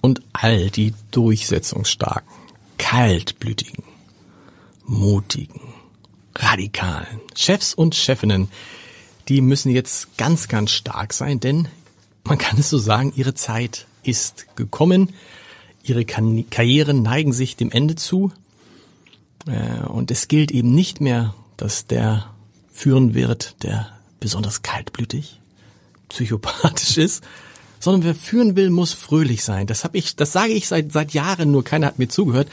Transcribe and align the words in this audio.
Und 0.00 0.22
all 0.32 0.70
die 0.70 0.94
durchsetzungsstarken, 1.10 2.32
kaltblütigen, 2.78 3.84
mutigen, 4.84 5.60
radikalen 6.34 7.20
Chefs 7.34 7.74
und 7.74 7.94
Chefinnen, 7.94 8.48
die 9.28 9.40
müssen 9.40 9.70
jetzt 9.70 10.16
ganz, 10.16 10.48
ganz 10.48 10.70
stark 10.70 11.12
sein, 11.12 11.40
denn 11.40 11.68
man 12.24 12.38
kann 12.38 12.58
es 12.58 12.70
so 12.70 12.78
sagen, 12.78 13.12
ihre 13.16 13.34
Zeit 13.34 13.86
ist 14.02 14.46
gekommen. 14.56 15.14
Ihre 15.82 16.04
Karrieren 16.04 17.02
neigen 17.02 17.32
sich 17.32 17.56
dem 17.56 17.70
Ende 17.70 17.94
zu. 17.94 18.32
Äh, 19.46 19.86
und 19.86 20.10
es 20.10 20.28
gilt 20.28 20.50
eben 20.50 20.74
nicht 20.74 21.00
mehr, 21.00 21.34
dass 21.56 21.86
der 21.86 22.30
führen 22.72 23.14
wird, 23.14 23.62
der 23.62 23.88
besonders 24.20 24.62
kaltblütig, 24.62 25.40
psychopathisch 26.08 26.96
ist, 26.98 27.24
sondern 27.80 28.04
wer 28.04 28.14
führen 28.14 28.56
will, 28.56 28.70
muss 28.70 28.92
fröhlich 28.92 29.44
sein. 29.44 29.66
Das 29.66 29.84
habe 29.84 29.98
ich, 29.98 30.16
das 30.16 30.32
sage 30.32 30.52
ich 30.52 30.68
seit 30.68 30.92
seit 30.92 31.12
Jahren, 31.12 31.50
nur 31.50 31.64
keiner 31.64 31.86
hat 31.86 31.98
mir 31.98 32.08
zugehört. 32.08 32.48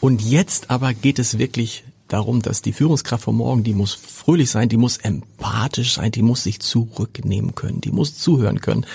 Und 0.00 0.22
jetzt 0.22 0.70
aber 0.70 0.92
geht 0.92 1.18
es 1.18 1.38
wirklich 1.38 1.84
darum, 2.08 2.42
dass 2.42 2.62
die 2.62 2.72
Führungskraft 2.72 3.24
von 3.24 3.36
morgen, 3.36 3.64
die 3.64 3.74
muss 3.74 3.94
fröhlich 3.94 4.50
sein, 4.50 4.68
die 4.68 4.76
muss 4.76 4.98
empathisch 4.98 5.94
sein, 5.94 6.12
die 6.12 6.22
muss 6.22 6.42
sich 6.42 6.60
zurücknehmen 6.60 7.54
können, 7.54 7.80
die 7.80 7.90
muss 7.90 8.18
zuhören 8.18 8.60
können. 8.60 8.86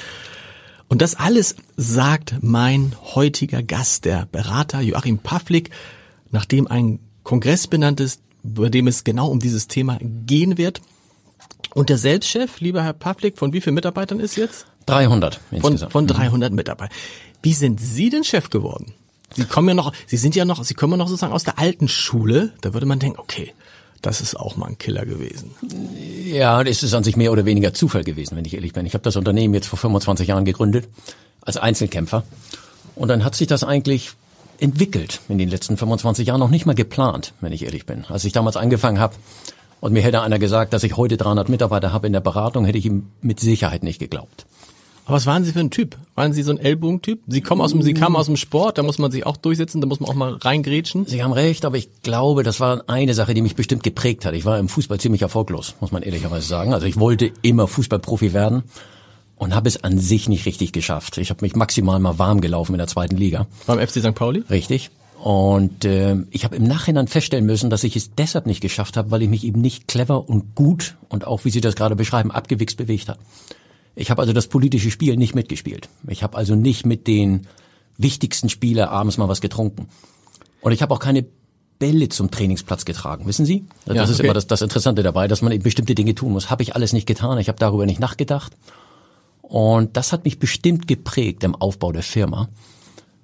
Und 0.87 1.01
das 1.01 1.15
alles 1.15 1.55
sagt 1.77 2.37
mein 2.41 2.95
heutiger 3.15 3.61
Gast, 3.61 4.05
der 4.05 4.25
Berater 4.25 4.81
Joachim 4.81 5.19
Pavlik, 5.19 5.69
nachdem 6.31 6.67
ein 6.67 6.99
Kongress 7.23 7.67
benannt 7.67 7.99
ist, 7.99 8.21
bei 8.43 8.69
dem 8.69 8.87
es 8.87 9.03
genau 9.03 9.29
um 9.29 9.39
dieses 9.39 9.67
Thema 9.67 9.99
gehen 10.01 10.57
wird. 10.57 10.81
Und 11.75 11.89
der 11.89 11.97
Selbstchef, 11.97 12.59
lieber 12.59 12.83
Herr 12.83 12.93
Pavlik, 12.93 13.37
von 13.37 13.53
wie 13.53 13.61
vielen 13.61 13.75
Mitarbeitern 13.75 14.19
ist 14.19 14.35
jetzt? 14.35 14.65
300 14.89 15.39
insgesamt. 15.51 15.91
Von, 15.91 16.07
von 16.07 16.15
300 16.15 16.51
mhm. 16.51 16.55
Mitarbeitern. 16.55 16.95
Wie 17.41 17.53
sind 17.53 17.79
Sie 17.79 18.09
denn 18.09 18.23
Chef 18.23 18.49
geworden? 18.49 18.93
Sie 19.35 19.45
kommen 19.45 19.69
ja 19.69 19.73
noch, 19.75 19.93
Sie 20.07 20.17
sind 20.17 20.35
ja 20.35 20.45
noch, 20.45 20.63
Sie 20.63 20.73
kommen 20.73 20.93
ja 20.93 20.97
noch 20.97 21.07
sozusagen 21.07 21.33
aus 21.33 21.43
der 21.43 21.59
alten 21.59 21.87
Schule. 21.87 22.53
Da 22.61 22.73
würde 22.73 22.85
man 22.85 22.99
denken, 22.99 23.19
okay, 23.19 23.53
das 24.01 24.21
ist 24.21 24.35
auch 24.35 24.55
mal 24.55 24.67
ein 24.67 24.77
Killer 24.77 25.05
gewesen. 25.05 25.51
Ja, 26.25 26.61
es 26.61 26.83
ist 26.83 26.93
an 26.93 27.03
sich 27.03 27.15
mehr 27.15 27.31
oder 27.31 27.45
weniger 27.45 27.73
Zufall 27.73 28.03
gewesen, 28.03 28.37
wenn 28.37 28.45
ich 28.45 28.53
ehrlich 28.53 28.73
bin. 28.73 28.85
Ich 28.85 28.93
habe 28.93 29.03
das 29.03 29.15
Unternehmen 29.15 29.53
jetzt 29.53 29.67
vor 29.67 29.77
25 29.77 30.27
Jahren 30.27 30.45
gegründet 30.45 30.87
als 31.41 31.57
Einzelkämpfer 31.57 32.23
und 32.95 33.07
dann 33.07 33.23
hat 33.23 33.35
sich 33.35 33.47
das 33.47 33.63
eigentlich 33.63 34.11
entwickelt 34.59 35.21
in 35.29 35.37
den 35.37 35.49
letzten 35.49 35.77
25 35.77 36.27
Jahren 36.27 36.39
noch 36.39 36.49
nicht 36.49 36.65
mal 36.65 36.75
geplant, 36.75 37.33
wenn 37.41 37.53
ich 37.53 37.63
ehrlich 37.63 37.85
bin. 37.85 38.05
Als 38.05 38.25
ich 38.25 38.33
damals 38.33 38.57
angefangen 38.57 38.99
habe 38.99 39.15
und 39.79 39.93
mir 39.93 40.01
hätte 40.01 40.21
einer 40.21 40.39
gesagt, 40.39 40.73
dass 40.73 40.83
ich 40.83 40.97
heute 40.97 41.17
300 41.17 41.49
Mitarbeiter 41.49 41.93
habe 41.93 42.07
in 42.07 42.13
der 42.13 42.19
Beratung, 42.19 42.65
hätte 42.65 42.77
ich 42.77 42.85
ihm 42.85 43.07
mit 43.21 43.39
Sicherheit 43.39 43.83
nicht 43.83 43.99
geglaubt. 43.99 44.45
Aber 45.09 45.15
was 45.15 45.25
waren 45.25 45.43
Sie 45.43 45.53
für 45.53 45.59
ein 45.59 45.71
Typ? 45.71 45.97
Waren 46.13 46.33
Sie 46.33 46.43
so 46.43 46.51
ein 46.51 46.59
Ellbogentyp? 46.59 47.21
Sie 47.25 47.41
kommen 47.41 47.61
aus 47.61 47.71
dem, 47.71 47.81
Sie 47.81 47.95
kamen 47.95 48.15
aus 48.15 48.27
dem 48.27 48.37
Sport, 48.37 48.77
da 48.77 48.83
muss 48.83 48.99
man 48.99 49.09
sich 49.09 49.25
auch 49.25 49.37
durchsetzen, 49.37 49.81
da 49.81 49.87
muss 49.87 49.99
man 49.99 50.07
auch 50.07 50.13
mal 50.13 50.33
reingrätschen. 50.33 51.07
Sie 51.07 51.23
haben 51.23 51.33
recht, 51.33 51.65
aber 51.65 51.77
ich 51.77 51.89
glaube, 52.03 52.43
das 52.43 52.59
war 52.59 52.83
eine 52.85 53.15
Sache, 53.15 53.33
die 53.33 53.41
mich 53.41 53.55
bestimmt 53.55 53.81
geprägt 53.81 54.23
hat. 54.25 54.35
Ich 54.35 54.45
war 54.45 54.59
im 54.59 54.69
Fußball 54.69 54.99
ziemlich 54.99 55.23
erfolglos, 55.23 55.73
muss 55.81 55.91
man 55.91 56.03
ehrlicherweise 56.03 56.45
sagen. 56.45 56.75
Also 56.75 56.85
ich 56.85 56.99
wollte 56.99 57.31
immer 57.41 57.67
Fußballprofi 57.67 58.33
werden 58.33 58.65
und 59.35 59.55
habe 59.55 59.67
es 59.67 59.83
an 59.83 59.97
sich 59.97 60.29
nicht 60.29 60.45
richtig 60.45 60.73
geschafft. 60.73 61.17
Ich 61.17 61.31
habe 61.31 61.43
mich 61.43 61.55
maximal 61.55 61.99
mal 61.99 62.19
warm 62.19 62.39
gelaufen 62.39 62.75
in 62.75 62.77
der 62.77 62.85
zweiten 62.85 63.17
Liga. 63.17 63.47
Beim 63.65 63.79
FC 63.79 64.01
St. 64.01 64.13
Pauli? 64.13 64.43
Richtig. 64.47 64.91
Und 65.23 65.85
äh, 65.85 66.17
ich 66.29 66.45
habe 66.45 66.55
im 66.55 66.65
Nachhinein 66.65 67.07
feststellen 67.07 67.47
müssen, 67.47 67.71
dass 67.71 67.83
ich 67.83 67.95
es 67.95 68.13
deshalb 68.13 68.45
nicht 68.45 68.61
geschafft 68.61 68.95
habe, 68.95 69.09
weil 69.09 69.23
ich 69.23 69.29
mich 69.29 69.43
eben 69.43 69.59
nicht 69.59 69.87
clever 69.87 70.29
und 70.29 70.53
gut 70.53 70.97
und 71.09 71.25
auch, 71.25 71.45
wie 71.45 71.49
Sie 71.49 71.61
das 71.61 71.75
gerade 71.75 71.95
beschreiben, 71.95 72.29
abgewichst 72.29 72.77
bewegt 72.77 73.09
habe. 73.09 73.19
Ich 73.95 74.11
habe 74.11 74.21
also 74.21 74.33
das 74.33 74.47
politische 74.47 74.91
Spiel 74.91 75.17
nicht 75.17 75.35
mitgespielt. 75.35 75.89
Ich 76.07 76.23
habe 76.23 76.37
also 76.37 76.55
nicht 76.55 76.85
mit 76.85 77.07
den 77.07 77.47
wichtigsten 77.97 78.49
Spieler 78.49 78.91
abends 78.91 79.17
mal 79.17 79.27
was 79.27 79.41
getrunken. 79.41 79.87
Und 80.61 80.71
ich 80.71 80.81
habe 80.81 80.93
auch 80.93 80.99
keine 80.99 81.25
Bälle 81.79 82.09
zum 82.09 82.29
Trainingsplatz 82.29 82.85
getragen, 82.85 83.25
wissen 83.25 83.45
Sie? 83.45 83.65
Das 83.85 83.95
ja, 83.95 84.03
ist 84.03 84.11
okay. 84.11 84.23
immer 84.23 84.33
das, 84.33 84.47
das 84.47 84.61
Interessante 84.61 85.01
dabei, 85.01 85.27
dass 85.27 85.41
man 85.41 85.51
eben 85.51 85.63
bestimmte 85.63 85.95
Dinge 85.95 86.13
tun 86.13 86.33
muss. 86.33 86.49
Habe 86.49 86.63
ich 86.63 86.75
alles 86.75 86.93
nicht 86.93 87.07
getan. 87.07 87.37
Ich 87.37 87.47
habe 87.47 87.57
darüber 87.57 87.85
nicht 87.85 87.99
nachgedacht. 87.99 88.55
Und 89.41 89.97
das 89.97 90.13
hat 90.13 90.25
mich 90.25 90.39
bestimmt 90.39 90.87
geprägt 90.87 91.43
im 91.43 91.55
Aufbau 91.55 91.91
der 91.91 92.03
Firma, 92.03 92.49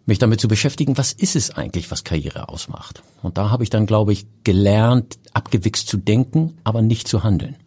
mich 0.06 0.18
damit 0.18 0.40
zu 0.40 0.48
beschäftigen, 0.48 0.98
was 0.98 1.12
ist 1.12 1.36
es 1.36 1.52
eigentlich, 1.52 1.92
was 1.92 2.04
Karriere 2.04 2.50
ausmacht. 2.50 3.04
Und 3.22 3.38
da 3.38 3.52
habe 3.52 3.64
ich 3.64 3.70
dann, 3.70 3.86
glaube 3.86 4.14
ich, 4.14 4.26
gelernt, 4.44 5.20
abgewichst 5.34 5.88
zu 5.88 5.98
denken, 5.98 6.58
aber 6.64 6.82
nicht 6.82 7.08
zu 7.08 7.24
handeln. 7.24 7.58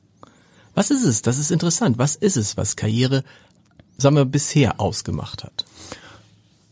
Was 0.79 0.93
ist 0.93 1.03
es? 1.03 1.23
Das 1.23 1.39
ist 1.39 1.51
interessant. 1.51 1.99
Was 1.99 2.15
ist 2.15 2.37
es, 2.37 2.57
was 2.57 2.77
Karriere, 2.77 3.25
sagen 3.97 4.15
wir, 4.15 4.25
bisher 4.25 4.81
ausgemacht 4.81 5.43
hat? 5.43 5.65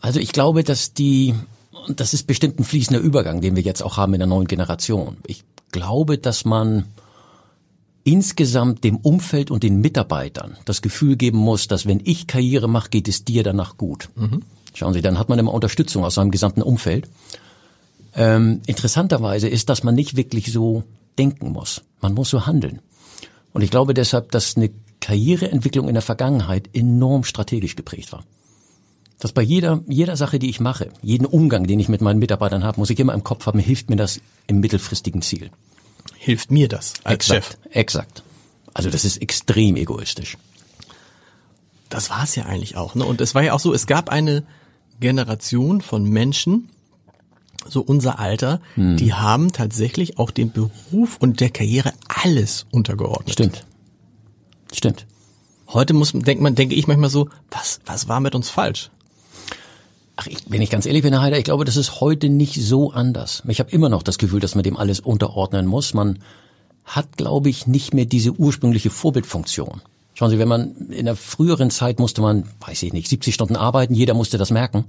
Also 0.01 0.21
ich 0.21 0.31
glaube, 0.31 0.63
dass 0.63 0.95
die, 0.95 1.35
das 1.89 2.15
ist 2.15 2.29
bestimmt 2.29 2.61
ein 2.61 2.63
fließender 2.63 3.03
Übergang, 3.03 3.41
den 3.41 3.57
wir 3.57 3.65
jetzt 3.65 3.83
auch 3.83 3.97
haben 3.97 4.15
in 4.15 4.21
der 4.21 4.29
neuen 4.29 4.47
Generation. 4.47 5.17
Ich 5.27 5.43
glaube, 5.73 6.19
dass 6.19 6.45
man 6.45 6.85
insgesamt 8.05 8.85
dem 8.85 8.99
Umfeld 8.99 9.51
und 9.51 9.65
den 9.65 9.81
Mitarbeitern 9.81 10.57
das 10.67 10.83
Gefühl 10.83 11.17
geben 11.17 11.39
muss, 11.39 11.67
dass 11.67 11.85
wenn 11.85 12.01
ich 12.05 12.29
Karriere 12.29 12.69
mache, 12.69 12.91
geht 12.91 13.09
es 13.09 13.25
dir 13.25 13.43
danach 13.43 13.77
gut. 13.77 14.09
Mhm. 14.15 14.43
Schauen 14.73 14.93
Sie, 14.93 15.03
dann 15.03 15.19
hat 15.19 15.29
man 15.29 15.41
immer 15.41 15.53
Unterstützung 15.53 16.05
aus 16.05 16.15
seinem 16.15 16.31
gesamten 16.31 16.63
Umfeld. 16.63 17.09
Ähm, 18.15 18.61
interessanterweise 18.67 19.49
ist, 19.49 19.69
dass 19.69 19.83
man 19.83 19.97
nicht 19.97 20.15
wirklich 20.15 20.53
so 20.53 20.85
denken 21.19 21.51
muss. 21.51 21.83
Man 22.01 22.15
muss 22.15 22.31
so 22.31 22.47
handeln. 22.47 22.79
Und 23.57 23.63
ich 23.63 23.71
glaube 23.71 23.95
deshalb, 23.95 24.33
dass 24.33 24.59
eine 24.59 24.69
Karriereentwicklung 25.01 25.89
in 25.89 25.95
der 25.95 26.03
Vergangenheit 26.03 26.69
enorm 26.75 27.25
strategisch 27.25 27.75
geprägt 27.75 28.13
war. 28.13 28.23
Dass 29.19 29.33
bei 29.33 29.41
jeder, 29.41 29.83
jeder 29.89 30.15
Sache, 30.19 30.39
die 30.39 30.51
ich 30.51 30.61
mache, 30.61 30.91
jeden 31.01 31.25
Umgang, 31.25 31.67
den 31.67 31.81
ich 31.81 31.89
mit 31.89 32.03
meinen 32.03 32.19
Mitarbeitern 32.19 32.65
habe, 32.65 32.79
muss 32.79 32.91
ich 32.91 32.99
immer 33.01 33.15
im 33.15 33.25
Kopf 33.25 33.47
haben, 33.47 33.59
hilft 33.59 33.89
mir 33.89 33.97
das 33.97 34.21
im 34.47 34.61
mittelfristigen 34.61 35.23
Ziel. 35.23 35.51
Hilft 36.17 36.51
mir 36.51 36.69
das 36.69 36.93
als 37.03 37.31
exakt, 37.31 37.45
Chef? 37.47 37.59
Exakt. 37.71 38.23
Also 38.75 38.91
das 38.91 39.07
ist 39.07 39.23
extrem 39.23 39.77
egoistisch. 39.77 40.37
Das 41.89 42.11
war 42.11 42.25
es 42.25 42.37
ja 42.37 42.45
eigentlich 42.45 42.77
auch. 42.77 42.95
Ne? 42.95 43.07
Und 43.07 43.23
es 43.23 43.35
war 43.35 43.43
ja 43.43 43.55
auch 43.55 43.61
so, 43.61 43.73
es 43.73 43.87
gab 43.87 44.11
eine 44.11 44.45
Generation 45.01 45.81
von 45.81 46.05
Menschen, 46.05 46.69
so 47.69 47.81
unser 47.81 48.19
Alter, 48.19 48.61
hm. 48.75 48.97
die 48.97 49.15
haben 49.15 49.53
tatsächlich 49.53 50.19
auch 50.19 50.31
dem 50.31 50.51
Beruf 50.53 51.17
und 51.21 51.41
der 51.41 51.51
Karriere 51.51 51.93
alles 52.07 52.67
untergeordnet. 52.71 53.33
Stimmt. 53.33 53.67
Stimmt. 54.73 55.07
Heute 55.69 55.95
muss 55.95 56.13
denkt 56.13 56.43
man, 56.43 56.55
denke 56.55 56.75
ich 56.75 56.87
manchmal 56.87 57.11
so, 57.11 57.29
was, 57.51 57.81
was 57.87 58.09
war 58.09 58.21
mit 58.21 58.35
uns 58.35 58.51
falsch? 58.51 58.91
Ach, 60.17 60.27
ich, 60.27 60.39
wenn 60.49 60.63
ich 60.63 60.71
ganz 60.71 60.87
ehrlich 60.87 61.03
bin, 61.03 61.13
Herr 61.13 61.23
Heider, 61.23 61.39
ich 61.39 61.45
glaube, 61.45 61.65
das 61.65 61.77
ist 61.77 62.01
heute 62.01 62.29
nicht 62.29 62.55
so 62.55 62.93
anders. 62.93 63.43
Ich 63.49 63.61
habe 63.61 63.71
immer 63.71 63.89
noch 63.89 64.03
das 64.03 64.19
Gefühl, 64.19 64.41
dass 64.41 64.55
man 64.55 64.65
dem 64.65 64.77
alles 64.77 65.01
unterordnen 65.01 65.67
muss. 65.67 65.93
Man 65.93 66.21
hat, 66.85 67.17
glaube 67.17 67.51
ich, 67.51 67.67
nicht 67.67 67.93
mehr 67.93 68.07
diese 68.07 68.33
ursprüngliche 68.33 68.91
Vorbildfunktion. 68.91 69.83
Schauen 70.15 70.31
Sie, 70.31 70.39
wenn 70.39 70.49
man 70.49 70.75
in 70.89 71.05
der 71.05 71.17
früheren 71.17 71.71
Zeit 71.71 71.99
musste 71.99 72.23
man, 72.23 72.45
weiß 72.61 72.83
ich 72.85 72.95
nicht, 72.95 73.09
70 73.09 73.35
Stunden 73.35 73.57
arbeiten, 73.57 73.95
jeder 73.95 74.15
musste 74.15 74.39
das 74.39 74.51
merken 74.51 74.87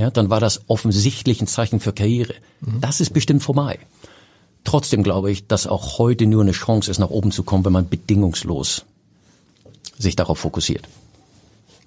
ja, 0.00 0.10
dann 0.10 0.30
war 0.30 0.40
das 0.40 0.62
offensichtlich 0.66 1.42
ein 1.42 1.46
Zeichen 1.46 1.78
für 1.78 1.92
Karriere. 1.92 2.32
Mhm. 2.62 2.80
Das 2.80 3.02
ist 3.02 3.12
bestimmt 3.12 3.42
vorbei. 3.42 3.78
Trotzdem 4.64 5.02
glaube 5.02 5.30
ich, 5.30 5.46
dass 5.46 5.66
auch 5.66 5.98
heute 5.98 6.24
nur 6.26 6.40
eine 6.40 6.52
Chance 6.52 6.90
ist, 6.90 6.98
nach 6.98 7.10
oben 7.10 7.32
zu 7.32 7.42
kommen, 7.42 7.66
wenn 7.66 7.74
man 7.74 7.90
bedingungslos 7.90 8.86
sich 9.98 10.16
darauf 10.16 10.38
fokussiert. 10.38 10.88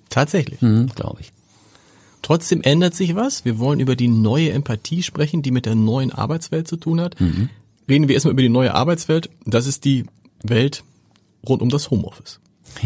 Tatsächlich. 0.10 0.62
Mhm, 0.62 0.90
glaube 0.96 1.22
ich. 1.22 1.32
Trotzdem 2.22 2.62
ändert 2.62 2.94
sich 2.94 3.16
was. 3.16 3.46
Wir 3.46 3.58
wollen 3.58 3.80
über 3.80 3.96
die 3.96 4.08
neue 4.08 4.52
Empathie 4.52 5.02
sprechen, 5.02 5.42
die 5.42 5.50
mit 5.50 5.66
der 5.66 5.74
neuen 5.74 6.12
Arbeitswelt 6.12 6.68
zu 6.68 6.78
tun 6.78 7.02
hat. 7.02 7.20
Mhm. 7.20 7.50
Reden 7.90 8.08
wir 8.08 8.14
erstmal 8.14 8.34
über 8.34 8.44
die 8.44 8.50
neue 8.50 8.76
Arbeitswelt. 8.76 9.32
Das 9.46 9.66
ist 9.66 9.86
die 9.86 10.06
Welt 10.44 10.84
rund 11.50 11.64
um 11.64 11.70
das 11.70 11.90
Homeoffice. 11.90 12.40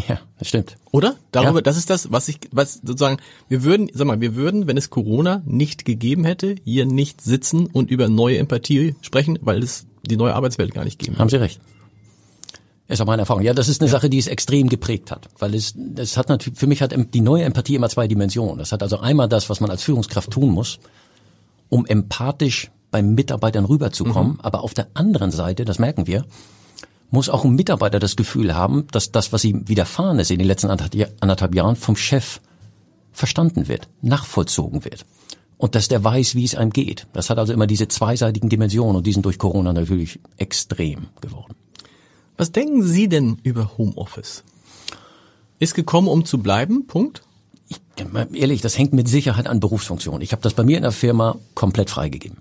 Ja, 0.07 0.19
das 0.37 0.47
stimmt. 0.47 0.77
Oder? 0.91 1.15
Darüber, 1.31 1.59
Ja. 1.59 1.61
das 1.61 1.77
ist 1.77 1.89
das, 1.89 2.11
was 2.11 2.27
ich, 2.27 2.39
was 2.51 2.75
sozusagen, 2.75 3.17
wir 3.49 3.63
würden, 3.63 3.89
sag 3.93 4.07
mal, 4.07 4.21
wir 4.21 4.35
würden, 4.35 4.67
wenn 4.67 4.77
es 4.77 4.89
Corona 4.89 5.41
nicht 5.45 5.85
gegeben 5.85 6.23
hätte, 6.25 6.55
hier 6.63 6.85
nicht 6.85 7.21
sitzen 7.21 7.67
und 7.67 7.89
über 7.89 8.07
neue 8.09 8.37
Empathie 8.37 8.95
sprechen, 9.01 9.39
weil 9.41 9.63
es 9.63 9.85
die 10.05 10.17
neue 10.17 10.35
Arbeitswelt 10.35 10.73
gar 10.73 10.83
nicht 10.83 10.99
geben 10.99 11.17
Haben 11.17 11.29
Sie 11.29 11.37
recht. 11.37 11.59
Ist 12.87 13.01
auch 13.01 13.05
meine 13.05 13.23
Erfahrung. 13.23 13.43
Ja, 13.43 13.53
das 13.53 13.67
ist 13.67 13.81
eine 13.81 13.89
Sache, 13.89 14.09
die 14.09 14.17
es 14.17 14.27
extrem 14.27 14.69
geprägt 14.69 15.11
hat, 15.11 15.27
weil 15.39 15.53
es, 15.55 15.75
es 15.97 16.15
hat 16.15 16.29
natürlich, 16.29 16.57
für 16.57 16.67
mich 16.67 16.81
hat 16.81 16.95
die 17.13 17.21
neue 17.21 17.43
Empathie 17.43 17.75
immer 17.75 17.89
zwei 17.89 18.07
Dimensionen. 18.07 18.57
Das 18.57 18.71
hat 18.71 18.81
also 18.81 18.99
einmal 18.99 19.27
das, 19.27 19.49
was 19.49 19.59
man 19.59 19.69
als 19.69 19.83
Führungskraft 19.83 20.31
tun 20.31 20.51
muss, 20.51 20.79
um 21.67 21.85
empathisch 21.85 22.71
beim 22.89 23.13
Mitarbeitern 23.13 23.65
rüberzukommen, 23.65 24.39
aber 24.41 24.63
auf 24.63 24.73
der 24.73 24.87
anderen 24.93 25.31
Seite, 25.31 25.65
das 25.65 25.79
merken 25.79 26.07
wir, 26.07 26.25
muss 27.09 27.29
auch 27.29 27.45
ein 27.45 27.55
Mitarbeiter 27.55 27.99
das 27.99 28.15
Gefühl 28.15 28.55
haben, 28.55 28.87
dass 28.91 29.11
das, 29.11 29.31
was 29.31 29.43
ihm 29.43 29.67
widerfahren 29.67 30.19
ist 30.19 30.31
in 30.31 30.39
den 30.39 30.47
letzten 30.47 30.69
anderthalb 30.69 31.55
Jahren 31.55 31.75
vom 31.75 31.95
Chef 31.95 32.41
verstanden 33.11 33.67
wird, 33.67 33.87
nachvollzogen 34.01 34.85
wird. 34.85 35.05
Und 35.57 35.73
dass 35.73 35.87
der 35.87 36.03
weiß, 36.03 36.35
wie 36.35 36.43
es 36.43 36.53
einem 36.53 36.71
geht. 36.71 37.07
Das 37.13 37.29
hat 37.29 37.39
also 37.39 37.51
immer 37.51 37.65
diese 37.65 37.87
zweiseitigen 37.87 38.49
Dimensionen 38.49 38.97
und 38.97 39.07
die 39.07 39.13
sind 39.13 39.25
durch 39.25 39.39
Corona 39.39 39.73
natürlich 39.73 40.19
extrem 40.37 41.07
geworden. 41.19 41.55
Was 42.37 42.51
denken 42.51 42.83
Sie 42.83 43.09
denn 43.09 43.39
über 43.41 43.77
Homeoffice? 43.77 44.43
Ist 45.57 45.73
gekommen, 45.73 46.07
um 46.07 46.25
zu 46.25 46.37
bleiben? 46.37 46.85
Punkt. 46.85 47.23
Ich, 47.67 47.81
ehrlich, 48.33 48.61
das 48.61 48.77
hängt 48.77 48.93
mit 48.93 49.07
Sicherheit 49.09 49.47
an 49.47 49.59
Berufsfunktion. 49.59 50.21
Ich 50.21 50.31
habe 50.31 50.43
das 50.43 50.53
bei 50.53 50.63
mir 50.63 50.77
in 50.77 50.83
der 50.83 50.91
Firma 50.91 51.37
komplett 51.55 51.89
freigegeben. 51.89 52.37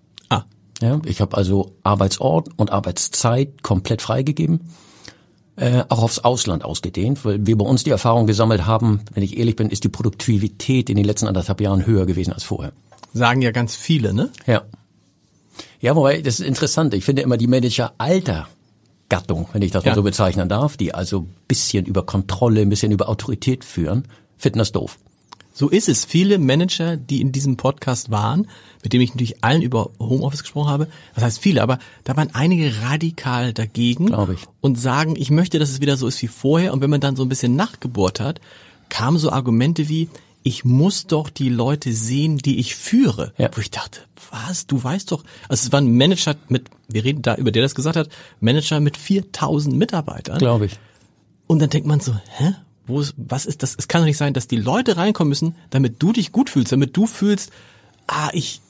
Ja, 0.83 1.01
ich 1.07 1.21
habe 1.21 1.37
also 1.37 1.73
Arbeitsort 1.83 2.49
und 2.57 2.71
Arbeitszeit 2.71 3.63
komplett 3.63 4.03
freigegeben, 4.03 4.69
äh, 5.57 5.85
auch 5.89 6.03
aufs 6.03 6.19
Ausland 6.19 6.65
ausgedehnt, 6.65 7.25
weil 7.25 7.47
wir 7.47 7.57
bei 7.57 7.65
uns 7.65 7.83
die 7.85 7.91
Erfahrung 7.91 8.27
gesammelt 8.27 8.67
haben, 8.67 9.01
wenn 9.15 9.23
ich 9.23 9.39
ehrlich 9.39 9.57
bin, 9.57 9.71
ist 9.71 9.85
die 9.85 9.89
Produktivität 9.89 10.91
in 10.91 10.97
den 10.97 11.07
letzten 11.07 11.29
anderthalb 11.29 11.61
Jahren 11.63 11.87
höher 11.87 12.05
gewesen 12.07 12.33
als 12.35 12.45
vorher. 12.45 12.73
sagen 13.15 13.41
ja 13.41 13.51
ganz 13.53 13.75
viele, 13.75 14.13
ne? 14.13 14.31
Ja. 14.47 14.63
Ja, 15.81 15.97
wobei, 15.97 16.21
das 16.21 16.41
ist 16.41 16.47
interessant. 16.47 16.93
Ich 16.93 17.05
finde 17.05 17.23
immer 17.23 17.39
die 17.39 17.47
Manager 17.47 17.95
alter 17.97 18.47
Gattung, 19.09 19.49
wenn 19.55 19.63
ich 19.63 19.71
das 19.71 19.85
Ja. 19.85 19.91
mal 19.93 19.95
so 19.95 20.03
bezeichnen 20.03 20.49
darf, 20.51 20.77
die 20.77 20.93
also 20.93 21.21
ein 21.21 21.35
bisschen 21.49 21.87
über 21.87 22.05
Kontrolle, 22.05 22.61
ein 22.61 22.69
bisschen 22.69 22.93
über 22.93 23.09
Autorität 23.09 23.65
führen, 23.65 24.07
finden 24.37 24.59
das 24.59 24.73
doof. 24.73 24.99
So 25.59 25.71
ist 25.71 25.89
es. 25.89 26.05
Viele 26.05 26.39
Manager, 26.39 26.99
die 26.99 27.23
in 27.23 27.33
diesem 27.33 27.57
Podcast 27.57 28.11
waren, 28.11 28.47
mit 28.83 28.93
dem 28.93 29.01
ich 29.01 29.15
natürlich 29.15 29.43
allen 29.43 29.63
über 29.63 29.89
Homeoffice 29.99 30.43
gesprochen 30.43 30.69
habe, 30.69 30.87
das 31.15 31.25
heißt 31.25 31.39
viele, 31.39 31.63
aber 31.63 31.79
da 32.05 32.15
waren 32.15 32.29
einige 32.35 32.83
radikal 32.83 33.55
dagegen 33.55 34.09
Glaub 34.09 34.29
ich. 34.29 34.41
und 34.61 34.79
sagen, 34.79 35.17
ich 35.17 35.31
möchte, 35.31 35.59
dass 35.59 35.71
es 35.71 35.81
wieder 35.81 35.97
so 35.97 36.09
ist 36.09 36.21
wie 36.21 36.29
vorher. 36.29 36.75
Und 36.75 36.83
wenn 36.83 36.91
man 36.91 37.01
dann 37.01 37.17
so 37.17 37.23
ein 37.23 37.31
bisschen 37.31 37.57
nachgebohrt 37.57 38.21
hat, 38.21 38.43
kamen 38.91 39.17
so 39.17 39.33
Argumente 39.33 39.89
wie, 39.89 40.11
ich 40.43 40.67
muss 40.67 41.07
doch 41.07 41.31
die 41.31 41.49
Leute 41.49 41.95
sehen, 41.95 42.37
die 42.37 42.59
ich 42.59 42.77
führe. 42.77 43.33
Ja. 43.39 43.49
Wo 43.55 43.63
ich 43.63 43.71
dachte, 43.71 44.01
was, 44.31 44.67
du 44.67 44.85
weißt 44.85 45.11
doch, 45.11 45.25
also 45.49 45.67
es 45.67 45.73
war 45.73 45.81
ein 45.81 45.97
Manager 45.97 46.37
mit, 46.51 46.69
wir 46.87 47.03
reden 47.03 47.23
da, 47.23 47.35
über 47.35 47.51
der 47.51 47.63
das 47.63 47.75
gesagt 47.75 47.97
hat, 47.97 48.11
Manager 48.41 48.79
mit 48.81 48.99
4000 48.99 49.75
Mitarbeitern. 49.75 50.37
Glaube 50.37 50.67
ich. 50.67 50.79
Und 51.47 51.61
dann 51.61 51.71
denkt 51.71 51.89
man 51.89 52.01
so, 52.01 52.15
hä? 52.37 52.57
Wo 52.87 53.01
ist, 53.01 53.15
was 53.17 53.47
ist 53.47 53.63
das? 53.63 53.75
Es 53.77 53.89
kann 53.89 54.01
doch 54.03 54.07
nicht 54.07 54.17
sein, 54.17 54.33
dass 54.35 54.47
die 54.49 54.57
Leute 54.57 54.97
reinkommen 54.97 55.29
müssen, 55.29 55.57
damit 55.71 56.03
du 56.03 56.13
dich 56.13 56.33
gut 56.33 56.51
fühlst, 56.51 56.73
damit 56.73 56.97
du 56.97 57.07
fühlst, 57.07 57.51
ah, 58.07 58.31
ich, 58.33 58.61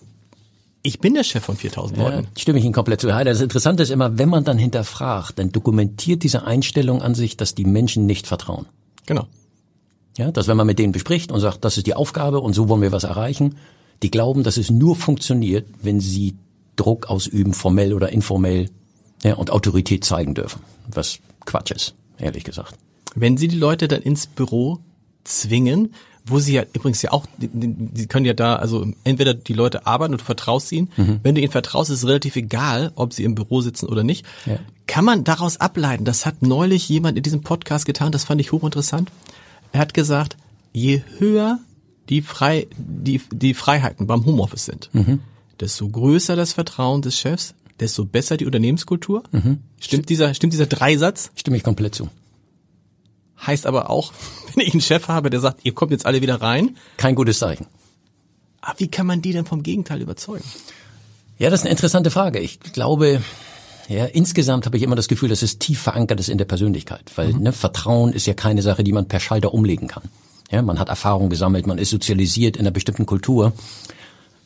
ich 0.83 1.01
bin 1.01 1.15
der 1.15 1.25
Chef 1.25 1.45
von 1.45 1.57
4000 1.57 1.99
Ja, 1.99 2.09
Leuten. 2.09 2.29
stimme 2.39 2.59
ich 2.59 2.65
Ihnen 2.65 2.73
komplett 2.73 3.01
zu. 3.01 3.09
Das 3.09 3.41
Interessante 3.41 3.83
ist 3.83 3.91
immer, 3.91 4.19
wenn 4.19 4.29
man 4.29 4.45
dann 4.45 4.57
hinterfragt, 4.59 5.39
dann 5.39 5.53
dokumentiert 5.53 6.23
diese 6.23 6.45
Einstellung 6.45 7.03
an 7.03 7.15
sich, 7.15 7.37
dass 7.37 7.55
die 7.55 7.65
Menschen 7.65 8.07
nicht 8.07 8.27
vertrauen. 8.27 8.67
Genau. 9.05 9.27
Ja, 10.17 10.31
dass 10.33 10.49
wenn 10.49 10.57
man 10.57 10.67
mit 10.67 10.79
denen 10.79 10.93
bespricht 10.93 11.31
und 11.31 11.41
sagt, 11.41 11.65
das 11.65 11.77
ist 11.77 11.87
die 11.87 11.95
Aufgabe 11.95 12.41
und 12.41 12.55
so 12.55 12.69
wollen 12.71 12.81
wir 12.81 12.93
was 12.93 13.05
erreichen, 13.05 13.57
die 14.03 14.11
glauben, 14.11 14.45
dass 14.45 14.57
es 14.57 14.71
nur 14.71 14.97
funktioniert, 14.97 15.67
wenn 15.83 16.01
sie 16.01 16.37
Druck 16.77 17.09
ausüben, 17.11 17.53
formell 17.53 17.93
oder 17.93 18.11
informell, 18.11 18.71
ja, 19.23 19.35
und 19.35 19.51
Autorität 19.51 20.05
zeigen 20.05 20.35
dürfen. 20.35 20.63
Was 20.89 21.19
Quatsch 21.45 21.71
ist, 21.71 21.95
ehrlich 22.19 22.45
gesagt. 22.45 22.75
Wenn 23.17 23.37
sie 23.37 23.49
die 23.49 23.57
Leute 23.59 23.89
dann 23.89 24.03
ins 24.03 24.27
Büro 24.27 24.79
zwingen, 25.25 25.95
wo 26.29 26.39
sie 26.39 26.55
ja 26.55 26.65
übrigens 26.73 27.03
ja 27.03 27.13
auch, 27.13 27.27
die 27.39 28.07
können 28.07 28.27
ja 28.27 28.35
da, 28.35 28.57
also 28.57 28.87
entweder 29.05 29.33
die 29.33 29.53
Leute 29.53 29.87
arbeiten 29.87 30.13
und 30.15 30.21
du 30.21 30.25
vertraust 30.25 30.71
ihnen. 30.73 30.91
Wenn 31.23 31.35
du 31.35 31.41
ihnen 31.41 31.53
vertraust, 31.53 31.91
ist 31.91 31.99
es 31.99 32.07
relativ 32.07 32.37
egal, 32.37 32.93
ob 32.97 33.13
sie 33.13 33.25
im 33.25 33.35
Büro 33.35 33.61
sitzen 33.61 33.87
oder 33.87 34.03
nicht. 34.03 34.27
Ja. 34.45 34.59
Kann 34.87 35.05
man 35.05 35.25
daraus 35.25 35.59
ableiten, 35.59 36.05
das 36.05 36.27
hat 36.27 36.43
neulich 36.43 36.89
jemand 36.89 37.17
in 37.17 37.23
diesem 37.23 37.43
Podcast 37.43 37.87
getan, 37.87 38.13
das 38.13 38.25
fand 38.25 38.41
ich 38.41 38.53
hochinteressant. 38.53 39.11
Er 39.73 39.81
hat 39.81 39.95
gesagt, 39.95 40.37
je 40.73 41.03
höher 41.19 41.59
die, 42.09 42.23
Frei, 42.23 42.67
die, 42.77 43.21
die 43.33 43.55
Freiheiten 43.55 44.07
beim 44.07 44.25
Homeoffice 44.27 44.67
sind, 44.67 44.91
desto 45.61 45.89
größer 45.89 46.37
das 46.37 46.53
Vertrauen 46.53 47.03
des 47.03 47.17
Chefs, 47.19 47.55
desto 47.81 48.05
besser 48.05 48.37
die 48.37 48.47
Unternehmenskultur. 48.47 49.23
Stimmt 49.81 50.09
dieser, 50.09 50.35
stimmt 50.35 50.53
dieser 50.53 50.67
Dreisatz? 50.67 51.31
Stimme 51.37 51.57
ich 51.57 51.63
komplett 51.63 51.95
zu. 51.95 52.09
Heißt 53.45 53.67
aber 53.67 53.91
auch, 53.91 54.13
wenn 54.55 54.67
ich 54.67 54.73
einen 54.73 54.81
Chef 54.81 55.09
habe, 55.09 55.31
der 55.31 55.41
sagt, 55.41 55.61
ihr 55.65 55.75
kommt 55.75 55.93
jetzt 55.93 56.07
alle 56.07 56.23
wieder 56.23 56.41
rein, 56.41 56.77
Kein 56.97 57.15
gutes 57.15 57.39
Zeichen. 57.39 57.67
ah, 58.63 58.75
wie 58.79 58.89
kann 58.89 59.07
man 59.07 59.23
die 59.23 59.33
denn 59.33 59.45
vom 59.47 59.63
Gegenteil 59.63 60.01
überzeugen? 60.01 60.45
Ja, 61.39 61.51
das 61.51 61.61
ist 61.61 61.65
eine 61.65 61.73
interessante 61.73 62.11
Frage. 62.11 62.39
Ich 62.41 62.61
glaube, 62.61 63.23
ja, 63.89 64.07
insgesamt 64.07 64.65
habe 64.67 64.77
ich 64.79 64.83
immer 64.83 64.97
das 64.97 65.07
Gefühl, 65.07 65.29
dass 65.29 65.43
es 65.43 65.59
tief 65.59 65.81
verankert 65.81 66.19
ist 66.19 66.29
in 66.31 66.39
der 66.39 66.47
Persönlichkeit, 66.47 67.13
weil 67.17 67.35
ne, 67.35 67.53
Vertrauen 67.53 68.13
ist 68.13 68.27
ja 68.27 68.35
keine 68.35 68.63
Sache, 68.63 68.83
die 68.83 68.93
man 68.93 69.07
per 69.07 69.21
Schalter 69.21 69.53
umlegen 69.53 69.87
kann. 69.87 70.05
Ja, 70.51 70.63
man 70.63 70.79
hat 70.79 70.89
Erfahrung 70.89 71.29
gesammelt, 71.29 71.67
man 71.67 71.77
ist 71.79 71.91
sozialisiert 71.91 72.57
in 72.57 72.63
einer 72.63 72.71
bestimmten 72.71 73.05
Kultur. 73.05 73.53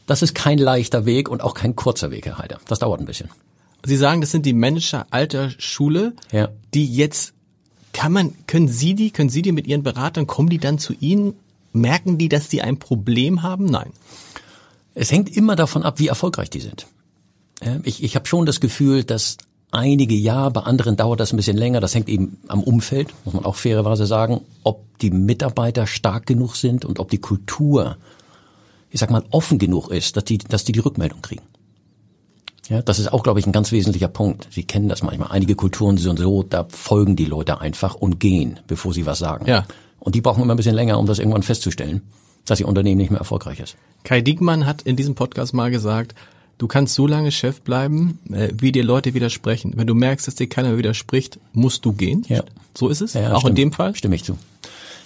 Das 0.06 0.22
ist 0.22 0.34
kein 0.34 0.58
leichter 0.58 1.06
Weg 1.06 1.28
und 1.28 1.42
auch 1.42 1.54
kein 1.54 1.76
kurzer 1.76 2.10
Weg, 2.10 2.26
Herr 2.26 2.38
Heider. 2.38 2.58
Das 2.66 2.81
dauert 2.81 3.00
ein 3.00 3.06
bisschen. 3.06 3.31
Sie 3.84 3.96
sagen, 3.96 4.20
das 4.20 4.31
sind 4.32 4.44
die 4.44 4.52
Manager 4.52 5.06
alter 5.10 5.50
Schule, 5.58 6.14
Ja. 6.32 6.48
die 6.75 6.92
jetzt, 6.92 7.32
kann 7.92 8.12
man, 8.12 8.34
können 8.46 8.69
Sie 8.69 8.94
die, 8.94 9.10
können 9.10 9.31
Sie 9.31 9.42
die 9.42 9.52
mit 9.52 9.66
Ihren 9.66 9.82
Beratern, 9.82 10.26
kommen 10.26 10.48
die 10.48 10.58
dann 10.58 10.78
zu 10.78 10.94
Ihnen, 11.00 11.34
merken 11.72 12.19
die, 12.19 12.28
dass 12.28 12.48
die 12.48 12.62
ein 12.62 12.78
Problem 12.78 13.42
haben? 13.42 13.66
Nein. 13.66 13.90
Es 14.94 15.10
hängt 15.12 15.34
immer 15.37 15.56
davon 15.56 15.82
ab, 15.82 15.98
wie 15.98 16.08
erfolgreich 16.08 16.50
die 16.50 16.60
sind. 16.60 16.87
Ich, 17.84 18.02
ich 18.02 18.16
habe 18.16 18.26
schon 18.26 18.46
das 18.46 18.60
Gefühl, 18.60 19.04
dass 19.04 19.37
einige 19.70 20.14
ja, 20.14 20.48
bei 20.48 20.62
anderen 20.62 20.96
dauert 20.96 21.20
das 21.20 21.32
ein 21.32 21.37
bisschen 21.37 21.56
länger. 21.56 21.81
Das 21.81 21.94
hängt 21.94 22.08
eben 22.08 22.38
am 22.48 22.62
Umfeld, 22.62 23.14
muss 23.25 23.34
man 23.34 23.44
auch 23.44 23.56
fairerweise 23.56 24.06
sagen, 24.06 24.40
ob 24.64 24.85
die 24.99 25.11
Mitarbeiter 25.11 25.87
stark 25.87 26.26
genug 26.26 26.56
sind 26.56 26.85
und 26.85 26.99
ob 26.99 27.11
die 27.11 27.18
Kultur, 27.18 27.97
ich 28.90 29.00
sag 29.00 29.11
mal, 29.11 29.25
offen 29.30 29.59
genug 29.59 29.90
ist, 29.90 30.16
dass 30.16 30.25
die, 30.25 30.38
dass 30.38 30.64
die 30.64 30.73
die 30.73 30.80
Rückmeldung 30.80 31.23
kriegen. 31.23 31.42
Ja, 32.70 32.82
das 32.82 33.00
ist 33.00 33.12
auch, 33.12 33.24
glaube 33.24 33.40
ich, 33.40 33.46
ein 33.46 33.52
ganz 33.52 33.72
wesentlicher 33.72 34.06
Punkt. 34.06 34.46
Sie 34.50 34.62
kennen 34.62 34.88
das 34.88 35.02
manchmal. 35.02 35.30
Einige 35.32 35.56
Kulturen 35.56 35.98
sind 35.98 36.20
so, 36.20 36.44
da 36.44 36.66
folgen 36.70 37.16
die 37.16 37.24
Leute 37.24 37.60
einfach 37.60 37.96
und 37.96 38.20
gehen, 38.20 38.60
bevor 38.68 38.94
sie 38.94 39.06
was 39.06 39.18
sagen. 39.18 39.46
Ja. 39.46 39.66
Und 39.98 40.14
die 40.14 40.20
brauchen 40.20 40.42
immer 40.42 40.54
ein 40.54 40.56
bisschen 40.56 40.76
länger, 40.76 40.98
um 40.98 41.04
das 41.06 41.18
irgendwann 41.18 41.42
festzustellen, 41.42 42.02
dass 42.46 42.60
ihr 42.60 42.68
Unternehmen 42.68 42.98
nicht 42.98 43.10
mehr 43.10 43.18
erfolgreich 43.18 43.58
ist. 43.58 43.76
Kai 44.04 44.20
Diekmann 44.20 44.66
hat 44.66 44.82
in 44.82 44.94
diesem 44.94 45.16
Podcast 45.16 45.52
mal 45.52 45.72
gesagt, 45.72 46.14
du 46.58 46.68
kannst 46.68 46.94
so 46.94 47.08
lange 47.08 47.32
Chef 47.32 47.60
bleiben, 47.60 48.20
äh, 48.32 48.50
wie 48.56 48.70
dir 48.70 48.84
Leute 48.84 49.14
widersprechen. 49.14 49.72
Wenn 49.74 49.88
du 49.88 49.94
merkst, 49.96 50.28
dass 50.28 50.36
dir 50.36 50.48
keiner 50.48 50.78
widerspricht, 50.78 51.40
musst 51.52 51.84
du 51.84 51.92
gehen. 51.92 52.24
Ja. 52.28 52.44
So 52.78 52.88
ist 52.88 53.00
es. 53.00 53.14
Ja, 53.14 53.32
auch 53.32 53.38
in 53.38 53.40
stimmt. 53.40 53.58
dem 53.58 53.72
Fall. 53.72 53.96
Stimme 53.96 54.14
ich 54.14 54.22
zu. 54.22 54.38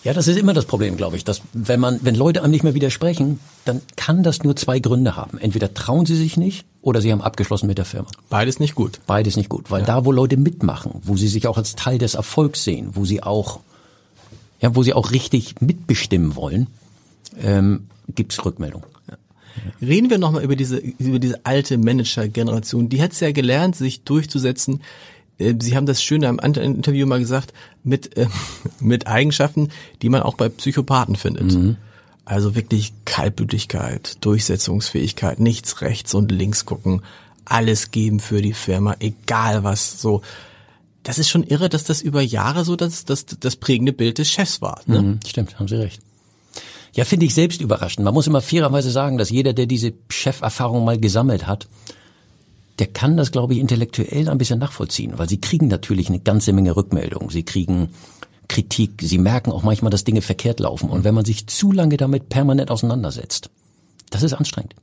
Ja, 0.05 0.13
das 0.13 0.29
ist 0.29 0.39
immer 0.39 0.53
das 0.53 0.67
Problem, 0.67 0.99
glaube 0.99 1.17
ich, 1.17 1.25
dass 1.25 1.41
wenn 1.55 1.81
man, 1.81 1.99
wenn 2.03 2.15
Leute 2.15 2.43
einem 2.43 2.51
nicht 2.51 2.63
mehr 2.63 2.75
widersprechen, 2.75 3.41
dann 3.65 3.81
kann 3.97 4.23
das 4.23 4.45
nur 4.45 4.55
zwei 4.55 4.79
Gründe 4.79 5.17
haben. 5.17 5.39
Entweder 5.39 5.73
trauen 5.73 6.05
sie 6.05 6.15
sich 6.15 6.37
nicht 6.37 6.67
oder 6.83 7.01
sie 7.01 7.11
haben 7.11 7.23
abgeschlossen 7.23 7.67
mit 7.67 7.79
der 7.79 7.87
Firma. 7.87 8.09
Beides 8.29 8.61
nicht 8.61 8.75
gut. 8.75 9.01
Beides 9.07 9.37
nicht 9.37 9.49
gut, 9.49 9.71
weil 9.71 9.83
da, 9.83 10.05
wo 10.05 10.13
Leute 10.13 10.37
mitmachen, 10.37 11.01
wo 11.03 11.17
sie 11.17 11.29
sich 11.29 11.47
auch 11.47 11.57
als 11.57 11.75
Teil 11.75 11.97
des 11.97 12.15
Erfolgs 12.15 12.65
sehen, 12.65 12.91
wo 12.93 13.07
sie 13.07 13.23
auch, 13.23 13.61
ja, 14.61 14.77
wo 14.77 14.83
sie 14.83 14.93
auch 14.93 15.11
richtig 15.11 15.63
mitbestimmen 15.63 16.37
wollen, 16.37 16.67
ähm, 17.43 17.87
gibt's 18.15 18.45
Rückmeldung. 18.45 18.85
Reden 19.81 20.11
wir 20.11 20.19
nochmal 20.19 20.43
über 20.43 20.57
diese, 20.57 20.77
über 20.77 21.19
diese 21.19 21.47
alte 21.47 21.79
Manager-Generation. 21.79 22.89
Die 22.89 23.01
hat 23.01 23.13
es 23.13 23.21
ja 23.21 23.33
gelernt, 23.33 23.77
sich 23.77 24.03
durchzusetzen. 24.03 24.81
Äh, 25.39 25.55
Sie 25.61 25.77
haben 25.77 25.87
das 25.87 26.03
schöne 26.03 26.29
am 26.29 26.41
anderen 26.41 26.75
Interview 26.77 27.07
mal 27.07 27.19
gesagt, 27.19 27.53
mit, 27.83 28.17
äh, 28.17 28.27
mit 28.81 29.07
Eigenschaften, 29.07 29.71
die 30.03 30.09
man 30.09 30.23
auch 30.23 30.35
bei 30.35 30.49
Psychopathen 30.49 31.17
findet. 31.17 31.53
Also 32.25 32.55
wirklich 32.55 32.95
Kaltblütigkeit, 33.05 34.17
Durchsetzungsfähigkeit, 34.25 35.41
nichts 35.41 35.83
rechts 35.83 36.15
und 36.15 36.33
links 36.33 36.65
gucken, 36.65 37.03
alles 37.45 37.91
geben 37.91 38.21
für 38.21 38.41
die 38.41 38.55
Firma, 38.55 38.97
egal 39.01 39.65
was, 39.65 40.01
so. 40.01 40.23
Das 41.03 41.19
ist 41.19 41.29
schon 41.29 41.45
irre, 41.45 41.69
dass 41.69 41.85
das 41.85 42.01
über 42.01 42.23
Jahre 42.23 42.65
so 42.65 42.77
das, 42.77 43.05
das, 43.05 43.27
das 43.27 43.57
prägende 43.57 43.93
Bild 43.93 44.17
des 44.17 44.31
Chefs 44.31 44.63
war. 44.63 44.81
Ne? 44.87 45.03
Mhm, 45.03 45.21
stimmt, 45.27 45.59
haben 45.59 45.69
Sie 45.69 45.77
recht. 45.77 46.01
Ja, 46.95 47.05
finde 47.05 47.27
ich 47.27 47.35
selbst 47.35 47.61
überraschend. 47.61 48.05
Man 48.05 48.15
muss 48.15 48.27
immer 48.27 48.41
fairerweise 48.41 48.91
sagen, 48.91 49.19
dass 49.19 49.29
jeder, 49.29 49.53
der 49.53 49.67
diese 49.67 49.93
Cheferfahrung 50.09 50.83
mal 50.83 50.99
gesammelt 50.99 51.47
hat, 51.47 51.67
der 52.79 52.89
kann 52.89 53.17
das, 53.17 53.31
glaube 53.31 53.55
ich, 53.55 53.61
intellektuell 53.61 54.29
ein 54.29 54.39
bisschen 54.39 54.59
nachvollziehen, 54.59 55.15
weil 55.17 55.29
sie 55.29 55.41
kriegen 55.41 55.69
natürlich 55.69 56.09
eine 56.09 56.21
ganze 56.21 56.53
Menge 56.53 56.75
Rückmeldungen. 56.77 57.31
Sie 57.31 57.45
kriegen 57.45 57.91
Kritik, 58.49 59.01
sie 59.01 59.19
merken 59.19 59.53
auch 59.53 59.63
manchmal, 59.63 59.91
dass 59.91 60.05
Dinge 60.05 60.23
verkehrt 60.23 60.61
laufen. 60.61 60.91
Und 60.91 61.05
wenn 61.05 61.15
man 61.15 61.25
sich 61.25 61.47
zu 61.47 61.73
lange 61.73 61.97
damit 61.97 62.29
permanent 62.29 62.71
auseinandersetzt, 62.71 63.51
das 64.11 64.23
ist 64.23 64.35
anstrengend. 64.35 64.75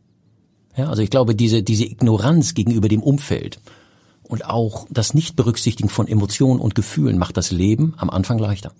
Ja, 0.75 0.89
also 0.89 1.01
ich 1.01 1.09
glaube, 1.09 1.35
diese, 1.35 1.63
diese 1.63 1.85
Ignoranz 1.85 2.53
gegenüber 2.53 2.87
dem 2.87 3.03
Umfeld 3.03 3.59
und 4.23 4.45
auch 4.45 4.87
das 4.89 5.13
Nichtberücksichtigen 5.13 5.89
von 5.89 6.07
Emotionen 6.07 6.61
und 6.61 6.75
Gefühlen 6.75 7.17
macht 7.17 7.35
das 7.35 7.51
Leben 7.51 7.93
am 7.97 8.09
Anfang 8.09 8.39
leichter. 8.39 8.71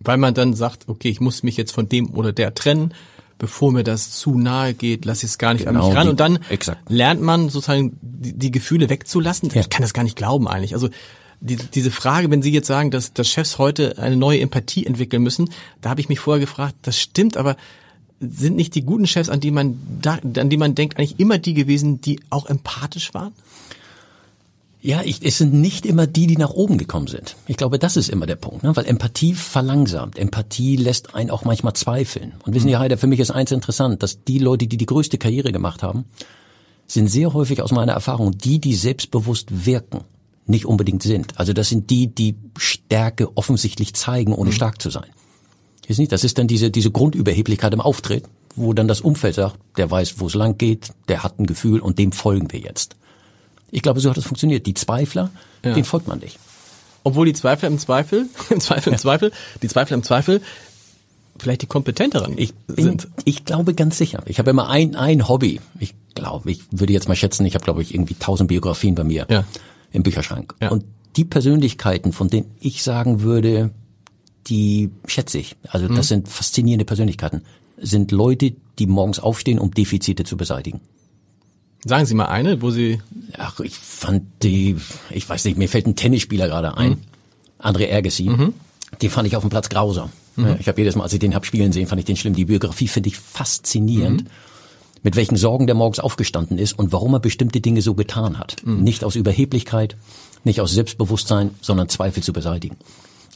Weil 0.00 0.18
man 0.18 0.34
dann 0.34 0.54
sagt, 0.54 0.88
okay, 0.88 1.08
ich 1.08 1.20
muss 1.20 1.44
mich 1.44 1.56
jetzt 1.56 1.72
von 1.72 1.88
dem 1.88 2.14
oder 2.14 2.32
der 2.32 2.54
trennen, 2.54 2.92
bevor 3.38 3.72
mir 3.72 3.84
das 3.84 4.10
zu 4.12 4.36
nahe 4.38 4.74
geht, 4.74 5.04
lasse 5.04 5.24
ich 5.26 5.32
es 5.32 5.38
gar 5.38 5.54
nicht 5.54 5.66
Genau, 5.66 5.80
an 5.82 5.86
mich 5.88 5.96
ran. 5.96 6.04
die- 6.06 6.10
Und 6.10 6.20
dann 6.20 6.38
exakt. 6.50 6.90
lernt 6.90 7.22
man 7.22 7.48
sozusagen 7.48 7.96
die, 8.02 8.32
die 8.32 8.50
Gefühle 8.50 8.88
wegzulassen. 8.90 9.50
Ja. 9.54 9.60
Ich 9.60 9.70
kann 9.70 9.82
das 9.82 9.94
gar 9.94 10.02
nicht 10.02 10.16
glauben 10.16 10.48
eigentlich. 10.48 10.74
Also 10.74 10.88
die, 11.40 11.54
diese 11.56 11.90
Frage, 11.92 12.30
wenn 12.30 12.42
Sie 12.42 12.50
jetzt 12.52 12.66
sagen, 12.66 12.90
dass, 12.90 13.12
dass 13.12 13.28
Chefs 13.28 13.58
heute 13.58 13.96
eine 13.98 14.16
neue 14.16 14.40
Empathie 14.40 14.84
entwickeln 14.86 15.22
müssen, 15.22 15.50
da 15.80 15.90
habe 15.90 16.00
ich 16.00 16.08
mich 16.08 16.18
vorher 16.18 16.40
gefragt, 16.40 16.74
das 16.82 16.98
stimmt, 16.98 17.36
aber 17.36 17.56
sind 18.20 18.56
nicht 18.56 18.74
die 18.74 18.82
guten 18.82 19.06
Chefs, 19.06 19.28
an 19.28 19.38
die 19.38 19.52
man 19.52 19.78
da, 20.02 20.18
an 20.36 20.50
die 20.50 20.56
man 20.56 20.74
denkt, 20.74 20.98
eigentlich 20.98 21.20
immer 21.20 21.38
die 21.38 21.54
gewesen, 21.54 22.00
die 22.00 22.18
auch 22.30 22.46
empathisch 22.46 23.14
waren? 23.14 23.32
Ja, 24.88 25.02
ich, 25.04 25.22
es 25.22 25.36
sind 25.36 25.52
nicht 25.52 25.84
immer 25.84 26.06
die, 26.06 26.26
die 26.26 26.38
nach 26.38 26.48
oben 26.48 26.78
gekommen 26.78 27.08
sind. 27.08 27.36
Ich 27.46 27.58
glaube, 27.58 27.78
das 27.78 27.98
ist 27.98 28.08
immer 28.08 28.24
der 28.24 28.36
Punkt, 28.36 28.62
ne? 28.62 28.74
weil 28.74 28.86
Empathie 28.86 29.34
verlangsamt. 29.34 30.18
Empathie 30.18 30.76
lässt 30.76 31.14
einen 31.14 31.28
auch 31.28 31.44
manchmal 31.44 31.74
zweifeln. 31.74 32.32
Und 32.46 32.54
wissen 32.54 32.68
Sie, 32.68 32.76
Heider, 32.78 32.96
für 32.96 33.06
mich 33.06 33.20
ist 33.20 33.30
eins 33.30 33.52
interessant, 33.52 34.02
dass 34.02 34.24
die 34.24 34.38
Leute, 34.38 34.66
die 34.66 34.78
die 34.78 34.86
größte 34.86 35.18
Karriere 35.18 35.52
gemacht 35.52 35.82
haben, 35.82 36.06
sind 36.86 37.08
sehr 37.08 37.34
häufig 37.34 37.60
aus 37.60 37.70
meiner 37.70 37.92
Erfahrung 37.92 38.38
die, 38.38 38.60
die 38.60 38.72
selbstbewusst 38.72 39.66
wirken, 39.66 40.04
nicht 40.46 40.64
unbedingt 40.64 41.02
sind. 41.02 41.38
Also 41.38 41.52
das 41.52 41.68
sind 41.68 41.90
die, 41.90 42.06
die 42.06 42.36
Stärke 42.56 43.36
offensichtlich 43.36 43.92
zeigen, 43.92 44.32
ohne 44.32 44.52
stark 44.52 44.80
zu 44.80 44.88
sein. 44.88 45.10
Ist 45.86 45.98
nicht? 45.98 46.12
Das 46.12 46.24
ist 46.24 46.38
dann 46.38 46.46
diese, 46.46 46.70
diese 46.70 46.90
Grundüberheblichkeit 46.90 47.74
im 47.74 47.82
Auftritt, 47.82 48.24
wo 48.56 48.72
dann 48.72 48.88
das 48.88 49.02
Umfeld 49.02 49.34
sagt, 49.34 49.58
der 49.76 49.90
weiß, 49.90 50.18
wo 50.20 50.28
es 50.28 50.34
lang 50.34 50.56
geht, 50.56 50.92
der 51.08 51.24
hat 51.24 51.38
ein 51.38 51.46
Gefühl 51.46 51.80
und 51.80 51.98
dem 51.98 52.12
folgen 52.12 52.50
wir 52.52 52.60
jetzt. 52.60 52.96
Ich 53.70 53.82
glaube, 53.82 54.00
so 54.00 54.10
hat 54.10 54.16
es 54.16 54.24
funktioniert. 54.24 54.66
Die 54.66 54.74
Zweifler, 54.74 55.30
Ja. 55.64 55.74
den 55.74 55.84
folgt 55.84 56.08
man 56.08 56.18
nicht. 56.20 56.38
Obwohl 57.04 57.26
die 57.26 57.32
Zweifler 57.32 57.68
im 57.68 57.78
Zweifel, 57.78 58.26
im 58.50 58.60
Zweifel, 58.60 58.92
im 58.92 58.98
Zweifel, 58.98 59.32
die 59.62 59.68
Zweifler 59.68 59.96
im 59.96 60.02
Zweifel 60.02 60.40
vielleicht 61.40 61.62
die 61.62 61.66
kompetenteren 61.66 62.36
Ich 62.36 62.52
bin, 62.54 62.84
sind. 62.84 63.08
ich 63.24 63.44
glaube 63.44 63.72
ganz 63.74 63.96
sicher. 63.96 64.22
Ich 64.26 64.38
habe 64.40 64.50
immer 64.50 64.68
ein, 64.68 64.96
ein 64.96 65.28
Hobby. 65.28 65.60
Ich 65.78 65.94
glaube, 66.14 66.50
ich 66.50 66.62
würde 66.72 66.92
jetzt 66.92 67.06
mal 67.08 67.14
schätzen, 67.14 67.46
ich 67.46 67.54
habe, 67.54 67.64
glaube 67.64 67.80
ich, 67.82 67.94
irgendwie 67.94 68.14
tausend 68.14 68.48
Biografien 68.48 68.96
bei 68.96 69.04
mir 69.04 69.24
Ja. 69.30 69.44
im 69.92 70.02
Bücherschrank. 70.02 70.54
Ja. 70.60 70.70
Und 70.70 70.84
die 71.16 71.24
Persönlichkeiten, 71.24 72.12
von 72.12 72.28
denen 72.28 72.50
ich 72.58 72.82
sagen 72.82 73.20
würde, 73.22 73.70
die 74.48 74.90
schätze 75.06 75.38
ich. 75.38 75.56
Also 75.68 75.88
Mhm. 75.88 75.94
das 75.94 76.08
sind 76.08 76.28
faszinierende 76.28 76.84
Persönlichkeiten. 76.84 77.42
Sind 77.76 78.10
Leute, 78.10 78.54
die 78.80 78.86
morgens 78.86 79.20
aufstehen, 79.20 79.60
um 79.60 79.70
Defizite 79.70 80.24
zu 80.24 80.36
beseitigen. 80.36 80.80
Sagen 81.84 82.06
Sie 82.06 82.14
mal 82.14 82.26
eine, 82.26 82.60
wo 82.60 82.70
Sie 82.70 83.00
Ach, 83.36 83.60
ich 83.60 83.74
fand 83.74 84.24
die, 84.42 84.76
ich 85.10 85.28
weiß 85.28 85.44
nicht, 85.44 85.58
mir 85.58 85.68
fällt 85.68 85.86
ein 85.86 85.96
Tennisspieler 85.96 86.48
gerade 86.48 86.76
ein, 86.76 86.98
André 87.60 87.92
Agassi. 87.92 88.30
Den 89.02 89.10
fand 89.10 89.28
ich 89.28 89.36
auf 89.36 89.42
dem 89.42 89.50
Platz 89.50 89.68
grausam. 89.68 90.10
Ja, 90.36 90.56
Ich 90.58 90.68
habe 90.68 90.80
jedes 90.80 90.96
Mal, 90.96 91.04
als 91.04 91.12
ich 91.12 91.18
den 91.18 91.34
hab 91.34 91.44
spielen 91.44 91.72
sehen, 91.72 91.86
fand 91.86 91.98
ich 92.00 92.04
den 92.04 92.16
schlimm. 92.16 92.34
Die 92.34 92.44
Biografie 92.46 92.88
finde 92.88 93.08
ich 93.08 93.16
faszinierend, 93.18 94.24
mit 95.02 95.16
welchen 95.16 95.36
Sorgen 95.36 95.66
der 95.66 95.74
morgens 95.74 95.98
aufgestanden 95.98 96.58
ist 96.58 96.78
und 96.78 96.92
warum 96.92 97.14
er 97.14 97.20
bestimmte 97.20 97.60
Dinge 97.60 97.82
so 97.82 97.94
getan 97.94 98.38
hat. 98.38 98.56
Nicht 98.64 99.04
aus 99.04 99.14
Überheblichkeit, 99.14 99.96
nicht 100.44 100.60
aus 100.60 100.72
Selbstbewusstsein, 100.72 101.50
sondern 101.60 101.88
Zweifel 101.88 102.22
zu 102.22 102.32
beseitigen. 102.32 102.76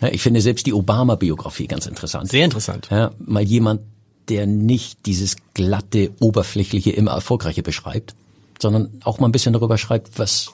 Ja, 0.00 0.08
ich 0.08 0.22
finde 0.22 0.40
selbst 0.40 0.66
die 0.66 0.72
Obama-Biografie 0.72 1.66
ganz 1.68 1.86
interessant. 1.86 2.28
sehr 2.28 2.44
interessant. 2.44 2.88
Ja, 2.90 3.12
mal 3.24 3.42
jemand, 3.42 3.82
der 4.28 4.46
nicht 4.46 5.06
dieses 5.06 5.36
glatte, 5.54 6.10
oberflächliche, 6.20 6.90
immer 6.90 7.12
erfolgreiche 7.12 7.62
beschreibt, 7.62 8.14
sondern 8.62 8.88
auch 9.04 9.20
mal 9.20 9.28
ein 9.28 9.32
bisschen 9.32 9.52
darüber 9.52 9.76
schreibt, 9.76 10.18
was 10.18 10.52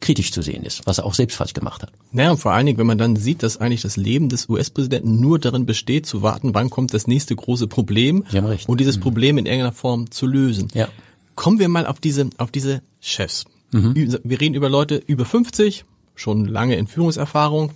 kritisch 0.00 0.32
zu 0.32 0.42
sehen 0.42 0.64
ist, 0.64 0.86
was 0.86 0.98
er 0.98 1.06
auch 1.06 1.14
selbst 1.14 1.36
falsch 1.36 1.54
gemacht 1.54 1.82
hat. 1.82 1.90
Naja, 2.12 2.30
und 2.30 2.38
vor 2.38 2.52
allen 2.52 2.66
Dingen, 2.66 2.78
wenn 2.78 2.86
man 2.86 2.98
dann 2.98 3.16
sieht, 3.16 3.42
dass 3.42 3.56
eigentlich 3.56 3.82
das 3.82 3.96
Leben 3.96 4.28
des 4.28 4.48
US-Präsidenten 4.48 5.20
nur 5.20 5.38
darin 5.38 5.66
besteht, 5.66 6.06
zu 6.06 6.22
warten, 6.22 6.54
wann 6.54 6.70
kommt 6.70 6.94
das 6.94 7.06
nächste 7.06 7.34
große 7.34 7.66
Problem 7.66 8.24
und 8.66 8.80
dieses 8.80 8.98
Problem 8.98 9.38
in 9.38 9.46
irgendeiner 9.46 9.72
Form 9.72 10.10
zu 10.10 10.26
lösen. 10.26 10.68
Ja. 10.72 10.88
Kommen 11.34 11.58
wir 11.58 11.68
mal 11.68 11.86
auf 11.86 12.00
diese, 12.00 12.30
auf 12.38 12.50
diese 12.50 12.82
Chefs. 13.00 13.44
Mhm. 13.72 14.18
Wir 14.22 14.40
reden 14.40 14.54
über 14.54 14.68
Leute 14.68 14.96
über 15.06 15.24
50, 15.24 15.84
schon 16.14 16.46
lange 16.46 16.76
in 16.76 16.86
Führungserfahrung, 16.86 17.72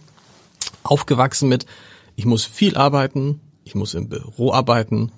aufgewachsen 0.85 1.49
mit, 1.49 1.67
ich 2.17 2.25
muss 2.25 2.45
viel 2.45 2.77
arbeiten, 2.77 3.41
ich 3.65 3.75
muss 3.75 3.95
im 3.95 4.09
Büro 4.09 4.53
arbeiten, 4.53 5.13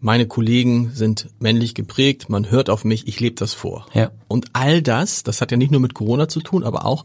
meine 0.00 0.26
Kollegen 0.26 0.92
sind 0.94 1.28
männlich 1.40 1.74
geprägt, 1.74 2.28
man 2.28 2.50
hört 2.50 2.70
auf 2.70 2.84
mich, 2.84 3.08
ich 3.08 3.18
lebe 3.20 3.34
das 3.36 3.54
vor. 3.54 3.86
Ja. 3.94 4.10
Und 4.28 4.46
all 4.52 4.82
das, 4.82 5.22
das 5.22 5.40
hat 5.40 5.50
ja 5.50 5.56
nicht 5.56 5.72
nur 5.72 5.80
mit 5.80 5.94
Corona 5.94 6.28
zu 6.28 6.40
tun, 6.40 6.62
aber 6.64 6.84
auch 6.84 7.04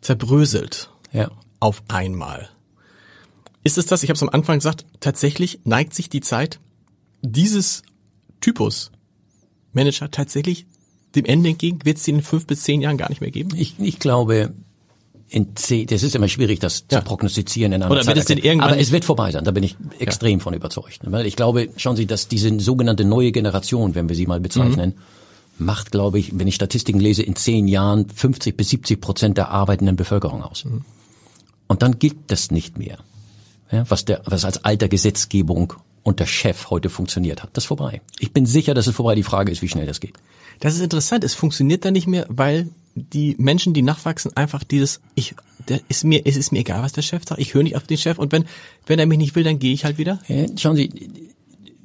zerbröselt 0.00 0.90
Ja. 1.12 1.30
auf 1.60 1.82
einmal. 1.88 2.48
Ist 3.64 3.78
es 3.78 3.86
das, 3.86 4.02
ich 4.02 4.10
habe 4.10 4.16
es 4.16 4.22
am 4.22 4.28
Anfang 4.28 4.58
gesagt, 4.58 4.84
tatsächlich 5.00 5.60
neigt 5.64 5.94
sich 5.94 6.08
die 6.08 6.20
Zeit 6.20 6.58
dieses 7.22 7.82
Typus 8.40 8.90
Manager 9.72 10.10
tatsächlich 10.10 10.66
dem 11.14 11.24
Ende 11.24 11.50
entgegen? 11.50 11.78
Wird 11.84 11.98
es 11.98 12.08
in 12.08 12.22
fünf 12.22 12.46
bis 12.46 12.62
zehn 12.64 12.80
Jahren 12.82 12.96
gar 12.98 13.08
nicht 13.08 13.20
mehr 13.20 13.30
geben? 13.30 13.50
Ich, 13.56 13.78
ich 13.78 13.98
glaube, 14.00 14.52
in 15.32 15.56
zehn, 15.56 15.86
das 15.86 16.02
ist 16.02 16.14
immer 16.14 16.28
schwierig, 16.28 16.58
das 16.60 16.84
Ja. 16.90 16.98
zu 16.98 17.04
prognostizieren 17.04 17.72
in 17.72 17.82
einer 17.82 17.90
Oder 17.90 18.06
wird 18.06 18.18
es 18.18 18.26
denn 18.26 18.38
irgendwann- 18.38 18.70
Aber 18.72 18.78
es 18.80 18.92
wird 18.92 19.04
vorbei 19.04 19.32
sein, 19.32 19.44
da 19.44 19.50
bin 19.50 19.62
ich 19.64 19.76
extrem 19.98 20.40
von 20.40 20.52
überzeugt. 20.54 21.00
Weil 21.04 21.26
ich 21.26 21.36
glaube, 21.36 21.70
schauen 21.76 21.96
Sie, 21.96 22.06
dass 22.06 22.28
diese 22.28 22.58
sogenannte 22.60 23.04
neue 23.04 23.32
Generation, 23.32 23.94
wenn 23.94 24.08
wir 24.08 24.16
sie 24.16 24.26
mal 24.26 24.40
bezeichnen, 24.40 24.94
Mhm. 25.58 25.64
macht, 25.66 25.90
glaube 25.90 26.18
ich, 26.18 26.38
wenn 26.38 26.46
ich 26.46 26.54
Statistiken 26.54 27.00
lese, 27.00 27.22
in 27.22 27.34
zehn 27.36 27.66
Jahren 27.66 28.08
50 28.08 28.56
bis 28.56 28.68
70 28.70 29.00
Prozent 29.00 29.38
der 29.38 29.48
arbeitenden 29.50 29.96
Bevölkerung 29.96 30.42
aus. 30.42 30.64
Mhm. 30.64 30.82
Und 31.66 31.82
dann 31.82 31.98
gilt 31.98 32.16
das 32.28 32.50
nicht 32.50 32.78
mehr. 32.78 32.98
Ja, 33.70 33.84
was, 33.88 34.04
der, 34.04 34.20
was 34.26 34.44
als 34.44 34.64
alter 34.64 34.88
Gesetzgebung 34.88 35.72
unter 36.02 36.26
Chef 36.26 36.68
heute 36.68 36.90
funktioniert 36.90 37.42
hat. 37.42 37.50
Das 37.54 37.64
ist 37.64 37.68
vorbei. 37.68 38.02
Ich 38.18 38.32
bin 38.32 38.44
sicher, 38.44 38.74
dass 38.74 38.86
es 38.86 38.94
vorbei. 38.94 39.14
Die 39.14 39.22
Frage 39.22 39.50
ist, 39.50 39.62
wie 39.62 39.68
schnell 39.68 39.86
das 39.86 40.00
geht. 40.00 40.14
Das 40.60 40.74
ist 40.74 40.80
interessant. 40.80 41.24
Es 41.24 41.32
funktioniert 41.34 41.84
dann 41.84 41.94
nicht 41.94 42.06
mehr, 42.06 42.26
weil 42.28 42.68
die 42.94 43.34
Menschen, 43.38 43.74
die 43.74 43.82
nachwachsen, 43.82 44.36
einfach 44.36 44.64
dieses, 44.64 45.00
ich, 45.14 45.34
der 45.68 45.80
ist 45.88 46.04
mir, 46.04 46.22
es 46.26 46.36
ist 46.36 46.52
mir 46.52 46.60
egal, 46.60 46.82
was 46.82 46.92
der 46.92 47.02
Chef 47.02 47.22
sagt. 47.26 47.40
Ich 47.40 47.54
höre 47.54 47.62
nicht 47.62 47.76
auf 47.76 47.84
den 47.84 47.96
Chef 47.96 48.18
und 48.18 48.32
wenn, 48.32 48.44
wenn 48.86 48.98
er 48.98 49.06
mich 49.06 49.18
nicht 49.18 49.34
will, 49.34 49.44
dann 49.44 49.58
gehe 49.58 49.72
ich 49.72 49.84
halt 49.84 49.98
wieder. 49.98 50.18
Ja, 50.28 50.46
schauen 50.56 50.76
Sie, 50.76 50.90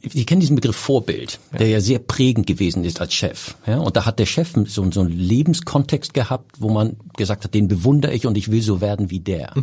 Sie 0.10 0.26
kennen 0.26 0.40
diesen 0.42 0.56
Begriff 0.56 0.76
Vorbild, 0.76 1.40
der 1.58 1.68
ja 1.68 1.82
sehr 1.82 2.00
prägend 2.00 2.46
gewesen 2.48 2.84
ist 2.84 3.02
als 3.02 3.14
Chef. 3.14 3.56
Ja, 3.66 3.80
und 3.80 3.96
da 3.96 4.06
hat 4.06 4.20
der 4.20 4.26
Chef 4.26 4.54
so, 4.68 4.90
so 4.92 5.02
einen 5.02 5.12
Lebenskontext 5.12 6.14
gehabt, 6.14 6.56
wo 6.60 6.70
man 6.70 6.98
gesagt 7.18 7.44
hat, 7.44 7.54
den 7.54 7.68
bewundere 7.68 8.14
ich 8.14 8.26
und 8.26 8.38
ich 8.38 8.52
will 8.52 8.62
so 8.62 8.80
werden 8.80 9.10
wie 9.10 9.20
der. 9.20 9.54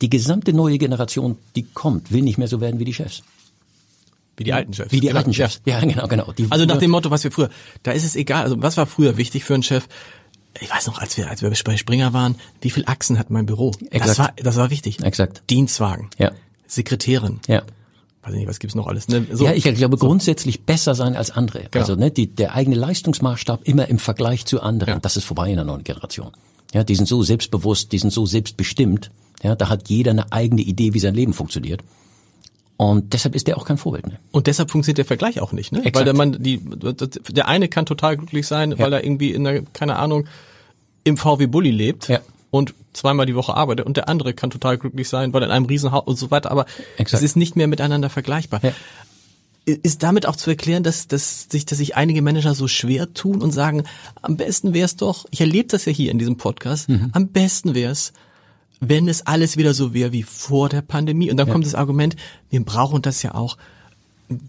Die 0.00 0.08
gesamte 0.10 0.52
neue 0.52 0.78
Generation, 0.78 1.36
die 1.56 1.64
kommt, 1.64 2.12
will 2.12 2.22
nicht 2.22 2.38
mehr 2.38 2.48
so 2.48 2.60
werden 2.60 2.78
wie 2.80 2.84
die 2.84 2.94
Chefs. 2.94 3.22
Wie 4.36 4.44
die 4.44 4.52
alten 4.52 4.72
Chefs. 4.72 4.92
Wie 4.92 5.00
die 5.00 5.08
Genau, 5.08 5.18
alten 5.18 5.34
Chefs. 5.34 5.60
Ja, 5.64 5.80
genau, 5.80 6.08
genau. 6.08 6.32
Die, 6.32 6.46
Also 6.50 6.64
nach 6.64 6.78
dem 6.78 6.90
Motto, 6.90 7.10
was 7.10 7.22
wir 7.24 7.30
früher, 7.30 7.50
da 7.82 7.92
ist 7.92 8.04
es 8.04 8.16
egal, 8.16 8.44
also 8.44 8.60
was 8.62 8.76
war 8.76 8.86
früher 8.86 9.16
wichtig 9.16 9.44
für 9.44 9.54
einen 9.54 9.62
Chef? 9.62 9.86
Ich 10.60 10.70
weiß 10.70 10.86
noch, 10.86 10.98
als 10.98 11.16
wir, 11.16 11.28
als 11.30 11.42
wir 11.42 11.50
bei 11.64 11.76
Springer 11.76 12.12
waren, 12.12 12.36
wie 12.60 12.70
viel 12.70 12.84
Achsen 12.86 13.18
hat 13.18 13.30
mein 13.30 13.46
Büro? 13.46 13.72
Das 13.72 13.88
Exakt. 13.90 14.18
war, 14.18 14.32
das 14.36 14.56
war 14.56 14.70
wichtig. 14.70 15.02
Exakt. 15.02 15.42
Dienstwagen. 15.50 16.10
Ja. 16.18 16.30
Sekretärin. 16.66 17.40
Ja. 17.46 17.62
Weiß 18.22 18.32
ich 18.32 18.38
nicht, 18.38 18.48
was 18.48 18.58
gibt's 18.58 18.74
noch 18.74 18.86
alles, 18.86 19.08
ne? 19.08 19.26
So. 19.30 19.44
Ja, 19.44 19.52
ich 19.52 19.64
glaube 19.64 19.98
grundsätzlich 19.98 20.62
besser 20.64 20.94
sein 20.94 21.14
als 21.16 21.30
andere. 21.30 21.64
Genau. 21.70 21.82
Also 21.84 21.94
ne, 21.96 22.10
die, 22.10 22.26
der 22.28 22.54
eigene 22.54 22.76
Leistungsmaßstab 22.76 23.64
immer 23.64 23.88
im 23.88 23.98
Vergleich 23.98 24.46
zu 24.46 24.62
anderen, 24.62 24.94
Ja. 24.94 25.00
das 25.00 25.16
ist 25.16 25.24
vorbei 25.24 25.50
in 25.50 25.56
der 25.56 25.64
neuen 25.64 25.84
Generation. 25.84 26.30
Ja, 26.72 26.84
die 26.84 26.94
sind 26.94 27.06
so 27.06 27.22
selbstbewusst, 27.22 27.92
die 27.92 27.98
sind 27.98 28.12
so 28.12 28.24
selbstbestimmt. 28.24 29.10
Ja, 29.42 29.54
da 29.54 29.68
hat 29.68 29.88
jeder 29.90 30.12
eine 30.12 30.32
eigene 30.32 30.62
Idee, 30.62 30.94
wie 30.94 31.00
sein 31.00 31.14
Leben 31.14 31.34
funktioniert. 31.34 31.82
Und 32.90 33.12
deshalb 33.12 33.34
ist 33.34 33.46
der 33.46 33.56
auch 33.56 33.64
kein 33.64 33.78
Vorbild 33.78 34.06
mehr. 34.06 34.18
Und 34.32 34.46
deshalb 34.46 34.70
funktioniert 34.70 34.98
der 34.98 35.04
Vergleich 35.04 35.40
auch 35.40 35.52
nicht, 35.52 35.72
ne? 35.72 35.78
Exakt. 35.78 35.96
Weil 35.96 36.04
der 36.04 36.14
Mann, 36.14 36.36
die, 36.42 36.60
der 37.30 37.48
eine 37.48 37.68
kann 37.68 37.86
total 37.86 38.16
glücklich 38.16 38.46
sein, 38.46 38.78
weil 38.78 38.92
er 38.92 39.04
irgendwie 39.04 39.32
in 39.32 39.44
der, 39.44 39.62
keine 39.72 39.96
Ahnung, 39.96 40.26
im 41.04 41.16
VW 41.16 41.46
Bulli 41.46 41.70
lebt 41.70 42.08
Ja. 42.08 42.20
und 42.50 42.74
zweimal 42.92 43.26
die 43.26 43.34
Woche 43.34 43.54
arbeitet 43.54 43.86
und 43.86 43.96
der 43.96 44.08
andere 44.08 44.32
kann 44.34 44.50
total 44.50 44.78
glücklich 44.78 45.08
sein, 45.08 45.32
weil 45.32 45.42
er 45.42 45.46
in 45.46 45.52
einem 45.52 45.66
Riesenhaus 45.66 46.04
und 46.06 46.16
so 46.16 46.30
weiter, 46.30 46.50
aber 46.50 46.66
Exakt. 46.96 47.22
es 47.22 47.30
ist 47.30 47.36
nicht 47.36 47.56
mehr 47.56 47.66
miteinander 47.66 48.08
vergleichbar. 48.10 48.60
Ja. 48.62 48.72
Ist 49.66 50.02
damit 50.02 50.26
auch 50.26 50.36
zu 50.36 50.50
erklären, 50.50 50.82
dass, 50.82 51.08
dass, 51.08 51.46
sich, 51.50 51.64
dass 51.64 51.78
sich 51.78 51.96
einige 51.96 52.20
Manager 52.20 52.54
so 52.54 52.68
schwer 52.68 53.14
tun 53.14 53.40
und 53.40 53.50
sagen, 53.52 53.84
am 54.20 54.36
besten 54.36 54.74
wär's 54.74 54.96
doch, 54.96 55.24
ich 55.30 55.40
erlebe 55.40 55.68
das 55.68 55.86
ja 55.86 55.92
hier 55.92 56.10
in 56.10 56.18
diesem 56.18 56.36
Podcast, 56.36 56.90
Mhm. 56.90 57.08
am 57.12 57.28
besten 57.28 57.74
wär's, 57.74 58.12
wenn 58.80 59.08
es 59.08 59.26
alles 59.26 59.56
wieder 59.56 59.74
so 59.74 59.94
wäre 59.94 60.12
wie 60.12 60.22
vor 60.22 60.68
der 60.68 60.82
Pandemie. 60.82 61.30
Und 61.30 61.36
dann 61.36 61.48
kommt 61.48 61.66
das 61.66 61.74
Argument, 61.74 62.16
wir 62.50 62.64
brauchen 62.64 63.02
das 63.02 63.22
ja 63.22 63.34
auch, 63.34 63.56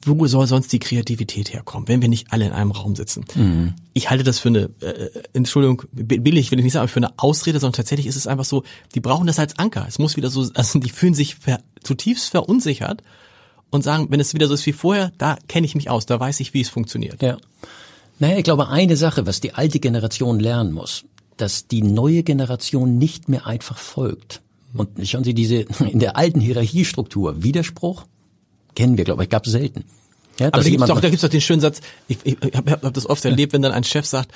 wo 0.06 0.26
soll 0.28 0.48
sonst 0.48 0.72
die 0.72 0.80
Kreativität 0.80 1.54
herkommen, 1.54 1.88
wenn 1.88 2.02
wir 2.02 2.08
nicht 2.08 2.32
alle 2.32 2.46
in 2.46 2.54
einem 2.54 2.72
Raum 2.72 2.96
sitzen? 2.96 3.26
Mhm. 3.36 3.74
Ich 3.94 4.10
halte 4.10 4.24
das 4.24 4.40
für 4.40 4.50
eine, 4.50 4.70
äh, 4.80 5.10
Entschuldigung, 5.34 5.84
billig 5.92 6.52
will 6.52 6.60
ich 6.60 6.64
nicht 6.64 6.74
sagen, 6.74 6.84
aber 6.84 6.88
für 6.88 6.98
eine 6.98 7.14
Ausrede, 7.18 7.60
sondern 7.60 7.78
tatsächlich 7.78 8.08
ist 8.08 8.16
es 8.16 8.28
einfach 8.28 8.46
so, 8.46 8.64
die 8.94 9.02
brauchen 9.02 9.28
das 9.28 9.38
als 9.38 9.60
Anker. 9.60 9.86
Es 9.88 10.00
muss 10.00 10.16
wieder 10.16 10.30
so, 10.30 10.50
also 10.54 10.80
die 10.80 10.90
fühlen 10.90 11.14
sich 11.14 11.36
ver, 11.36 11.60
zutiefst 11.84 12.30
verunsichert 12.30 13.04
und 13.70 13.84
sagen, 13.84 14.08
wenn 14.10 14.20
es 14.20 14.34
wieder 14.34 14.48
so 14.48 14.54
ist 14.54 14.66
wie 14.66 14.74
vorher, 14.74 15.12
da 15.18 15.38
kenne 15.48 15.66
ich 15.66 15.76
mich 15.76 15.90
aus, 15.90 16.06
da 16.06 16.20
weiß 16.20 16.40
ich, 16.40 16.54
wie 16.54 16.62
es 16.62 16.70
funktioniert. 16.70 17.22
Ja. 17.22 17.38
Naja, 18.20 18.38
ich 18.38 18.46
glaube, 18.46 18.70
eine 18.70 18.96
Sache, 18.96 19.26
was 19.26 19.42
die 19.42 19.54
alte 19.54 19.80
Generation 19.80 20.40
lernen 20.40 20.72
muss, 20.72 21.04
dass 21.38 21.68
die 21.68 21.82
neue 21.82 22.24
Generation 22.24 22.98
nicht 22.98 23.30
mehr 23.30 23.46
einfach 23.46 23.78
folgt. 23.78 24.42
Und 24.74 24.90
schauen 25.08 25.24
Sie, 25.24 25.34
diese 25.34 25.56
in 25.92 26.00
der 26.00 26.18
alten 26.18 26.40
Hierarchiestruktur, 26.40 27.44
Widerspruch, 27.44 28.06
kennen 28.76 28.98
wir, 28.98 29.06
glaube 29.06 29.24
ich, 29.24 29.30
gab 29.30 29.46
es 29.46 29.52
selten. 29.54 29.86
Ja, 30.40 30.48
Aber 30.48 30.64
da 30.64 30.70
gibt's 30.70 30.88
doch, 30.88 31.00
da 31.00 31.10
gibt's 31.10 31.22
doch 31.22 31.30
den 31.30 31.42
schönen 31.42 31.62
Satz, 31.62 31.80
ich, 32.08 32.18
ich, 32.24 32.38
ich 32.44 32.56
habe 32.56 32.72
hab 32.72 32.94
das 32.94 33.10
oft 33.10 33.24
erlebt, 33.24 33.54
wenn 33.54 33.62
dann 33.62 33.72
ein 33.72 33.86
Chef 33.86 34.06
sagt, 34.06 34.32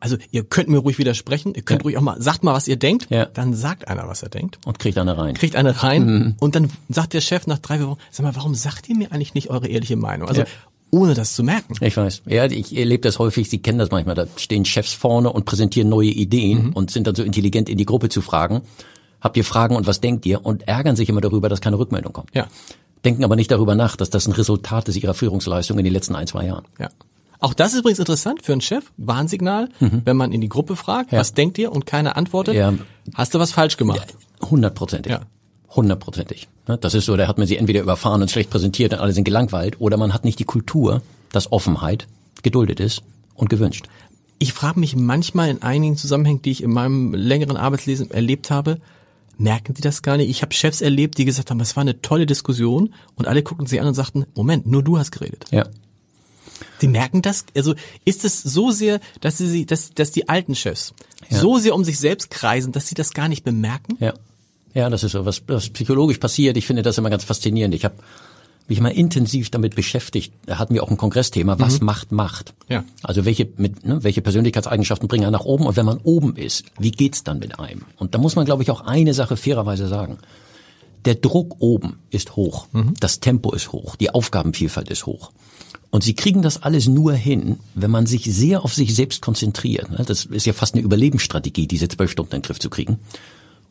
also 0.00 0.16
ihr 0.30 0.44
könnt 0.44 0.68
mir 0.68 0.78
ruhig 0.78 0.98
widersprechen, 0.98 1.54
ihr 1.54 1.62
könnt 1.62 1.82
ja. 1.82 1.84
ruhig 1.84 1.98
auch 1.98 2.02
mal, 2.02 2.20
sagt 2.20 2.42
mal, 2.42 2.54
was 2.54 2.66
ihr 2.66 2.76
denkt, 2.76 3.08
ja. 3.10 3.26
dann 3.26 3.54
sagt 3.54 3.86
einer, 3.86 4.08
was 4.08 4.22
er 4.22 4.30
denkt. 4.30 4.58
Und 4.64 4.78
kriegt 4.78 4.98
eine 4.98 5.16
rein. 5.16 5.34
Kriegt 5.34 5.54
eine 5.54 5.82
rein 5.82 6.04
mhm. 6.04 6.34
und 6.40 6.56
dann 6.56 6.70
sagt 6.88 7.12
der 7.12 7.20
Chef 7.20 7.46
nach 7.46 7.58
drei 7.58 7.80
Wochen, 7.82 7.98
sag 8.10 8.24
mal, 8.24 8.34
warum 8.34 8.54
sagt 8.54 8.88
ihr 8.88 8.96
mir 8.96 9.12
eigentlich 9.12 9.34
nicht 9.34 9.50
eure 9.50 9.68
ehrliche 9.68 9.96
Meinung? 9.96 10.28
Also 10.28 10.40
ja 10.40 10.46
ohne 10.92 11.14
das 11.14 11.34
zu 11.34 11.42
merken. 11.42 11.74
Ich 11.80 11.96
weiß. 11.96 12.22
Ja, 12.26 12.44
ich 12.44 12.76
erlebe 12.76 13.00
das 13.00 13.18
häufig, 13.18 13.48
Sie 13.48 13.60
kennen 13.60 13.78
das 13.78 13.90
manchmal, 13.90 14.14
da 14.14 14.26
stehen 14.36 14.64
Chefs 14.64 14.92
vorne 14.92 15.32
und 15.32 15.46
präsentieren 15.46 15.88
neue 15.88 16.10
Ideen 16.10 16.66
mhm. 16.66 16.72
und 16.74 16.90
sind 16.90 17.06
dann 17.06 17.14
so 17.14 17.22
intelligent 17.22 17.68
in 17.68 17.78
die 17.78 17.86
Gruppe 17.86 18.10
zu 18.10 18.20
fragen, 18.20 18.60
habt 19.20 19.36
ihr 19.36 19.44
Fragen 19.44 19.74
und 19.74 19.86
was 19.86 20.00
denkt 20.00 20.26
ihr? 20.26 20.44
Und 20.44 20.68
ärgern 20.68 20.94
sich 20.94 21.08
immer 21.08 21.22
darüber, 21.22 21.48
dass 21.48 21.62
keine 21.62 21.78
Rückmeldung 21.78 22.12
kommt. 22.12 22.28
Ja. 22.34 22.46
Denken 23.04 23.24
aber 23.24 23.36
nicht 23.36 23.50
darüber 23.50 23.74
nach, 23.74 23.96
dass 23.96 24.10
das 24.10 24.28
ein 24.28 24.32
Resultat 24.32 24.88
ist 24.88 24.96
ihrer 24.96 25.14
Führungsleistung 25.14 25.78
in 25.78 25.84
den 25.84 25.92
letzten 25.94 26.14
ein, 26.14 26.26
zwei 26.26 26.44
Jahren. 26.46 26.66
Ja. 26.78 26.90
Auch 27.40 27.54
das 27.54 27.72
ist 27.72 27.80
übrigens 27.80 27.98
interessant 27.98 28.42
für 28.42 28.52
einen 28.52 28.60
Chef, 28.60 28.84
Warnsignal, 28.98 29.70
mhm. 29.80 30.02
wenn 30.04 30.16
man 30.16 30.30
in 30.30 30.40
die 30.40 30.48
Gruppe 30.48 30.76
fragt, 30.76 31.10
ja. 31.10 31.18
was 31.18 31.32
denkt 31.32 31.58
ihr 31.58 31.72
und 31.72 31.86
keiner 31.86 32.16
antwortet, 32.16 32.54
ja. 32.54 32.74
hast 33.14 33.34
du 33.34 33.40
was 33.40 33.50
falsch 33.50 33.78
gemacht. 33.78 34.14
Hundertprozentig. 34.42 35.10
Ja. 35.10 35.22
Hundertprozentig. 35.74 36.48
Das 36.80 36.94
ist 36.94 37.06
so, 37.06 37.16
da 37.16 37.26
hat 37.26 37.38
man 37.38 37.46
sie 37.46 37.56
entweder 37.56 37.80
überfahren 37.80 38.22
und 38.22 38.30
schlecht 38.30 38.50
präsentiert 38.50 38.92
und 38.92 39.00
alle 39.00 39.12
sind 39.12 39.24
gelangweilt 39.24 39.80
oder 39.80 39.96
man 39.96 40.12
hat 40.12 40.24
nicht 40.24 40.38
die 40.38 40.44
Kultur, 40.44 41.02
dass 41.32 41.50
Offenheit 41.50 42.06
geduldet 42.42 42.78
ist 42.78 43.02
und 43.34 43.48
gewünscht. 43.48 43.86
Ich 44.38 44.52
frage 44.52 44.80
mich 44.80 44.96
manchmal 44.96 45.48
in 45.50 45.62
einigen 45.62 45.96
Zusammenhängen, 45.96 46.42
die 46.42 46.50
ich 46.50 46.62
in 46.62 46.72
meinem 46.72 47.14
längeren 47.14 47.56
Arbeitslesen 47.56 48.10
erlebt 48.10 48.50
habe, 48.50 48.80
merken 49.38 49.74
die 49.74 49.82
das 49.82 50.02
gar 50.02 50.16
nicht? 50.16 50.30
Ich 50.30 50.42
habe 50.42 50.52
Chefs 50.52 50.80
erlebt, 50.80 51.18
die 51.18 51.24
gesagt 51.24 51.50
haben, 51.50 51.60
es 51.60 51.76
war 51.76 51.82
eine 51.82 52.02
tolle 52.02 52.26
Diskussion 52.26 52.92
und 53.14 53.28
alle 53.28 53.42
guckten 53.42 53.66
sie 53.66 53.80
an 53.80 53.86
und 53.86 53.94
sagten, 53.94 54.26
Moment, 54.34 54.66
nur 54.66 54.82
du 54.82 54.98
hast 54.98 55.10
geredet. 55.10 55.46
Ja. 55.50 55.68
Die 56.80 56.88
merken 56.88 57.22
das, 57.22 57.46
also 57.56 57.74
ist 58.04 58.24
es 58.24 58.42
so 58.42 58.70
sehr, 58.70 59.00
dass 59.20 59.38
sie, 59.38 59.66
dass, 59.66 59.90
dass 59.90 60.12
die 60.12 60.28
alten 60.28 60.54
Chefs 60.54 60.94
ja. 61.28 61.38
so 61.38 61.58
sehr 61.58 61.74
um 61.74 61.84
sich 61.84 61.98
selbst 61.98 62.30
kreisen, 62.30 62.72
dass 62.72 62.88
sie 62.88 62.94
das 62.94 63.14
gar 63.14 63.28
nicht 63.28 63.44
bemerken? 63.44 63.96
Ja. 64.00 64.14
Ja, 64.74 64.88
das 64.90 65.04
ist 65.04 65.12
so, 65.12 65.24
was, 65.24 65.42
was 65.46 65.68
psychologisch 65.70 66.18
passiert. 66.18 66.56
Ich 66.56 66.66
finde 66.66 66.82
das 66.82 66.98
immer 66.98 67.10
ganz 67.10 67.24
faszinierend. 67.24 67.74
Ich 67.74 67.84
habe 67.84 67.94
mich 68.68 68.80
mal 68.80 68.88
intensiv 68.88 69.50
damit 69.50 69.74
beschäftigt. 69.74 70.32
Da 70.46 70.58
hatten 70.58 70.74
wir 70.74 70.82
auch 70.82 70.90
ein 70.90 70.96
Kongressthema. 70.96 71.58
Was 71.58 71.80
mhm. 71.80 71.86
macht 71.86 72.12
Macht? 72.12 72.54
Ja. 72.68 72.84
Also 73.02 73.24
welche, 73.24 73.48
mit, 73.56 73.84
ne, 73.84 74.02
welche 74.02 74.22
Persönlichkeitseigenschaften 74.22 75.08
bringen 75.08 75.24
einen 75.24 75.32
nach 75.32 75.44
oben? 75.44 75.66
Und 75.66 75.76
wenn 75.76 75.86
man 75.86 75.98
oben 75.98 76.36
ist, 76.36 76.64
wie 76.78 76.90
geht's 76.90 77.24
dann 77.24 77.38
mit 77.38 77.58
einem? 77.58 77.82
Und 77.98 78.14
da 78.14 78.18
muss 78.18 78.36
man, 78.36 78.44
glaube 78.44 78.62
ich, 78.62 78.70
auch 78.70 78.82
eine 78.82 79.14
Sache 79.14 79.36
fairerweise 79.36 79.88
sagen. 79.88 80.18
Der 81.04 81.16
Druck 81.16 81.56
oben 81.58 81.98
ist 82.10 82.36
hoch. 82.36 82.66
Mhm. 82.72 82.94
Das 83.00 83.20
Tempo 83.20 83.52
ist 83.52 83.72
hoch. 83.72 83.96
Die 83.96 84.10
Aufgabenvielfalt 84.10 84.88
ist 84.88 85.06
hoch. 85.06 85.32
Und 85.90 86.02
sie 86.02 86.14
kriegen 86.14 86.40
das 86.40 86.62
alles 86.62 86.88
nur 86.88 87.12
hin, 87.12 87.58
wenn 87.74 87.90
man 87.90 88.06
sich 88.06 88.24
sehr 88.24 88.64
auf 88.64 88.72
sich 88.72 88.94
selbst 88.94 89.20
konzentriert. 89.20 89.90
Ne? 89.90 90.04
Das 90.06 90.24
ist 90.24 90.46
ja 90.46 90.54
fast 90.54 90.74
eine 90.74 90.82
Überlebensstrategie, 90.82 91.66
diese 91.66 91.88
zwölf 91.88 92.10
Stunden 92.10 92.36
in 92.36 92.40
den 92.40 92.46
Griff 92.46 92.60
zu 92.60 92.70
kriegen. 92.70 92.98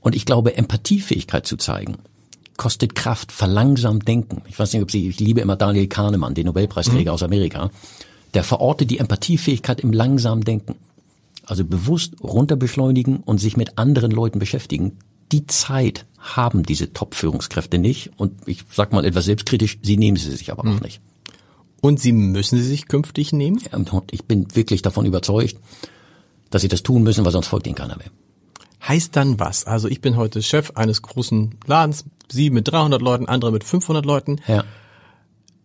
Und 0.01 0.15
ich 0.15 0.25
glaube, 0.25 0.57
Empathiefähigkeit 0.57 1.45
zu 1.45 1.57
zeigen, 1.57 1.97
kostet 2.57 2.95
Kraft, 2.95 3.31
verlangsamt 3.31 4.07
denken. 4.07 4.41
Ich 4.47 4.59
weiß 4.59 4.73
nicht, 4.73 4.81
ob 4.81 4.91
Sie, 4.91 5.07
ich 5.07 5.19
liebe 5.19 5.41
immer 5.41 5.55
Daniel 5.55 5.87
Kahnemann, 5.87 6.33
den 6.33 6.47
Nobelpreisträger 6.47 7.11
mhm. 7.11 7.15
aus 7.15 7.23
Amerika. 7.23 7.71
Der 8.33 8.43
verortet 8.43 8.91
die 8.91 8.97
Empathiefähigkeit 8.99 9.79
im 9.79 9.93
langsamen 9.93 10.43
Denken. 10.43 10.75
Also 11.45 11.65
bewusst 11.65 12.15
runterbeschleunigen 12.23 13.17
und 13.17 13.39
sich 13.39 13.57
mit 13.57 13.77
anderen 13.77 14.11
Leuten 14.11 14.39
beschäftigen. 14.39 14.97
Die 15.31 15.47
Zeit 15.47 16.05
haben 16.19 16.63
diese 16.63 16.93
Top-Führungskräfte 16.93 17.77
nicht. 17.77 18.11
Und 18.17 18.47
ich 18.47 18.63
sag 18.71 18.93
mal 18.93 19.05
etwas 19.05 19.25
selbstkritisch, 19.25 19.79
sie 19.81 19.97
nehmen 19.97 20.17
sie 20.17 20.31
sich 20.31 20.51
aber 20.51 20.63
mhm. 20.63 20.77
auch 20.77 20.81
nicht. 20.81 21.01
Und 21.81 21.99
sie 21.99 22.11
müssen 22.11 22.59
sie 22.59 22.67
sich 22.67 22.87
künftig 22.87 23.33
nehmen? 23.33 23.59
Ja, 23.71 24.01
ich 24.11 24.25
bin 24.25 24.55
wirklich 24.55 24.81
davon 24.81 25.05
überzeugt, 25.05 25.57
dass 26.51 26.61
sie 26.61 26.67
das 26.67 26.83
tun 26.83 27.01
müssen, 27.01 27.25
weil 27.25 27.31
sonst 27.31 27.47
folgt 27.47 27.65
ihnen 27.65 27.75
keiner 27.75 27.97
mehr 27.97 28.11
heißt 28.87 29.15
dann 29.15 29.39
was? 29.39 29.65
Also 29.65 29.87
ich 29.87 30.01
bin 30.01 30.17
heute 30.17 30.41
Chef 30.41 30.71
eines 30.75 31.01
großen 31.01 31.55
Ladens, 31.65 32.05
Sie 32.31 32.49
mit 32.49 32.67
300 32.71 33.01
Leuten, 33.01 33.27
andere 33.27 33.51
mit 33.51 33.63
500 33.63 34.05
Leuten. 34.05 34.39
Ja. 34.47 34.63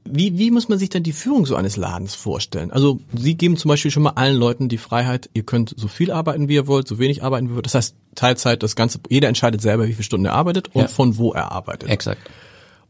Wie, 0.05 0.39
wie 0.39 0.51
muss 0.51 0.69
man 0.69 0.79
sich 0.79 0.89
denn 0.89 1.03
die 1.03 1.13
Führung 1.13 1.47
so 1.47 1.57
eines 1.57 1.77
Ladens 1.77 2.15
vorstellen? 2.15 2.71
Also 2.71 3.01
Sie 3.17 3.35
geben 3.37 3.57
zum 3.57 3.69
Beispiel 3.69 3.91
schon 3.91 4.05
mal 4.05 4.11
allen 4.11 4.37
Leuten 4.37 4.69
die 4.69 4.79
Freiheit, 4.79 5.31
ihr 5.35 5.43
könnt 5.43 5.75
so 5.77 5.89
viel 5.89 6.11
arbeiten, 6.11 6.49
wie 6.49 6.55
ihr 6.55 6.67
wollt, 6.67 6.87
so 6.87 6.99
wenig 6.99 7.23
arbeiten, 7.23 7.49
wie 7.49 7.53
ihr 7.53 7.57
wollt. 7.57 7.67
Das 7.67 7.75
heißt, 7.75 7.95
Teilzeit, 8.15 8.63
das 8.63 8.77
Ganze, 8.77 9.01
jeder 9.09 9.29
entscheidet 9.29 9.61
selber, 9.61 9.87
wie 9.89 9.93
viele 9.93 10.05
Stunden 10.05 10.27
er 10.27 10.35
arbeitet 10.35 10.75
und 10.75 10.83
ja. 10.83 10.89
von 10.89 11.17
wo 11.17 11.33
er 11.33 11.51
arbeitet. 11.53 11.89
Exakt. 11.89 12.31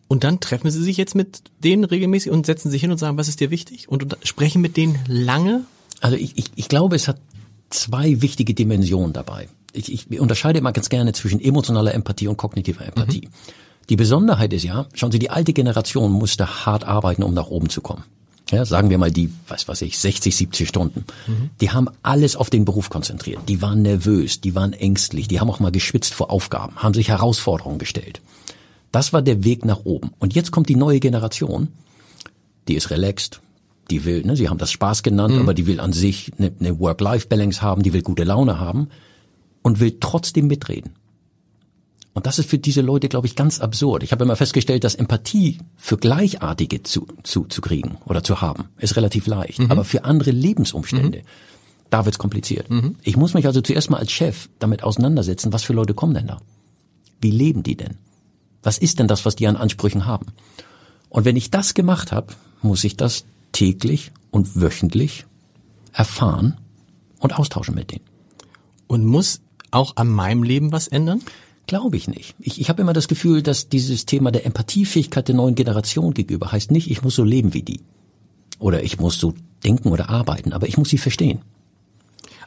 Und 0.09 0.25
dann 0.25 0.41
treffen 0.41 0.71
Sie 0.71 0.83
sich 0.83 0.97
jetzt 0.97 1.15
mit 1.15 1.43
denen 1.65 1.85
regelmäßig 1.85 2.31
und 2.31 2.47
setzen 2.47 2.71
sich 2.71 2.81
hin 2.81 2.91
und 2.91 2.99
sagen, 2.99 3.17
was 3.17 3.29
ist 3.29 3.41
dir 3.41 3.51
wichtig? 3.51 3.89
Und 3.89 4.17
sprechen 4.23 4.62
mit 4.62 4.77
denen 4.77 4.99
lange? 5.09 5.65
Also 6.01 6.17
ich, 6.17 6.37
ich, 6.39 6.51
ich 6.55 6.69
glaube, 6.69 6.97
es 6.97 7.09
hat 7.09 7.19
zwei 7.71 8.23
wichtige 8.23 8.55
Dimensionen 8.55 9.12
dabei 9.12 9.49
ich, 9.72 10.11
ich 10.11 10.20
unterscheide 10.20 10.59
immer 10.59 10.72
ganz 10.72 10.88
gerne 10.88 11.12
zwischen 11.12 11.40
emotionaler 11.40 11.94
Empathie 11.94 12.29
und 12.29 12.37
kognitiver 12.37 12.85
Empathie. 12.85 13.26
Mhm. 13.26 13.52
Die 13.88 13.96
Besonderheit 13.96 14.52
ist 14.52 14.64
ja, 14.64 14.87
schauen 14.94 15.12
Sie, 15.12 15.18
die 15.18 15.31
alte 15.31 15.52
Generation 15.52 16.11
musste 16.11 16.66
hart 16.66 16.85
arbeiten, 16.85 17.22
um 17.22 17.35
nach 17.35 17.48
oben 17.48 17.68
zu 17.68 17.81
kommen. 17.81 18.05
Ja, 18.50 18.64
sagen 18.64 18.90
wir 18.90 18.98
mal 18.98 19.11
die, 19.11 19.33
was 19.48 19.66
weiß 19.66 19.83
ich, 19.83 19.98
60, 19.98 20.37
70 20.37 20.68
Stunden. 20.68 21.05
Mhm. 21.26 21.50
Die 21.61 21.70
haben 21.70 21.88
alles 22.02 22.37
auf 22.37 22.48
den 22.48 22.64
Beruf 22.64 22.90
konzentriert. 22.90 23.40
Die 23.48 23.61
waren 23.61 23.83
nervös, 23.83 24.40
die 24.40 24.55
waren 24.55 24.72
ängstlich, 24.72 25.26
die 25.26 25.40
haben 25.40 25.50
auch 25.50 25.59
mal 25.59 25.72
geschwitzt 25.72 26.14
vor 26.14 26.31
Aufgaben, 26.31 26.76
haben 26.76 26.94
sich 26.94 27.09
Herausforderungen 27.09 27.79
gestellt. 27.79 28.20
Das 28.92 29.12
war 29.12 29.20
der 29.20 29.42
Weg 29.42 29.64
nach 29.64 29.85
oben. 29.85 30.12
Und 30.20 30.35
jetzt 30.35 30.52
kommt 30.52 30.68
die 30.68 30.76
neue 30.76 31.00
Generation, 31.00 31.68
die 32.68 32.74
ist 32.74 32.90
relaxed, 32.90 33.40
die 33.90 34.05
will, 34.05 34.22
ne, 34.24 34.37
Sie 34.37 34.48
haben 34.48 34.59
das 34.59 34.70
Spaß 34.70 35.02
genannt, 35.02 35.35
mhm. 35.35 35.40
aber 35.40 35.55
die 35.55 35.66
will 35.66 35.81
an 35.81 35.92
sich 35.92 36.33
eine, 36.38 36.52
eine 36.59 36.79
Work-Life-Balance 36.79 37.62
haben, 37.62 37.83
die 37.83 37.92
will 37.92 38.02
gute 38.02 38.24
Laune 38.24 38.61
haben 38.61 38.88
und 39.66 39.81
will 39.81 39.96
trotzdem 39.98 40.46
mitreden. 40.46 40.92
Und 42.14 42.24
das 42.24 42.38
ist 42.38 42.48
für 42.48 42.57
diese 42.57 42.83
Leute, 42.83 43.09
glaube 43.09 43.26
ich, 43.26 43.35
ganz 43.35 43.59
absurd. 43.59 44.05
Ich 44.05 44.12
habe 44.12 44.22
immer 44.22 44.37
festgestellt, 44.37 44.85
dass 44.85 44.94
Empathie 44.94 45.59
für 45.76 45.96
Gleichartige 45.96 46.85
zu, 46.85 47.09
zu, 47.24 47.46
zu 47.46 47.61
kriegen 47.62 47.98
oder 48.07 48.22
zu 48.22 48.40
haben, 48.40 48.68
ist 48.79 48.94
relativ 48.94 49.26
leicht. 49.26 49.59
Mhm. 49.59 49.72
Aber 49.72 49.83
für 49.83 50.05
andere 50.05 50.31
Lebensumstände, 50.31 51.18
mhm. 51.18 51.24
da 51.90 52.05
wird's 52.05 52.18
kompliziert. 52.18 52.70
Mhm. 52.70 52.94
Ich 53.02 53.16
muss 53.16 53.35
mich 53.35 53.44
also 53.44 53.61
zuerst 53.61 53.90
mal 53.90 53.98
als 53.98 54.12
Chef 54.12 54.48
damit 54.61 54.85
auseinandersetzen, 54.85 55.52
was 55.52 55.64
für 55.64 55.72
Leute 55.72 55.94
kommen 55.94 56.14
denn 56.14 56.29
da? 56.29 56.38
Wie 57.20 57.33
leben 57.33 57.64
die 57.64 57.76
denn? 57.76 57.96
Was 58.62 58.79
ist 58.79 59.00
denn 59.00 59.09
das, 59.09 59.24
was 59.24 59.35
die 59.35 59.48
an 59.48 59.57
Ansprüchen 59.57 60.07
haben? 60.07 60.26
Und 61.09 61.24
wenn 61.24 61.35
ich 61.35 61.50
das 61.50 61.74
gemacht 61.74 62.12
habe, 62.12 62.35
muss 62.62 62.85
ich 62.85 62.96
das 62.96 63.24
täglich 63.50 64.12
und 64.31 64.61
wöchentlich 64.61 65.26
erfahren 65.92 66.57
und 67.18 67.37
austauschen 67.37 67.74
mit 67.74 67.90
denen. 67.90 68.05
Und 68.87 69.05
muss 69.05 69.40
auch 69.70 69.96
an 69.96 70.09
meinem 70.09 70.42
Leben 70.42 70.72
was 70.72 70.88
ändern? 70.88 71.22
Glaube 71.66 71.96
ich 71.96 72.07
nicht. 72.07 72.35
Ich, 72.38 72.61
ich 72.61 72.68
habe 72.68 72.83
immer 72.83 72.92
das 72.92 73.09
Gefühl, 73.09 73.42
dass 73.42 73.68
dieses 73.68 74.07
Thema 74.07 74.31
der 74.31 74.46
Empathiefähigkeit 74.46 75.26
der 75.26 75.35
neuen 75.35 75.57
Generation 75.57 76.14
gegenüber 76.14 76.52
heißt 76.52 76.70
nicht, 76.70 76.90
ich 76.90 77.02
muss 77.02 77.16
so 77.16 77.24
leben 77.24 77.55
wie 77.55 77.62
die. 77.62 77.81
Oder 78.59 78.83
ich 78.85 79.00
muss 79.00 79.18
so 79.18 79.35
denken 79.64 79.88
oder 79.88 80.09
arbeiten, 80.09 80.52
aber 80.52 80.68
ich 80.68 80.79
muss 80.79 80.90
sie 80.90 80.98
verstehen. 80.98 81.40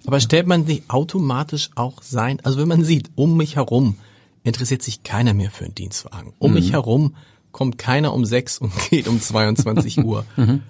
Aber 0.05 0.19
stellt 0.21 0.47
man 0.47 0.65
sich 0.65 0.83
automatisch 0.87 1.69
auch 1.75 2.01
sein, 2.01 2.39
also 2.43 2.57
wenn 2.59 2.69
man 2.69 2.85
sieht, 2.85 3.11
um 3.15 3.35
mich 3.35 3.57
herum 3.57 3.95
interessiert 4.43 4.81
sich 4.81 5.03
keiner 5.03 5.33
mehr 5.33 5.51
für 5.51 5.65
einen 5.65 5.75
Dienstwagen. 5.75 6.33
Um 6.39 6.51
mhm. 6.51 6.55
mich 6.55 6.71
herum 6.71 7.15
kommt 7.51 7.77
keiner 7.77 8.13
um 8.13 8.23
sechs 8.23 8.57
und 8.57 8.71
geht 8.89 9.09
um 9.09 9.19
22 9.19 9.97
Uhr. 10.03 10.25
Mhm. 10.37 10.63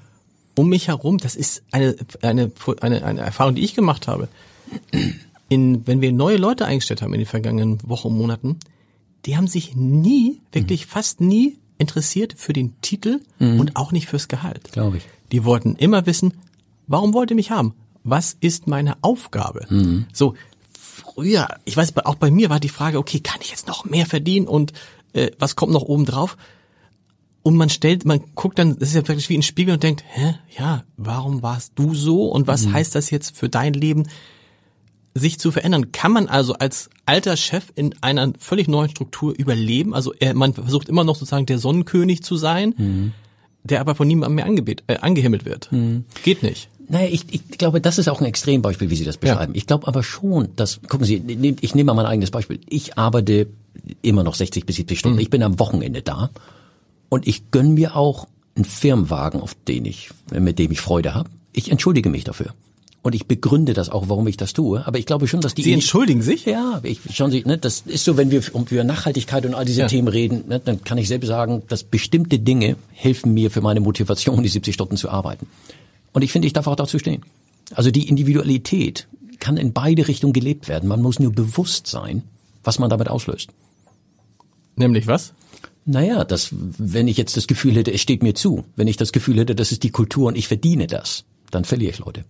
Um 0.55 0.69
mich 0.69 0.87
herum, 0.87 1.19
das 1.19 1.35
ist 1.35 1.63
eine, 1.71 1.95
eine, 2.21 2.51
eine, 2.81 3.05
eine 3.05 3.21
Erfahrung, 3.21 3.55
die 3.55 3.63
ich 3.63 3.75
gemacht 3.75 4.07
habe 4.07 4.27
in, 5.49 5.85
wenn 5.87 6.01
wir 6.01 6.11
neue 6.11 6.37
Leute 6.37 6.65
eingestellt 6.65 7.01
haben 7.01 7.13
in 7.13 7.19
den 7.19 7.27
vergangenen 7.27 7.79
Wochen 7.83 8.09
und 8.09 8.17
Monaten, 8.17 8.57
die 9.25 9.35
haben 9.35 9.47
sich 9.47 9.75
nie, 9.75 10.41
wirklich 10.51 10.85
mhm. 10.85 10.89
fast 10.89 11.21
nie 11.21 11.57
interessiert 11.77 12.35
für 12.37 12.53
den 12.53 12.79
Titel 12.81 13.19
mhm. 13.39 13.59
und 13.59 13.75
auch 13.75 13.91
nicht 13.91 14.07
fürs 14.07 14.27
Gehalt. 14.27 14.71
Glaube 14.71 14.97
ich. 14.97 15.07
Die 15.31 15.43
wollten 15.43 15.75
immer 15.75 16.05
wissen, 16.05 16.33
warum 16.87 17.13
wollt 17.13 17.31
ihr 17.31 17.35
mich 17.35 17.51
haben? 17.51 17.73
Was 18.03 18.37
ist 18.39 18.67
meine 18.67 18.97
Aufgabe? 19.01 19.65
Mhm. 19.69 20.05
So, 20.13 20.35
früher, 20.71 21.47
ich 21.65 21.75
weiß, 21.75 21.97
auch 21.97 22.15
bei 22.15 22.31
mir 22.31 22.49
war 22.49 22.59
die 22.59 22.69
Frage, 22.69 22.97
okay, 22.97 23.19
kann 23.19 23.39
ich 23.41 23.49
jetzt 23.49 23.67
noch 23.67 23.85
mehr 23.85 24.05
verdienen 24.05 24.47
und 24.47 24.73
äh, 25.13 25.31
was 25.39 25.55
kommt 25.55 25.73
noch 25.73 25.83
oben 25.83 26.05
drauf? 26.05 26.37
Und 27.41 27.55
man 27.55 27.69
stellt, 27.69 28.05
man 28.05 28.21
guckt 28.35 28.59
dann, 28.59 28.77
das 28.77 28.89
ist 28.89 28.95
ja 28.95 29.07
wirklich 29.07 29.29
wie 29.29 29.37
ein 29.37 29.43
Spiegel 29.43 29.73
und 29.73 29.83
denkt, 29.83 30.03
hä, 30.07 30.35
ja, 30.57 30.83
warum 30.97 31.41
warst 31.41 31.73
du 31.75 31.95
so 31.95 32.25
und 32.27 32.47
was 32.47 32.65
Mhm. 32.65 32.73
heißt 32.73 32.95
das 32.95 33.09
jetzt 33.09 33.35
für 33.35 33.49
dein 33.49 33.73
Leben, 33.73 34.07
sich 35.15 35.39
zu 35.39 35.51
verändern? 35.51 35.91
Kann 35.91 36.11
man 36.11 36.27
also 36.27 36.53
als 36.53 36.89
alter 37.05 37.35
Chef 37.37 37.65
in 37.75 37.95
einer 38.01 38.31
völlig 38.39 38.67
neuen 38.67 38.89
Struktur 38.89 39.33
überleben? 39.37 39.93
Also 39.93 40.13
er, 40.19 40.33
man 40.33 40.53
versucht 40.53 40.89
immer 40.89 41.03
noch 41.03 41.15
sozusagen 41.15 41.45
der 41.45 41.59
Sonnenkönig 41.59 42.23
zu 42.23 42.35
sein, 42.37 42.73
Mhm. 42.77 43.11
der 43.63 43.81
aber 43.81 43.95
von 43.95 44.07
niemandem 44.07 44.35
mehr 44.35 44.45
angebet, 44.45 44.83
äh, 44.87 44.97
angehimmelt 44.97 45.45
wird. 45.45 45.69
Geht 46.23 46.43
nicht. 46.43 46.69
Naja, 46.91 47.07
ich, 47.11 47.25
ich 47.31 47.47
glaube, 47.49 47.81
das 47.81 47.99
ist 47.99 48.07
auch 48.07 48.19
ein 48.19 48.25
Extrembeispiel, 48.25 48.89
wie 48.89 48.95
Sie 48.95 49.05
das 49.05 49.17
beschreiben. 49.17 49.53
Ich 49.55 49.67
glaube 49.67 49.85
aber 49.87 50.01
schon, 50.01 50.49
dass, 50.55 50.79
gucken 50.87 51.05
Sie, 51.05 51.19
nehm- 51.19 51.57
ich 51.61 51.75
nehme 51.75 51.87
mal 51.87 51.93
mein 52.01 52.07
eigenes 52.07 52.31
Beispiel. 52.31 52.59
Ich 52.67 52.97
arbeite 52.97 53.47
immer 54.01 54.23
noch 54.23 54.33
60 54.33 54.65
bis 54.65 54.77
70 54.77 54.97
Stunden. 54.97 55.19
Ich 55.19 55.29
bin 55.29 55.43
am 55.43 55.59
Wochenende 55.59 56.01
da 56.01 56.31
und 57.09 57.27
ich 57.27 57.51
gönn 57.51 57.75
mir 57.75 57.95
auch 57.95 58.27
einen 58.55 58.65
Firmenwagen, 58.65 59.39
auf 59.41 59.53
den 59.67 59.85
ich, 59.85 60.09
mit 60.33 60.57
dem 60.57 60.71
ich 60.71 60.81
Freude 60.81 61.13
habe. 61.13 61.29
Ich 61.53 61.69
entschuldige 61.71 62.09
mich 62.09 62.23
dafür. 62.23 62.53
Und 63.01 63.15
ich 63.15 63.27
begründe 63.27 63.73
das 63.73 63.89
auch, 63.89 64.09
warum 64.09 64.27
ich 64.27 64.35
das 64.35 64.51
tue. 64.51 64.85
Aber 64.85 64.99
ich 64.99 65.05
glaube 65.05 65.27
schon, 65.27 65.39
dass 65.39 65.53
die 65.53 65.63
Sie 65.63 65.71
entschuldigen 65.71 66.21
sich? 66.21 66.45
ja, 66.45 66.81
ich, 66.83 66.99
schauen 67.13 67.31
Sie, 67.31 67.43
ne, 67.45 67.57
das 67.57 67.83
ist 67.85 68.03
so, 68.03 68.17
wenn 68.17 68.29
wir 68.29 68.43
um 68.53 68.65
über 68.69 68.83
Nachhaltigkeit 68.83 69.45
und 69.45 69.53
all 69.53 69.63
diese 69.63 69.81
Ja. 69.81 69.87
Themen 69.87 70.09
reden, 70.09 70.43
ne, 70.49 70.59
dann 70.59 70.83
kann 70.83 70.97
ich 70.97 71.07
selbst 71.07 71.27
sagen, 71.27 71.63
dass 71.69 71.83
bestimmte 71.83 72.39
Dinge 72.39 72.75
helfen 72.91 73.33
mir 73.33 73.51
für 73.51 73.61
meine 73.61 73.79
Motivation, 73.79 74.43
die 74.43 74.49
70 74.49 74.73
Stunden 74.73 74.97
zu 74.97 75.09
arbeiten. 75.09 75.47
Und 76.11 76.23
ich 76.23 76.31
finde, 76.31 76.47
ich 76.47 76.53
darf 76.53 76.67
auch 76.67 76.75
dazu 76.75 76.99
stehen. 76.99 77.23
Also 77.73 77.89
die 77.89 78.09
Individualität 78.09 79.07
kann 79.39 79.55
in 79.55 79.71
beide 79.71 80.07
Richtungen 80.07 80.33
gelebt 80.33 80.67
werden. 80.67 80.89
Man 80.89 81.01
muss 81.01 81.19
nur 81.19 81.31
bewusst 81.31 81.87
sein, 81.87 82.23
was 82.63 82.79
man 82.79 82.89
damit 82.89 83.07
auslöst. 83.07 83.49
Nämlich 84.75 85.07
was? 85.07 85.33
Naja, 85.85 86.25
dass, 86.25 86.49
wenn 86.51 87.07
ich 87.07 87.17
jetzt 87.17 87.37
das 87.37 87.47
Gefühl 87.47 87.75
hätte, 87.75 87.93
es 87.93 88.01
steht 88.01 88.23
mir 88.23 88.35
zu, 88.35 88.65
wenn 88.75 88.87
ich 88.87 88.97
das 88.97 89.13
Gefühl 89.13 89.39
hätte, 89.39 89.55
das 89.55 89.71
ist 89.71 89.83
die 89.83 89.89
Kultur 89.91 90.27
und 90.27 90.37
ich 90.37 90.47
verdiene 90.47 90.87
das, 90.87 91.23
dann 91.51 91.63
verliere 91.63 91.91
ich 91.91 91.99
Leute. 91.99 92.25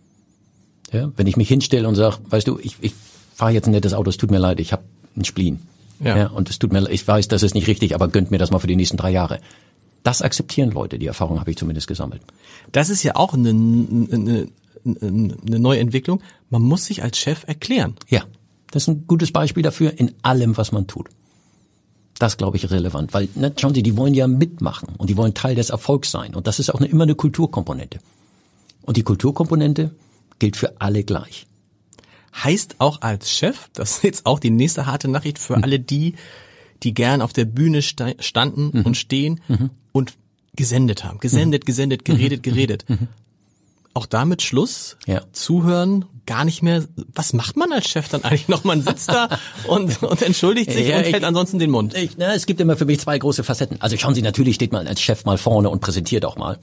Ja, 0.91 1.11
wenn 1.15 1.27
ich 1.27 1.37
mich 1.37 1.47
hinstelle 1.47 1.87
und 1.87 1.95
sage, 1.95 2.17
weißt 2.29 2.47
du, 2.47 2.59
ich, 2.61 2.77
ich 2.81 2.93
fahre 3.35 3.51
jetzt 3.51 3.67
ein 3.67 3.71
nettes 3.71 3.93
Auto, 3.93 4.09
es 4.09 4.17
tut 4.17 4.31
mir 4.31 4.39
leid, 4.39 4.59
ich 4.59 4.71
habe 4.71 4.83
einen 5.15 5.25
Spleen. 5.25 5.59
Ja. 6.01 6.27
und 6.27 6.49
es 6.49 6.59
tut 6.59 6.71
mir, 6.71 6.79
leid, 6.79 6.93
ich 6.93 7.05
weiß, 7.05 7.27
das 7.27 7.43
ist 7.43 7.55
nicht 7.55 7.67
richtig, 7.67 7.93
aber 7.93 8.07
gönnt 8.07 8.31
mir 8.31 8.37
das 8.37 8.51
mal 8.51 8.59
für 8.59 8.67
die 8.67 8.77
nächsten 8.77 8.95
drei 8.95 9.11
Jahre. 9.11 9.39
Das 10.03 10.21
akzeptieren 10.21 10.71
Leute, 10.71 10.97
die 10.97 11.07
Erfahrung 11.07 11.39
habe 11.39 11.51
ich 11.51 11.57
zumindest 11.57 11.87
gesammelt. 11.87 12.21
Das 12.71 12.89
ist 12.89 13.03
ja 13.03 13.17
auch 13.17 13.33
eine, 13.33 13.49
eine, 13.49 14.47
eine, 14.85 15.37
eine 15.45 15.59
neue 15.59 15.79
Entwicklung. 15.79 16.21
Man 16.49 16.61
muss 16.61 16.85
sich 16.85 17.03
als 17.03 17.17
Chef 17.17 17.43
erklären. 17.47 17.95
Ja, 18.07 18.23
das 18.71 18.83
ist 18.83 18.87
ein 18.87 19.07
gutes 19.07 19.31
Beispiel 19.31 19.63
dafür 19.63 19.97
in 19.97 20.13
allem, 20.21 20.55
was 20.57 20.71
man 20.71 20.87
tut. 20.87 21.09
Das 22.17 22.37
glaube 22.37 22.57
ich 22.57 22.69
relevant, 22.69 23.13
weil 23.13 23.29
ne, 23.35 23.53
schauen 23.57 23.73
Sie, 23.73 23.83
die 23.83 23.95
wollen 23.97 24.13
ja 24.13 24.27
mitmachen 24.27 24.89
und 24.97 25.09
die 25.09 25.17
wollen 25.17 25.33
Teil 25.33 25.55
des 25.55 25.69
Erfolgs 25.69 26.11
sein 26.11 26.35
und 26.35 26.47
das 26.47 26.59
ist 26.59 26.69
auch 26.69 26.79
eine, 26.79 26.87
immer 26.87 27.03
eine 27.03 27.15
Kulturkomponente. 27.15 27.99
Und 28.83 28.97
die 28.97 29.03
Kulturkomponente 29.03 29.91
gilt 30.39 30.55
für 30.57 30.79
alle 30.81 31.03
gleich. 31.03 31.45
Heißt 32.43 32.75
auch 32.79 33.01
als 33.01 33.31
Chef, 33.31 33.69
das 33.73 33.97
ist 33.97 34.03
jetzt 34.03 34.25
auch 34.25 34.39
die 34.39 34.51
nächste 34.51 34.85
harte 34.85 35.07
Nachricht 35.07 35.39
für 35.39 35.55
alle 35.61 35.79
die, 35.79 36.15
die 36.83 36.93
gern 36.93 37.21
auf 37.21 37.33
der 37.33 37.45
Bühne 37.45 37.81
sta 37.81 38.11
standen 38.19 38.83
und 38.83 38.95
stehen 38.95 39.41
und 39.91 40.13
gesendet 40.55 41.03
haben. 41.03 41.19
Gesendet, 41.19 41.65
gesendet, 41.65 42.05
geredet, 42.05 42.43
geredet. 42.43 42.85
Auch 43.93 44.05
damit 44.05 44.41
Schluss. 44.43 44.95
Ja. 45.07 45.23
Zuhören, 45.33 46.05
gar 46.27 46.45
nicht 46.45 46.61
mehr. 46.61 46.85
Was 47.13 47.33
macht 47.33 47.57
man 47.57 47.73
als 47.73 47.87
Chef 47.89 48.07
dann 48.07 48.23
eigentlich 48.23 48.47
noch? 48.47 48.63
Man 48.63 48.81
sitzt 48.83 49.09
da 49.09 49.39
und, 49.67 50.01
und 50.03 50.21
entschuldigt 50.21 50.71
sich 50.71 50.87
Ja, 50.87 50.97
und 50.99 51.07
ich- 51.07 51.13
hält 51.13 51.23
ansonsten 51.23 51.57
den 51.59 51.71
Mund. 51.71 51.95
Ich, 51.97 52.11
na, 52.17 52.33
es 52.35 52.45
gibt 52.45 52.61
immer 52.61 52.77
für 52.77 52.85
mich 52.85 52.99
zwei 52.99 53.17
große 53.17 53.43
Facetten. 53.43 53.81
Also 53.81 53.97
schauen 53.97 54.13
Sie, 54.13 54.21
natürlich 54.21 54.55
steht 54.55 54.71
man 54.71 54.87
als 54.87 55.01
Chef 55.01 55.25
mal 55.25 55.37
vorne 55.39 55.69
und 55.69 55.81
präsentiert 55.81 56.23
auch 56.23 56.37
mal. 56.37 56.59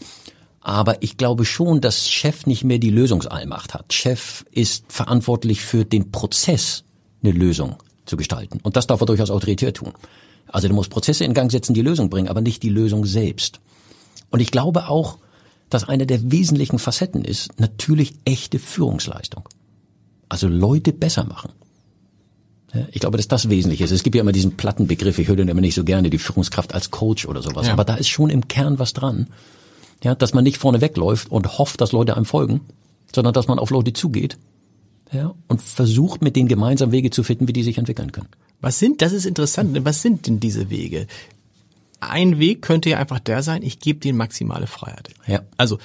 Aber 0.67 1.01
ich 1.01 1.17
glaube 1.17 1.45
schon, 1.45 1.81
dass 1.81 2.11
Chef 2.11 2.45
nicht 2.45 2.65
mehr 2.65 2.81
die 2.81 2.91
Lösungsallmacht 2.91 3.73
hat. 3.73 3.93
Chef 3.93 4.45
ist 4.51 4.85
verantwortlich 4.89 5.61
für 5.61 5.85
den 5.85 6.11
Prozess, 6.11 6.83
eine 7.23 7.31
Lösung 7.31 7.77
zu 8.05 8.17
gestalten. 8.17 8.59
Und 8.65 8.75
das 8.75 8.89
darf 8.89 9.01
er 9.01 9.07
durchaus 9.07 9.31
autoritär 9.31 9.73
tun. 9.73 9.93
Also 10.49 10.67
der 10.67 10.75
muss 10.75 10.89
Prozesse 10.89 11.23
in 11.23 11.35
Gang 11.35 11.53
setzen, 11.53 11.73
die 11.73 11.83
Lösung 11.83 12.11
bringen, 12.11 12.27
aber 12.27 12.41
nicht 12.41 12.65
die 12.65 12.69
Lösung 12.69 13.07
selbst. 13.07 13.61
Und 14.31 14.41
ich 14.41 14.51
glaube 14.51 14.89
auch, 14.89 15.19
dass 15.71 15.85
eine 15.85 16.05
der 16.05 16.33
wesentlichen 16.33 16.81
Facetten 16.81 17.25
ist 17.25 17.61
natürlich 17.61 18.17
echte 18.25 18.59
Führungsleistung. 18.59 19.49
Also 20.29 20.49
Leute 20.49 20.93
besser 20.93 21.23
machen. 21.23 21.53
Ich 22.91 22.99
glaube, 22.99 23.19
dass 23.19 23.29
das 23.29 23.49
wesentlich 23.51 23.83
ist. 23.83 23.93
Es 23.93 24.03
gibt 24.03 24.17
ja 24.17 24.21
immer 24.21 24.33
diesen 24.33 24.57
platten 24.57 24.89
Begriff, 24.89 25.21
ich 25.21 25.29
höre 25.29 25.37
den 25.37 25.47
immer 25.47 25.61
nicht 25.61 25.77
so 25.77 25.85
gerne, 25.85 26.11
die 26.11 26.19
Führungskraft 26.19 26.75
als 26.75 26.91
Coach 26.91 27.25
oder 27.25 27.41
sowas. 27.41 27.69
Ja. 27.69 27.73
Aber 27.73 27.85
da 27.85 27.95
ist 27.95 28.09
schon 28.09 28.31
im 28.31 28.49
Kern 28.49 28.81
was 28.81 28.95
dran. 28.95 29.29
Ja, 30.05 30.15
dass 30.15 30.35
man 30.35 30.45
nicht 30.45 30.59
vorne 30.59 30.81
wegläuft 30.81 31.31
und 31.31 31.59
hofft, 31.59 31.81
dass 31.81 31.93
Leute 31.93 32.17
einem 32.17 32.27
folgen, 32.27 32.61
sondern 33.15 33.33
dass 33.35 33.49
man 33.49 33.59
auf 33.59 33.71
Leute 33.71 33.93
zugeht. 33.93 34.37
Ja, 35.13 35.35
und 35.47 35.63
versucht 35.63 36.21
mit 36.23 36.35
denen 36.37 36.49
gemeinsam 36.49 36.91
Wege 36.93 37.11
zu 37.11 37.23
finden, 37.23 37.47
wie 37.49 37.53
die 37.53 37.63
sich 37.63 37.79
entwickeln 37.79 38.13
können. 38.13 38.29
Was 38.61 38.79
sind, 38.79 39.03
das 39.03 39.13
ist 39.13 39.25
interessant, 39.25 39.75
denn 39.77 39.85
was 39.85 40.03
sind 40.03 40.27
denn 40.27 40.41
diese 40.41 40.69
Wege? 40.69 41.07
Ein 42.01 42.39
Weg 42.39 42.61
könnte 42.63 42.91
ja 42.91 42.99
einfach 42.99 43.21
der 43.21 43.43
sein, 43.43 43.63
ich 43.63 43.79
gebe 43.79 44.01
denen 44.01 44.19
maximale 44.19 44.67
Freiheit. 44.67 45.11
Ja. 45.27 45.41
Also 45.57 45.79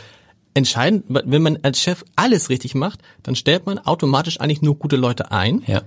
entscheidend, 0.53 1.05
wenn 1.07 1.41
man 1.41 1.59
als 1.61 1.79
Chef 1.79 2.03
alles 2.15 2.49
richtig 2.49 2.75
macht, 2.75 2.99
dann 3.23 3.35
stellt 3.35 3.65
man 3.65 3.79
automatisch 3.79 4.39
eigentlich 4.41 4.61
nur 4.61 4.75
gute 4.75 4.97
Leute 4.97 5.31
ein, 5.31 5.61
Ja. 5.67 5.83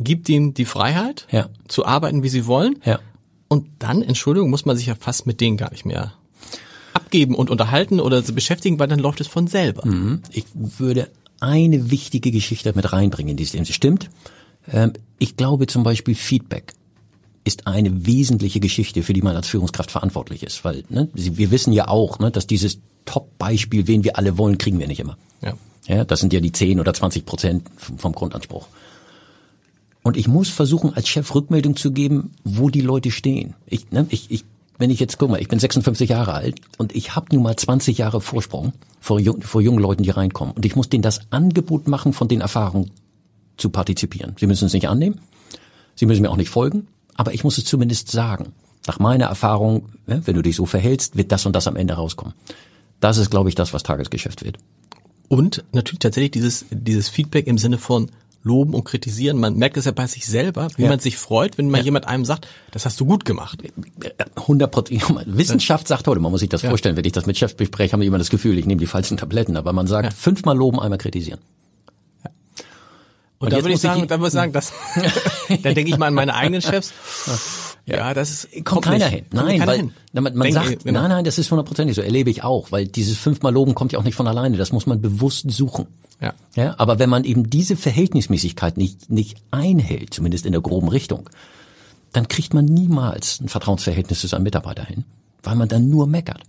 gibt 0.00 0.28
ihnen 0.28 0.54
die 0.54 0.64
Freiheit, 0.64 1.26
Ja. 1.30 1.48
zu 1.68 1.84
arbeiten, 1.84 2.22
wie 2.22 2.28
sie 2.30 2.46
wollen. 2.46 2.80
Ja. 2.84 2.98
Und 3.48 3.68
dann, 3.78 4.02
Entschuldigung, 4.02 4.48
muss 4.50 4.64
man 4.64 4.76
sich 4.76 4.86
ja 4.86 4.94
fast 4.94 5.26
mit 5.26 5.40
denen 5.40 5.56
gar 5.56 5.70
nicht 5.70 5.84
mehr 5.84 6.14
abgeben 6.92 7.34
und 7.34 7.50
unterhalten 7.50 8.00
oder 8.00 8.22
so 8.22 8.32
beschäftigen, 8.32 8.78
weil 8.78 8.88
dann 8.88 8.98
läuft 8.98 9.20
es 9.20 9.26
von 9.26 9.46
selber. 9.46 9.82
Ich 10.32 10.44
würde 10.54 11.08
eine 11.40 11.90
wichtige 11.90 12.30
Geschichte 12.30 12.72
mit 12.74 12.92
reinbringen 12.92 13.30
in 13.30 13.36
dieses 13.36 13.52
Thema. 13.52 13.64
Stimmt. 13.66 14.10
Ähm, 14.70 14.92
Ich 15.18 15.36
glaube 15.36 15.66
zum 15.66 15.82
Beispiel 15.82 16.14
Feedback 16.14 16.74
ist 17.44 17.66
eine 17.66 18.06
wesentliche 18.06 18.60
Geschichte, 18.60 19.02
für 19.02 19.12
die 19.12 19.22
man 19.22 19.34
als 19.34 19.48
Führungskraft 19.48 19.90
verantwortlich 19.90 20.42
ist. 20.42 20.64
Weil 20.64 20.84
ne, 20.90 21.08
wir 21.14 21.50
wissen 21.50 21.72
ja 21.72 21.88
auch, 21.88 22.18
ne, 22.18 22.30
dass 22.30 22.46
dieses 22.46 22.78
Top-Beispiel, 23.06 23.86
wen 23.86 24.04
wir 24.04 24.18
alle 24.18 24.36
wollen, 24.36 24.58
kriegen 24.58 24.78
wir 24.78 24.86
nicht 24.86 25.00
immer. 25.00 25.16
Ja. 25.42 25.54
Ja, 25.86 26.04
das 26.04 26.20
sind 26.20 26.32
ja 26.32 26.40
die 26.40 26.52
10 26.52 26.78
oder 26.78 26.92
20 26.92 27.24
Prozent 27.24 27.66
vom 27.76 27.98
vom 27.98 28.12
Grundanspruch. 28.12 28.68
Und 30.02 30.16
ich 30.16 30.28
muss 30.28 30.48
versuchen, 30.48 30.94
als 30.94 31.08
Chef 31.08 31.34
Rückmeldung 31.34 31.76
zu 31.76 31.92
geben, 31.92 32.32
wo 32.44 32.70
die 32.70 32.80
Leute 32.80 33.10
stehen. 33.10 33.54
Ich, 33.66 33.90
ne, 33.90 34.06
ich, 34.10 34.30
ich, 34.30 34.44
wenn 34.80 34.90
ich 34.90 34.98
jetzt, 34.98 35.18
guck 35.18 35.30
mal, 35.30 35.40
ich 35.40 35.48
bin 35.48 35.58
56 35.58 36.08
Jahre 36.08 36.32
alt 36.32 36.58
und 36.78 36.96
ich 36.96 37.14
habe 37.14 37.26
nun 37.32 37.42
mal 37.42 37.54
20 37.54 37.98
Jahre 37.98 38.22
Vorsprung 38.22 38.72
vor, 38.98 39.20
vor 39.40 39.60
jungen 39.60 39.78
Leuten, 39.78 40.02
die 40.02 40.10
reinkommen. 40.10 40.54
Und 40.54 40.64
ich 40.64 40.74
muss 40.74 40.88
denen 40.88 41.02
das 41.02 41.20
Angebot 41.30 41.86
machen, 41.86 42.14
von 42.14 42.28
den 42.28 42.40
Erfahrungen 42.40 42.90
zu 43.58 43.68
partizipieren. 43.68 44.34
Sie 44.40 44.46
müssen 44.46 44.64
es 44.64 44.72
nicht 44.72 44.88
annehmen, 44.88 45.20
sie 45.94 46.06
müssen 46.06 46.22
mir 46.22 46.30
auch 46.30 46.38
nicht 46.38 46.48
folgen, 46.48 46.88
aber 47.14 47.34
ich 47.34 47.44
muss 47.44 47.58
es 47.58 47.66
zumindest 47.66 48.10
sagen. 48.10 48.54
Nach 48.86 48.98
meiner 48.98 49.26
Erfahrung, 49.26 49.90
ne, 50.06 50.22
wenn 50.24 50.34
du 50.34 50.40
dich 50.40 50.56
so 50.56 50.64
verhältst, 50.64 51.14
wird 51.14 51.30
das 51.30 51.44
und 51.44 51.54
das 51.54 51.66
am 51.66 51.76
Ende 51.76 51.94
rauskommen. 51.94 52.32
Das 53.00 53.18
ist, 53.18 53.30
glaube 53.30 53.50
ich, 53.50 53.54
das, 53.54 53.74
was 53.74 53.82
Tagesgeschäft 53.82 54.42
wird. 54.42 54.56
Und 55.28 55.62
natürlich 55.72 55.98
tatsächlich 55.98 56.30
dieses, 56.30 56.64
dieses 56.70 57.10
Feedback 57.10 57.46
im 57.46 57.58
Sinne 57.58 57.76
von 57.76 58.10
loben 58.42 58.74
und 58.74 58.84
kritisieren. 58.84 59.38
Man 59.38 59.56
merkt 59.56 59.76
es 59.76 59.84
ja 59.84 59.92
bei 59.92 60.06
sich 60.06 60.26
selber, 60.26 60.68
wie 60.76 60.84
Ja. 60.84 60.88
man 60.88 60.98
sich 60.98 61.16
freut, 61.18 61.58
wenn 61.58 61.68
mal 61.70 61.82
jemand 61.82 62.06
einem 62.08 62.24
sagt, 62.24 62.48
das 62.70 62.86
hast 62.86 62.98
du 63.00 63.04
gut 63.04 63.24
gemacht. 63.24 63.62
100 64.36 64.70
Prozent. 64.70 65.02
Wissenschaft 65.26 65.86
sagt 65.88 66.06
heute, 66.06 66.20
man 66.20 66.30
muss 66.32 66.40
sich 66.40 66.48
das 66.48 66.62
Ja. 66.62 66.70
vorstellen, 66.70 66.96
wenn 66.96 67.04
ich 67.04 67.12
das 67.12 67.26
mit 67.26 67.36
Chefs 67.36 67.54
bespreche, 67.54 67.92
haben 67.92 68.00
die 68.00 68.06
immer 68.06 68.18
das 68.18 68.30
Gefühl, 68.30 68.56
ich 68.58 68.64
nehme 68.66 68.80
die 68.80 68.86
falschen 68.86 69.16
Tabletten, 69.18 69.56
aber 69.56 69.72
man 69.72 69.86
sagt 69.86 70.04
Ja. 70.06 70.10
fünfmal 70.10 70.56
loben, 70.56 70.80
einmal 70.80 70.98
kritisieren. 70.98 71.40
Und, 73.38 73.46
Und 73.46 73.52
da 73.52 73.56
würde 73.58 73.68
ich 73.70 73.74
ich 73.76 73.80
sagen, 73.80 74.02
die- 74.02 74.06
da 74.06 74.18
würde 74.18 74.26
ich 74.28 74.32
sagen, 74.34 74.52
das, 74.52 74.72
da 75.62 75.72
denke 75.72 75.90
ich 75.90 75.96
mal 75.96 76.08
an 76.08 76.14
meine 76.14 76.34
eigenen 76.34 76.60
Chefs. 76.60 76.92
Ja, 77.86 78.12
das 78.12 78.30
ist, 78.30 78.64
Kommt 78.66 78.84
keiner 78.84 79.06
hin. 79.08 79.24
Kommt 79.30 79.46
Nein, 79.46 79.58
keiner 79.58 79.66
weil 79.72 79.76
hin. 79.78 79.92
man, 80.12 80.34
man 80.36 80.52
sagt, 80.52 80.84
genau. 80.84 81.00
nein, 81.00 81.08
nein, 81.10 81.24
das 81.24 81.38
ist 81.38 81.50
hundertprozentig 81.50 81.96
so, 81.96 82.02
erlebe 82.02 82.28
ich 82.28 82.44
auch, 82.44 82.70
weil 82.70 82.86
dieses 82.86 83.16
fünfmal 83.16 83.52
loben 83.52 83.74
kommt 83.74 83.92
ja 83.92 83.98
auch 83.98 84.04
nicht 84.04 84.14
von 84.14 84.26
alleine, 84.28 84.58
das 84.58 84.72
muss 84.72 84.86
man 84.86 85.00
bewusst 85.00 85.50
suchen. 85.50 85.86
Ja. 86.20 86.34
Ja, 86.54 86.74
aber 86.78 86.98
wenn 86.98 87.08
man 87.10 87.24
eben 87.24 87.48
diese 87.48 87.76
Verhältnismäßigkeit 87.76 88.76
nicht, 88.76 89.10
nicht 89.10 89.38
einhält, 89.50 90.12
zumindest 90.14 90.46
in 90.46 90.52
der 90.52 90.60
groben 90.60 90.88
Richtung, 90.88 91.30
dann 92.12 92.28
kriegt 92.28 92.52
man 92.54 92.64
niemals 92.64 93.40
ein 93.40 93.48
Vertrauensverhältnis 93.48 94.20
zu 94.20 94.26
seinem 94.26 94.42
Mitarbeiter 94.42 94.84
hin, 94.84 95.04
weil 95.42 95.54
man 95.56 95.68
dann 95.68 95.88
nur 95.88 96.06
meckert. 96.06 96.42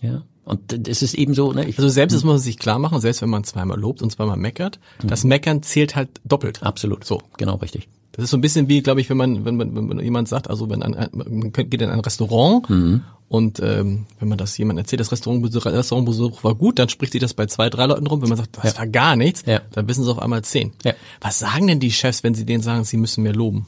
Ja, 0.00 0.22
und 0.44 0.88
es 0.88 1.02
ist 1.02 1.14
eben 1.14 1.34
so, 1.34 1.52
ne, 1.52 1.64
ich, 1.66 1.78
Also 1.78 1.88
selbst 1.88 2.14
das 2.14 2.24
muss 2.24 2.32
man 2.32 2.40
sich 2.40 2.58
klar 2.58 2.78
machen, 2.78 3.00
selbst 3.00 3.22
wenn 3.22 3.30
man 3.30 3.44
zweimal 3.44 3.78
lobt 3.78 4.02
und 4.02 4.10
zweimal 4.10 4.36
meckert, 4.36 4.80
das 5.02 5.22
Meckern 5.24 5.62
zählt 5.62 5.94
halt 5.94 6.08
doppelt. 6.24 6.62
absolut, 6.62 7.04
So. 7.04 7.20
genau 7.36 7.56
richtig. 7.56 7.88
Das 8.12 8.24
ist 8.24 8.30
so 8.30 8.36
ein 8.36 8.40
bisschen 8.42 8.68
wie, 8.68 8.82
glaube 8.82 9.00
ich, 9.00 9.08
wenn 9.08 9.16
man, 9.16 9.44
wenn 9.44 9.56
man, 9.56 9.74
wenn 9.74 9.86
man 9.86 10.00
jemand 10.00 10.28
sagt, 10.28 10.50
also 10.50 10.68
wenn 10.68 10.82
ein, 10.82 11.08
man 11.12 11.52
geht 11.52 11.80
in 11.80 11.88
ein 11.90 12.00
Restaurant 12.00 12.68
Mhm. 12.68 13.02
Und 13.32 13.60
ähm, 13.60 14.04
wenn 14.20 14.28
man 14.28 14.36
das 14.36 14.58
jemand 14.58 14.78
erzählt, 14.78 15.00
das 15.00 15.10
Restaurantbesuch, 15.10 15.64
Restaurantbesuch 15.64 16.44
war 16.44 16.54
gut, 16.54 16.78
dann 16.78 16.90
spricht 16.90 17.12
sich 17.12 17.20
das 17.22 17.32
bei 17.32 17.46
zwei, 17.46 17.70
drei 17.70 17.86
Leuten 17.86 18.06
rum. 18.06 18.20
Wenn 18.20 18.28
man 18.28 18.36
sagt, 18.36 18.58
das 18.58 18.74
Ja. 18.74 18.78
war 18.80 18.86
gar 18.86 19.16
nichts, 19.16 19.42
Ja. 19.46 19.62
dann 19.72 19.88
wissen 19.88 20.04
sie 20.04 20.10
auf 20.10 20.18
einmal 20.18 20.42
zehn. 20.44 20.72
Ja. 20.84 20.92
Was 21.22 21.38
sagen 21.38 21.66
denn 21.66 21.80
die 21.80 21.90
Chefs, 21.92 22.22
wenn 22.22 22.34
sie 22.34 22.44
denen 22.44 22.62
sagen, 22.62 22.84
sie 22.84 22.98
müssen 22.98 23.22
mehr 23.22 23.32
loben? 23.34 23.66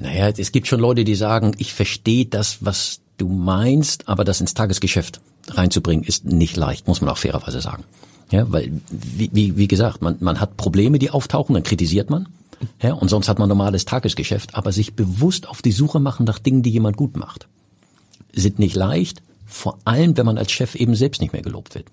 Naja, 0.00 0.28
es 0.36 0.50
gibt 0.50 0.66
schon 0.66 0.80
Leute, 0.80 1.04
die 1.04 1.14
sagen, 1.14 1.54
ich 1.58 1.74
verstehe 1.74 2.24
das, 2.24 2.64
was 2.64 3.00
du 3.18 3.28
meinst, 3.28 4.08
aber 4.08 4.24
das 4.24 4.40
ins 4.40 4.54
Tagesgeschäft 4.54 5.20
reinzubringen, 5.48 6.04
ist 6.04 6.24
nicht 6.24 6.56
leicht, 6.56 6.88
muss 6.88 7.00
man 7.02 7.10
auch 7.10 7.18
fairerweise 7.18 7.60
sagen. 7.60 7.84
Ja, 8.30 8.50
weil, 8.50 8.72
wie, 8.90 9.28
wie, 9.32 9.56
wie 9.58 9.68
gesagt, 9.68 10.00
man, 10.00 10.16
man 10.20 10.40
hat 10.40 10.56
Probleme, 10.56 10.98
die 10.98 11.10
auftauchen, 11.10 11.54
dann 11.54 11.64
kritisiert 11.64 12.08
man. 12.10 12.28
Ja, 12.82 12.94
und 12.94 13.08
sonst 13.08 13.28
hat 13.28 13.38
man 13.38 13.48
normales 13.48 13.84
Tagesgeschäft, 13.84 14.54
aber 14.54 14.72
sich 14.72 14.94
bewusst 14.94 15.48
auf 15.48 15.60
die 15.62 15.72
Suche 15.72 16.00
machen 16.00 16.24
nach 16.24 16.38
Dingen, 16.38 16.62
die 16.62 16.70
jemand 16.70 16.96
gut 16.96 17.16
macht, 17.16 17.46
sind 18.40 18.58
nicht 18.58 18.76
leicht, 18.76 19.22
vor 19.46 19.78
allem, 19.84 20.16
wenn 20.16 20.26
man 20.26 20.38
als 20.38 20.52
Chef 20.52 20.74
eben 20.74 20.94
selbst 20.94 21.20
nicht 21.20 21.32
mehr 21.32 21.42
gelobt 21.42 21.74
wird. 21.74 21.86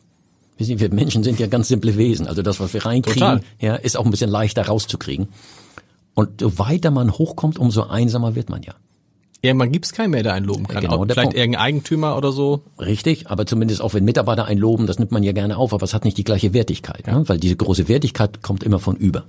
Wir, 0.58 0.79
wir 0.79 0.93
Menschen 0.93 1.23
sind 1.23 1.39
ja 1.39 1.47
ganz 1.47 1.67
simple 1.67 1.97
Wesen, 1.97 2.27
also 2.27 2.41
das, 2.41 2.60
was 2.60 2.73
wir 2.73 2.86
reinkriegen, 2.86 3.19
Total. 3.19 3.41
ja, 3.60 3.75
ist 3.75 3.97
auch 3.97 4.05
ein 4.05 4.12
bisschen 4.12 4.29
leichter 4.29 4.65
rauszukriegen. 4.65 5.27
Und 6.13 6.41
so 6.41 6.58
weiter 6.58 6.91
man 6.91 7.12
hochkommt, 7.12 7.60
umso 7.60 7.84
einsamer 7.84 8.36
wird 8.36 8.49
man 8.49 8.63
ja. 8.63 8.73
Irgendwann 9.41 9.71
gibt's 9.71 9.93
keinen 9.93 10.12
mehr, 10.12 10.23
der 10.23 10.34
einen 10.34 10.45
loben 10.45 10.67
kann. 10.67 10.81
Genau, 10.81 11.03
vielleicht 11.03 11.21
Punkt. 11.21 11.38
irgendein 11.38 11.62
Eigentümer 11.62 12.17
oder 12.17 12.31
so. 12.31 12.63
Richtig, 12.79 13.29
aber 13.29 13.45
zumindest 13.45 13.81
auch 13.81 13.93
wenn 13.93 14.03
Mitarbeiter 14.03 14.45
einen 14.45 14.60
loben, 14.60 14.88
das 14.88 14.97
nimmt 14.97 15.12
man 15.12 15.23
ja 15.23 15.34
gerne 15.34 15.58
auf, 15.58 15.73
aber 15.73 15.84
es 15.84 15.93
hat 15.93 16.03
nicht 16.03 16.17
die 16.17 16.23
gleiche 16.23 16.53
Wertigkeit, 16.53 17.05
ne? 17.05 17.23
weil 17.27 17.38
diese 17.38 17.55
große 17.55 17.88
Wertigkeit 17.88 18.41
kommt 18.41 18.63
immer 18.63 18.79
von 18.79 18.95
über. 18.95 19.25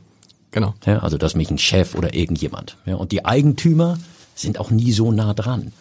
Genau. 0.52 0.74
Ja, 0.86 1.00
also 1.00 1.18
das 1.18 1.34
mich 1.34 1.50
ein 1.50 1.58
Chef 1.58 1.94
oder 1.94 2.14
irgendjemand. 2.14 2.78
Ja, 2.86 2.94
und 2.94 3.12
die 3.12 3.24
Eigentümer 3.26 3.98
sind 4.34 4.58
auch 4.58 4.70
nie 4.70 4.92
so 4.92 5.12
nah 5.12 5.34
dran. 5.34 5.72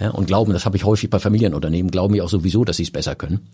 Ja, 0.00 0.10
und 0.10 0.26
glauben, 0.26 0.52
das 0.52 0.64
habe 0.64 0.76
ich 0.76 0.84
häufig 0.84 1.10
bei 1.10 1.18
Familienunternehmen, 1.18 1.90
glauben 1.90 2.14
ja 2.14 2.24
auch 2.24 2.28
sowieso, 2.28 2.64
dass 2.64 2.76
sie 2.78 2.82
es 2.82 2.90
besser 2.90 3.14
können. 3.14 3.46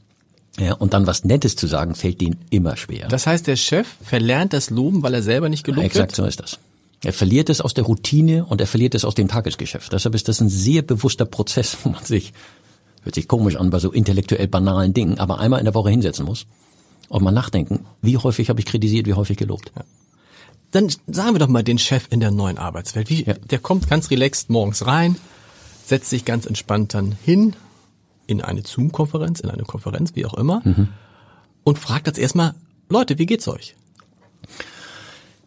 Ja, 0.58 0.74
und 0.74 0.94
dann 0.94 1.06
was 1.06 1.24
Nettes 1.24 1.54
zu 1.56 1.66
sagen, 1.66 1.94
fällt 1.94 2.20
denen 2.20 2.38
immer 2.50 2.76
schwer. 2.76 3.08
Das 3.08 3.26
heißt, 3.26 3.46
der 3.46 3.56
Chef 3.56 3.86
verlernt 4.02 4.52
das 4.52 4.70
Loben, 4.70 5.02
weil 5.02 5.14
er 5.14 5.22
selber 5.22 5.48
nicht 5.48 5.64
gelobt 5.64 5.86
Exakt 5.86 6.12
wird. 6.12 6.16
so 6.16 6.24
ist 6.24 6.40
das. 6.40 6.58
Er 7.02 7.12
verliert 7.12 7.48
es 7.48 7.60
aus 7.60 7.72
der 7.72 7.84
Routine 7.84 8.44
und 8.44 8.60
er 8.60 8.66
verliert 8.66 8.94
es 8.94 9.04
aus 9.04 9.14
dem 9.14 9.28
Tagesgeschäft. 9.28 9.92
Deshalb 9.92 10.14
ist 10.14 10.28
das 10.28 10.40
ein 10.40 10.48
sehr 10.48 10.82
bewusster 10.82 11.24
Prozess, 11.24 11.76
wo 11.84 11.90
man 11.90 12.04
sich, 12.04 12.32
hört 13.02 13.14
sich 13.14 13.28
komisch 13.28 13.56
an 13.56 13.70
bei 13.70 13.78
so 13.78 13.90
intellektuell 13.90 14.48
banalen 14.48 14.92
Dingen, 14.92 15.18
aber 15.18 15.38
einmal 15.40 15.60
in 15.60 15.64
der 15.64 15.74
Woche 15.74 15.90
hinsetzen 15.90 16.24
muss 16.24 16.46
und 17.08 17.22
mal 17.22 17.30
nachdenken, 17.32 17.86
wie 18.02 18.16
häufig 18.18 18.50
habe 18.50 18.60
ich 18.60 18.66
kritisiert, 18.66 19.06
wie 19.06 19.14
häufig 19.14 19.36
gelobt. 19.36 19.72
Dann 20.72 20.88
sagen 21.06 21.34
wir 21.34 21.38
doch 21.38 21.48
mal 21.48 21.64
den 21.64 21.78
Chef 21.78 22.06
in 22.10 22.20
der 22.20 22.30
neuen 22.30 22.58
Arbeitswelt. 22.58 23.08
Wie, 23.10 23.24
Ja. 23.24 23.34
Der 23.34 23.58
kommt 23.58 23.88
ganz 23.88 24.10
relaxed 24.10 24.50
morgens 24.50 24.86
rein, 24.86 25.16
setzt 25.86 26.10
sich 26.10 26.24
ganz 26.24 26.46
entspannt 26.46 26.94
dann 26.94 27.16
hin 27.24 27.54
in 28.26 28.40
eine 28.40 28.62
Zoom-Konferenz, 28.64 29.40
in 29.40 29.50
eine 29.50 29.64
Konferenz, 29.64 30.14
wie 30.14 30.24
auch 30.26 30.34
immer, 30.34 30.62
Mhm. 30.64 30.88
und 31.64 31.78
fragt 31.78 32.06
als 32.08 32.18
erstmal, 32.18 32.54
Leute, 32.88 33.18
wie 33.18 33.26
geht's 33.26 33.48
euch? 33.48 33.74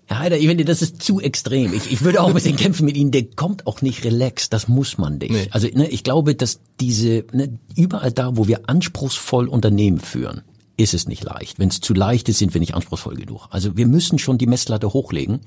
Herr 0.05 0.19
Heider, 0.19 0.37
ich 0.37 0.47
finde, 0.47 0.65
das 0.65 0.81
ist 0.81 1.01
zu 1.01 1.21
extrem. 1.21 1.73
Ich, 1.73 1.91
ich 1.91 2.01
würde 2.03 2.21
auch 2.21 2.27
ein 2.27 2.33
bisschen 2.33 2.55
kämpfen 2.57 2.85
mit 2.85 2.97
Ihnen. 2.97 3.11
Der 3.11 3.23
kommt 3.23 3.65
auch 3.67 3.81
nicht 3.81 4.03
relaxed. 4.03 4.51
Das 4.51 4.67
muss 4.67 4.97
man 4.97 5.17
nicht. 5.17 5.31
Nee. 5.31 5.47
Also 5.51 5.67
ne, 5.73 5.87
ich 5.87 6.03
glaube, 6.03 6.35
dass 6.35 6.59
diese 6.79 7.23
ne, 7.31 7.57
überall 7.75 8.11
da, 8.11 8.35
wo 8.35 8.47
wir 8.47 8.69
anspruchsvoll 8.69 9.47
Unternehmen 9.47 9.99
führen, 9.99 10.41
ist 10.75 10.93
es 10.93 11.07
nicht 11.07 11.23
leicht. 11.23 11.57
Wenn 11.57 11.69
es 11.69 11.79
zu 11.79 11.93
leicht 11.93 12.27
ist, 12.29 12.39
sind 12.39 12.53
wir 12.53 12.59
nicht 12.59 12.75
anspruchsvoll 12.75 13.15
genug. 13.15 13.47
Also 13.49 13.77
wir 13.77 13.87
müssen 13.87 14.19
schon 14.19 14.37
die 14.37 14.47
Messlatte 14.47 14.91
hochlegen. 14.91 15.39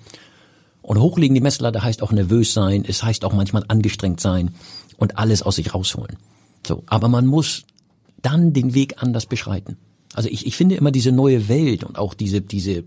Und 0.87 1.01
hochlegen 1.01 1.35
die 1.35 1.41
Messlatte 1.41 1.83
heißt 1.83 2.01
auch 2.01 2.13
nervös 2.13 2.55
sein. 2.55 2.85
Es 2.87 3.03
heißt 3.03 3.25
auch 3.25 3.33
manchmal 3.33 3.65
angestrengt 3.67 4.21
sein 4.21 4.55
und 4.97 5.19
alles 5.19 5.43
aus 5.43 5.57
sich 5.57 5.75
rausholen. 5.75 6.17
So, 6.65 6.85
aber 6.87 7.09
man 7.09 7.27
muss 7.27 7.65
dann 8.23 8.53
den 8.53 8.73
Weg 8.73 9.03
anders 9.03 9.27
beschreiten. 9.27 9.79
Also 10.15 10.29
ich, 10.29 10.47
ich 10.47 10.57
finde 10.57 10.77
immer 10.77 10.93
diese 10.93 11.11
neue 11.11 11.49
Welt 11.49 11.83
und 11.83 11.99
auch 11.99 12.15
diese 12.15 12.41
diese 12.41 12.85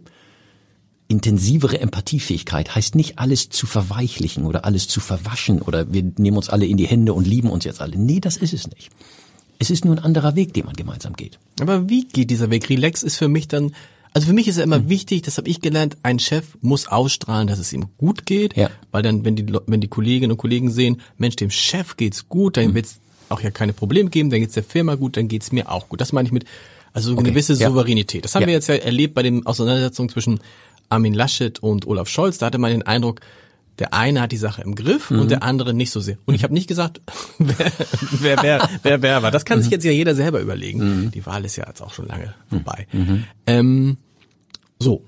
intensivere 1.10 1.82
Empathiefähigkeit 1.82 2.74
heißt 2.74 2.96
nicht 2.96 3.20
alles 3.20 3.50
zu 3.50 3.68
verweichlichen 3.68 4.46
oder 4.46 4.64
alles 4.64 4.88
zu 4.88 5.02
verwaschen 5.02 5.62
oder 5.62 5.92
wir 5.92 6.04
nehmen 6.18 6.38
uns 6.38 6.50
alle 6.50 6.68
in 6.68 6.78
die 6.78 6.88
Hände 6.88 7.14
und 7.14 7.28
lieben 7.28 7.50
uns 7.50 7.66
jetzt 7.66 7.82
alle. 7.82 7.98
Nee, 7.98 8.22
das 8.22 8.38
ist 8.38 8.54
es 8.54 8.70
nicht. 8.70 8.92
Es 9.58 9.70
ist 9.70 9.84
nur 9.84 9.96
ein 9.96 10.04
anderer 10.04 10.38
Weg, 10.38 10.54
den 10.54 10.66
man 10.66 10.76
gemeinsam 10.76 11.18
geht. 11.18 11.38
Aber 11.60 11.90
wie 11.90 12.08
geht 12.08 12.30
dieser 12.30 12.50
Weg? 12.50 12.70
Relax 12.70 13.04
ist 13.04 13.18
für 13.18 13.28
mich 13.28 13.50
dann, 13.50 13.74
also 14.13 14.28
für 14.28 14.34
mich 14.34 14.48
ist 14.48 14.58
ja 14.58 14.63
immer 14.63 14.78
Hm. 14.78 14.89
wichtig, 14.89 15.22
das 15.24 15.38
habe 15.38 15.50
ich 15.50 15.62
gelernt, 15.62 15.98
ein 16.04 16.19
Chef 16.19 16.58
muss 16.62 16.88
ausstrahlen, 16.88 17.48
dass 17.48 17.60
es 17.60 17.72
ihm 17.74 17.88
gut 17.98 18.26
geht, 18.26 18.56
Ja. 18.58 18.69
weil 18.91 19.04
dann, 19.04 19.24
wenn 19.26 19.36
die, 19.36 19.45
wenn 19.67 19.82
die 19.82 19.88
Kolleginnen 19.88 20.32
und 20.32 20.38
Kollegen 20.38 20.72
sehen, 20.72 21.02
Mensch, 21.17 21.36
dem 21.36 21.52
Chef 21.52 21.95
geht's 21.98 22.28
gut, 22.30 22.58
dann 22.58 22.74
wird's 22.74 23.00
auch 23.30 23.41
ja 23.41 23.52
keine 23.52 23.74
Probleme 23.74 24.10
geben, 24.10 24.30
dann 24.32 24.39
geht's 24.39 24.56
der 24.56 24.63
Firma 24.63 24.95
gut, 24.95 25.15
dann 25.17 25.28
geht's 25.28 25.52
mir 25.52 25.72
auch 25.72 25.88
gut. 25.89 26.02
Das 26.02 26.12
meine 26.13 26.28
ich 26.28 26.32
mit, 26.32 26.45
also 26.93 27.12
eine 27.12 27.19
Okay. 27.19 27.30
gewisse 27.32 27.54
Ja. 27.54 27.69
Souveränität. 27.69 28.26
Das 28.26 28.34
haben 28.36 28.41
Ja. 28.41 28.48
wir 28.48 28.54
jetzt 28.56 28.67
ja 28.67 28.76
erlebt 28.76 29.13
bei 29.13 29.22
den 29.24 29.45
Auseinandersetzungen 29.45 30.10
zwischen 30.10 30.39
Armin 30.89 31.13
Laschet 31.13 31.60
und 31.60 31.86
Olaf 31.86 32.10
Scholz. 32.10 32.39
Da 32.39 32.48
hatte 32.48 32.58
man 32.58 32.72
den 32.72 32.82
Eindruck, 32.84 33.22
der 33.80 33.94
eine 33.94 34.22
hat 34.22 34.32
die 34.32 34.38
Sache 34.38 34.62
im 34.62 34.76
Griff 34.76 35.10
Mhm. 35.10 35.20
und 35.20 35.32
der 35.32 35.42
andere 35.44 35.74
nicht 35.74 35.92
so 35.92 36.00
sehr. 36.00 36.18
Und 36.26 36.36
ich 36.36 36.44
habe 36.44 36.54
nicht 36.54 36.68
gesagt, 36.68 37.02
wer, 37.39 37.72
wer, 38.12 38.42
wer, 38.44 38.70
wer, 38.84 39.02
wer 39.02 39.24
war. 39.24 39.32
Das 39.32 39.46
kann 39.46 39.60
Mhm. 39.60 39.63
sich 39.63 39.72
jetzt 39.72 39.84
ja 39.86 39.92
jeder 39.92 40.15
selber 40.15 40.42
überlegen. 40.42 41.12
Die 41.13 41.26
Wahl 41.26 41.46
ist 41.46 41.56
ja 41.56 41.65
jetzt 41.68 41.82
auch 41.82 41.94
schon 41.94 42.08
lange 42.08 42.34
vorbei. 42.50 42.88
Ähm, 43.48 43.98
so. 44.80 45.04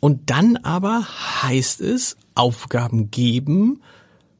Und 0.00 0.28
dann 0.30 0.56
aber 0.58 1.06
heißt 1.42 1.80
es, 1.80 2.16
Aufgaben 2.34 3.10
geben, 3.10 3.80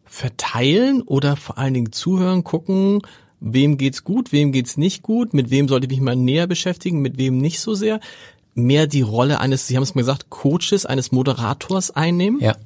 verteilen 0.04 1.02
oder 1.02 1.36
vor 1.36 1.58
allen 1.58 1.74
Dingen 1.74 1.92
zuhören, 1.92 2.44
gucken, 2.44 3.00
wem 3.40 3.78
geht's 3.78 4.04
gut, 4.04 4.32
wem 4.32 4.52
geht's 4.52 4.76
nicht 4.76 5.02
gut, 5.02 5.34
mit 5.34 5.50
wem 5.50 5.68
sollte 5.68 5.86
ich 5.86 5.90
mich 5.90 6.00
mal 6.00 6.16
näher 6.16 6.46
beschäftigen, 6.46 7.00
mit 7.00 7.18
wem 7.18 7.38
nicht 7.38 7.60
so 7.60 7.74
sehr. 7.74 8.00
Mehr 8.54 8.86
die 8.86 9.02
Rolle 9.02 9.40
eines, 9.40 9.66
Sie 9.66 9.76
haben 9.76 9.82
es 9.82 9.94
mal 9.94 10.02
gesagt, 10.02 10.30
Coaches, 10.30 10.86
eines 10.86 11.10
Moderators 11.12 11.90
einnehmen. 11.90 12.40
Ja. 12.40 12.56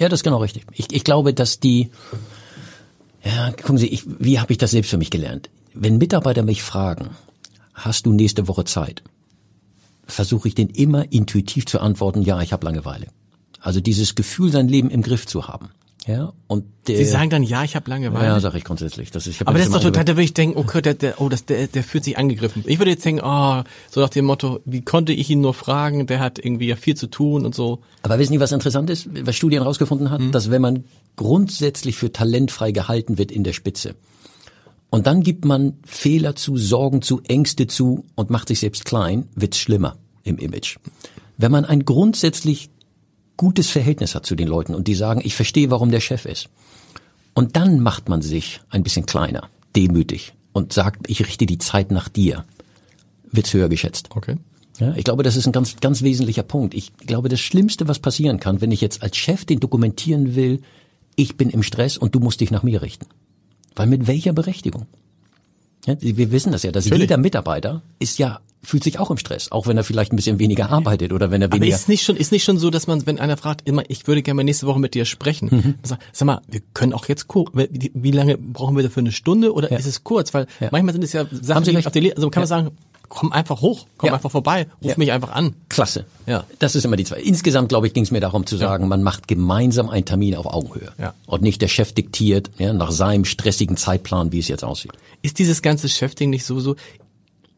Ja, 0.00 0.08
das 0.08 0.20
ist 0.20 0.24
genau 0.24 0.38
richtig. 0.38 0.64
Ich, 0.72 0.90
ich 0.92 1.04
glaube, 1.04 1.34
dass 1.34 1.60
die, 1.60 1.90
ja, 3.22 3.52
gucken 3.52 3.76
Sie, 3.76 3.86
ich, 3.86 4.04
wie 4.06 4.40
habe 4.40 4.50
ich 4.50 4.58
das 4.58 4.70
selbst 4.70 4.88
für 4.88 4.96
mich 4.96 5.10
gelernt? 5.10 5.50
Wenn 5.74 5.98
Mitarbeiter 5.98 6.42
mich 6.42 6.62
fragen, 6.62 7.10
hast 7.74 8.06
du 8.06 8.12
nächste 8.14 8.48
Woche 8.48 8.64
Zeit? 8.64 9.02
Versuche 10.06 10.48
ich 10.48 10.54
den 10.54 10.70
immer 10.70 11.12
intuitiv 11.12 11.66
zu 11.66 11.80
antworten, 11.80 12.22
ja, 12.22 12.40
ich 12.40 12.54
habe 12.54 12.64
Langeweile. 12.64 13.08
Also 13.60 13.80
dieses 13.80 14.14
Gefühl, 14.14 14.50
sein 14.50 14.68
Leben 14.68 14.88
im 14.88 15.02
Griff 15.02 15.26
zu 15.26 15.48
haben. 15.48 15.68
Ja, 16.10 16.32
und 16.48 16.64
der, 16.88 16.96
Sie 16.96 17.04
sagen 17.04 17.30
dann, 17.30 17.44
ja, 17.44 17.62
ich 17.62 17.76
habe 17.76 17.88
Langeweile. 17.88 18.26
ja, 18.26 18.40
sage 18.40 18.58
ich 18.58 18.64
grundsätzlich. 18.64 19.12
Das 19.12 19.28
ist, 19.28 19.40
ich 19.40 19.46
Aber 19.46 19.58
das 19.58 19.68
ist 19.68 19.74
doch 19.74 19.82
total, 19.82 20.04
da 20.04 20.14
würde 20.14 20.24
ich 20.24 20.34
denken, 20.34 20.58
okay, 20.58 20.82
der, 20.82 20.94
der, 20.94 21.20
oh, 21.20 21.28
das, 21.28 21.44
der, 21.44 21.68
der 21.68 21.84
fühlt 21.84 22.02
sich 22.02 22.18
angegriffen. 22.18 22.64
Ich 22.66 22.80
würde 22.80 22.90
jetzt 22.90 23.04
denken, 23.04 23.22
oh, 23.24 23.62
so 23.88 24.00
nach 24.00 24.08
dem 24.08 24.24
Motto, 24.24 24.58
wie 24.64 24.82
konnte 24.82 25.12
ich 25.12 25.30
ihn 25.30 25.40
nur 25.40 25.54
fragen, 25.54 26.06
der 26.06 26.18
hat 26.18 26.38
irgendwie 26.38 26.66
ja 26.66 26.74
viel 26.74 26.96
zu 26.96 27.06
tun 27.06 27.46
und 27.46 27.54
so. 27.54 27.80
Aber 28.02 28.18
wissen 28.18 28.32
Sie, 28.32 28.40
was 28.40 28.50
interessant 28.50 28.90
ist, 28.90 29.08
was 29.24 29.36
Studien 29.36 29.62
herausgefunden 29.62 30.10
hat, 30.10 30.20
dass 30.32 30.50
wenn 30.50 30.62
man 30.62 30.84
grundsätzlich 31.14 31.96
für 31.96 32.12
talentfrei 32.12 32.72
gehalten 32.72 33.16
wird 33.16 33.30
in 33.30 33.44
der 33.44 33.52
Spitze 33.52 33.94
und 34.90 35.06
dann 35.06 35.22
gibt 35.22 35.44
man 35.44 35.74
Fehler 35.84 36.34
zu, 36.34 36.56
Sorgen 36.56 37.02
zu, 37.02 37.20
Ängste 37.28 37.68
zu 37.68 38.04
und 38.16 38.30
macht 38.30 38.48
sich 38.48 38.58
selbst 38.58 38.84
klein, 38.84 39.28
wird's 39.36 39.58
schlimmer 39.58 39.96
im 40.24 40.38
Image. 40.38 40.78
Wenn 41.38 41.52
man 41.52 41.64
ein 41.64 41.84
grundsätzlich 41.84 42.70
gutes 43.40 43.70
Verhältnis 43.70 44.14
hat 44.14 44.26
zu 44.26 44.34
den 44.34 44.48
Leuten 44.48 44.74
und 44.74 44.86
die 44.86 44.94
sagen, 44.94 45.22
ich 45.24 45.34
verstehe, 45.34 45.70
warum 45.70 45.90
der 45.90 46.00
Chef 46.00 46.26
ist. 46.26 46.50
Und 47.32 47.56
dann 47.56 47.80
macht 47.80 48.10
man 48.10 48.20
sich 48.20 48.60
ein 48.68 48.82
bisschen 48.82 49.06
kleiner, 49.06 49.48
demütig 49.74 50.34
und 50.52 50.74
sagt, 50.74 51.08
ich 51.08 51.26
richte 51.26 51.46
die 51.46 51.56
Zeit 51.56 51.90
nach 51.90 52.10
dir, 52.10 52.44
wird's 53.32 53.54
höher 53.54 53.70
geschätzt. 53.70 54.10
Okay. 54.14 54.36
Ja, 54.78 54.94
ich 54.94 55.04
glaube, 55.04 55.22
das 55.22 55.36
ist 55.36 55.46
ein 55.46 55.52
ganz, 55.52 55.76
ganz 55.80 56.02
wesentlicher 56.02 56.42
Punkt. 56.42 56.74
Ich 56.74 56.94
glaube, 56.98 57.30
das 57.30 57.40
Schlimmste, 57.40 57.88
was 57.88 57.98
passieren 57.98 58.40
kann, 58.40 58.60
wenn 58.60 58.72
ich 58.72 58.82
jetzt 58.82 59.02
als 59.02 59.16
Chef 59.16 59.46
den 59.46 59.58
dokumentieren 59.58 60.34
will, 60.34 60.60
ich 61.16 61.38
bin 61.38 61.48
im 61.48 61.62
Stress 61.62 61.96
und 61.96 62.14
du 62.14 62.20
musst 62.20 62.42
dich 62.42 62.50
nach 62.50 62.62
mir 62.62 62.82
richten. 62.82 63.06
Weil 63.74 63.86
mit 63.86 64.06
welcher 64.06 64.34
Berechtigung? 64.34 64.84
Ja, 65.86 65.96
wir 65.98 66.30
wissen 66.30 66.52
das 66.52 66.62
ja, 66.62 66.72
dass 66.72 66.84
Natürlich. 66.84 67.04
jeder 67.04 67.16
Mitarbeiter 67.16 67.80
ist 68.00 68.18
ja, 68.18 68.40
fühlt 68.62 68.84
sich 68.84 68.98
auch 68.98 69.10
im 69.10 69.16
Stress, 69.16 69.50
auch 69.52 69.66
wenn 69.66 69.76
er 69.76 69.84
vielleicht 69.84 70.12
ein 70.12 70.16
bisschen 70.16 70.38
weniger 70.38 70.70
arbeitet 70.70 71.12
oder 71.12 71.30
wenn 71.30 71.40
er 71.42 71.46
Aber 71.48 71.56
weniger. 71.56 71.74
ist 71.74 71.88
nicht 71.88 72.04
schon, 72.04 72.16
ist 72.16 72.30
nicht 72.32 72.44
schon 72.44 72.58
so, 72.58 72.70
dass 72.70 72.86
man, 72.86 73.06
wenn 73.06 73.18
einer 73.18 73.36
fragt, 73.36 73.66
immer, 73.66 73.82
ich 73.88 74.06
würde 74.06 74.22
gerne 74.22 74.36
mal 74.36 74.42
nächste 74.44 74.66
Woche 74.66 74.78
mit 74.80 74.94
dir 74.94 75.04
sprechen, 75.06 75.76
sag, 75.82 75.98
sag 76.12 76.26
mal, 76.26 76.42
wir 76.48 76.60
können 76.74 76.92
auch 76.92 77.08
jetzt 77.08 77.26
kurz, 77.28 77.50
wie, 77.54 78.10
lange 78.10 78.36
brauchen 78.36 78.76
wir 78.76 78.82
dafür 78.82 79.00
eine 79.00 79.12
Stunde 79.12 79.54
oder 79.54 79.70
Ja. 79.70 79.78
ist 79.78 79.86
es 79.86 80.04
kurz? 80.04 80.34
Weil 80.34 80.46
Ja. 80.60 80.68
manchmal 80.72 80.92
sind 80.92 81.04
es 81.04 81.12
ja 81.12 81.24
Sachen, 81.30 81.64
Sie 81.64 81.70
die 81.70 81.86
auf 81.86 81.94
Le 81.94 82.12
also 82.16 82.28
kann 82.30 82.42
man 82.42 82.44
Ja. 82.44 82.46
sagen, 82.46 82.70
komm 83.08 83.32
einfach 83.32 83.60
hoch, 83.60 83.86
komm 83.96 84.08
Ja. 84.08 84.14
einfach 84.14 84.30
vorbei, 84.30 84.68
ruf 84.82 84.90
Ja. 84.92 84.94
mich 84.98 85.10
einfach 85.10 85.30
an. 85.30 85.54
Klasse. 85.68 86.04
Ja. 86.26 86.44
Das 86.60 86.76
ist 86.76 86.84
immer 86.84 86.96
die 86.96 87.04
zwei. 87.04 87.18
Insgesamt, 87.20 87.70
glaube 87.70 87.86
ich, 87.88 87.92
ging 87.94 88.04
es 88.04 88.10
mir 88.12 88.20
darum 88.20 88.46
zu 88.46 88.56
sagen, 88.56 88.86
man 88.88 89.02
macht 89.02 89.26
gemeinsam 89.26 89.88
einen 89.88 90.04
Termin 90.04 90.36
auf 90.36 90.46
Augenhöhe. 90.46 90.92
Ja. 90.98 91.14
Und 91.26 91.42
nicht 91.42 91.60
der 91.62 91.68
Chef 91.68 91.92
diktiert, 91.92 92.50
ja, 92.58 92.72
nach 92.72 92.92
seinem 92.92 93.24
stressigen 93.24 93.76
Zeitplan, 93.76 94.30
wie 94.32 94.38
es 94.38 94.46
jetzt 94.48 94.64
aussieht. 94.64 94.92
Ist 95.22 95.38
dieses 95.38 95.60
ganze 95.60 95.88
Chefding 95.88 96.30
nicht 96.30 96.44
sowieso, 96.44 96.76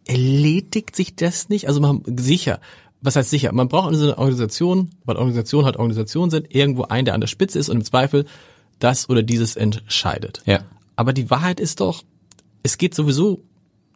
erledigt 0.07 0.97
sich 0.97 1.17
das 1.17 1.49
nicht? 1.49 1.69
Also 1.69 1.81
man, 1.81 2.03
sicher, 2.17 2.61
was 3.01 3.17
heißt 3.17 3.31
sicher? 3.31 3.53
Man 3.53 3.69
braucht 3.69 3.93
in 3.93 3.99
so 3.99 4.05
einer 4.05 4.19
Organisation, 4.19 4.91
weil 5.05 5.17
Organisation 5.17 5.65
halt 5.65 5.77
Organisation 5.77 6.31
sind, 6.31 6.55
irgendwo 6.55 6.85
einen, 6.85 7.05
der 7.05 7.15
an 7.15 7.21
der 7.21 7.29
Spitze 7.29 7.59
ist 7.59 7.69
und 7.69 7.79
im 7.79 7.85
Zweifel 7.85 8.25
das 8.79 9.09
oder 9.09 9.23
dieses 9.23 9.57
entscheidet. 9.57 10.43
Ja. 10.47 10.65
Aber 10.97 11.13
die 11.13 11.31
Wahrheit 11.31 11.61
ist 11.61 11.81
doch, 11.81 12.05
es 12.63 12.79
geht 12.79 12.95
sowieso, 12.95 13.43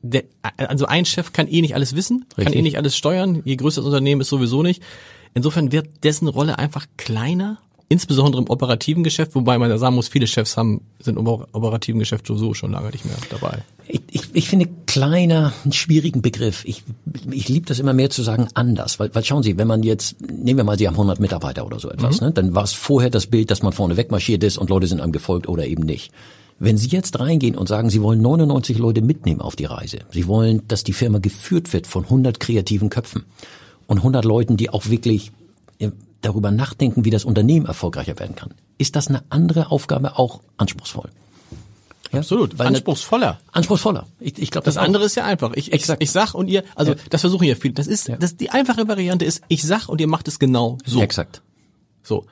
der, 0.03 0.25
also 0.57 0.87
ein 0.87 1.05
Chef 1.05 1.33
kann 1.33 1.49
eh 1.49 1.61
nicht 1.61 1.75
alles 1.75 1.95
wissen, 1.95 2.27
kann 2.31 2.45
Richtig. 2.47 2.57
eh 2.57 2.63
nicht 2.63 2.77
alles 2.79 2.97
steuern, 2.97 3.43
je 3.45 3.57
größer 3.57 3.81
das 3.81 3.87
Unternehmen 3.87 4.21
ist 4.21 4.29
sowieso 4.29 4.63
nicht. 4.63 4.83
Insofern 5.35 5.73
wird 5.73 6.05
dessen 6.05 6.29
Rolle 6.29 6.59
einfach 6.59 6.87
kleiner 6.97 7.59
insbesondere 7.89 8.43
im 8.43 8.51
operativen 8.51 9.05
Geschäft, 9.05 9.35
wobei 9.35 9.59
man 9.59 9.71
ja 9.71 9.79
sagen 9.79 9.95
muss, 9.95 10.09
viele 10.09 10.27
Chefs 10.27 10.57
haben, 10.57 10.81
sind 10.99 11.19
im 11.19 11.27
operativen 11.27 11.99
Geschäft 12.01 12.27
sowieso 12.27 12.53
schon 12.55 12.73
lange 12.73 12.91
nicht 12.91 13.05
mehr 13.05 13.15
dabei. 13.31 13.59
Ich, 13.87 14.01
ich, 14.11 14.23
ich 14.33 14.49
finde 14.49 14.69
kleiner 14.87 15.53
einen 15.63 15.73
schwierigen 15.73 16.21
Begriff. 16.21 16.65
Ich, 16.65 16.83
ich 17.31 17.49
liebe 17.49 17.67
das 17.67 17.79
immer 17.79 17.93
mehr 17.93 18.11
zu 18.11 18.23
sagen 18.23 18.49
anders, 18.55 18.99
weil, 18.99 19.15
weil 19.15 19.25
schauen 19.25 19.45
Sie, 19.45 19.57
wenn 19.57 19.69
man 19.69 19.85
jetzt, 19.85 20.21
nehmen 20.21 20.59
wir 20.59 20.65
mal, 20.65 20.79
Sie 20.79 20.89
haben 20.89 20.95
100 20.95 21.21
Mitarbeiter 21.21 21.65
oder 21.65 21.79
so 21.79 21.89
etwas, 21.89 22.21
mhm. 22.21 22.29
ne, 22.29 22.33
dann 22.33 22.55
war 22.55 22.65
es 22.65 22.73
vorher 22.73 23.11
das 23.11 23.29
Bild, 23.29 23.51
dass 23.51 23.63
man 23.63 23.73
vorne 23.73 23.97
wegmarschiert 23.97 24.43
ist 24.43 24.59
und 24.59 24.69
Leute 24.69 24.89
sind 24.89 25.01
einem 25.01 25.13
gefolgt 25.13 25.49
oder 25.49 25.67
eben 25.67 25.85
nicht. 25.85 26.11
Wenn 26.59 26.79
Sie 26.79 26.89
jetzt 26.89 27.21
reingehen 27.21 27.55
und 27.55 27.69
sagen, 27.69 27.91
Sie 27.91 28.03
wollen 28.03 28.21
99 28.21 28.79
Leute 28.79 29.03
mitnehmen 29.03 29.41
auf 29.41 29.55
die 29.55 29.67
Reise, 29.67 29.99
Sie 30.11 30.27
wollen, 30.27 30.67
dass 30.67 30.83
die 30.83 30.95
Firma 30.95 31.19
geführt 31.19 31.73
wird 31.73 31.87
von 31.87 32.05
100 32.05 32.41
kreativen 32.41 32.91
Köpfen 32.91 33.27
und 33.87 33.99
100 33.99 34.25
Leuten, 34.25 34.57
die 34.57 34.71
auch 34.71 34.89
wirklich 34.89 35.31
darüber 36.21 36.51
nachdenken, 36.51 37.05
wie 37.05 37.11
das 37.11 37.25
Unternehmen 37.25 37.67
erfolgreicher 37.67 38.19
werden 38.19 38.37
kann, 38.37 38.55
ist 38.79 38.97
das 38.97 39.09
eine 39.09 39.23
andere 39.31 39.71
Aufgabe 39.71 40.19
auch 40.19 40.41
anspruchsvoll. 40.57 41.11
Ja? 42.13 42.21
Absolut, 42.21 42.59
Weil 42.59 42.69
anspruchsvoller. 42.69 43.41
Anspruchsvoller. 43.53 44.07
Ich, 44.21 44.39
ich 44.39 44.51
glaube, 44.51 44.65
das, 44.65 44.75
das 44.75 44.85
andere 44.85 45.05
ist 45.05 45.15
ja 45.17 45.25
einfach. 45.25 45.53
Ich, 45.55 45.73
ich, 45.73 45.89
ich 45.99 46.11
sag 46.11 46.35
und 46.35 46.49
ihr, 46.49 46.65
also 46.75 46.93
ja. 46.93 46.99
das 47.11 47.21
versuchen 47.21 47.45
ja 47.45 47.55
viele. 47.55 47.75
Das 47.75 47.87
ist, 47.87 48.09
ja. 48.09 48.17
das 48.17 48.37
die 48.37 48.51
einfache 48.51 48.87
Variante 48.89 49.25
ist, 49.25 49.43
ich 49.49 49.63
sag 49.63 49.89
und 49.89 50.01
ihr 50.01 50.07
macht 50.07 50.29
es 50.29 50.39
genau 50.39 50.79
so. 50.85 51.01
Exakt. 51.01 51.43
So. 52.03 52.25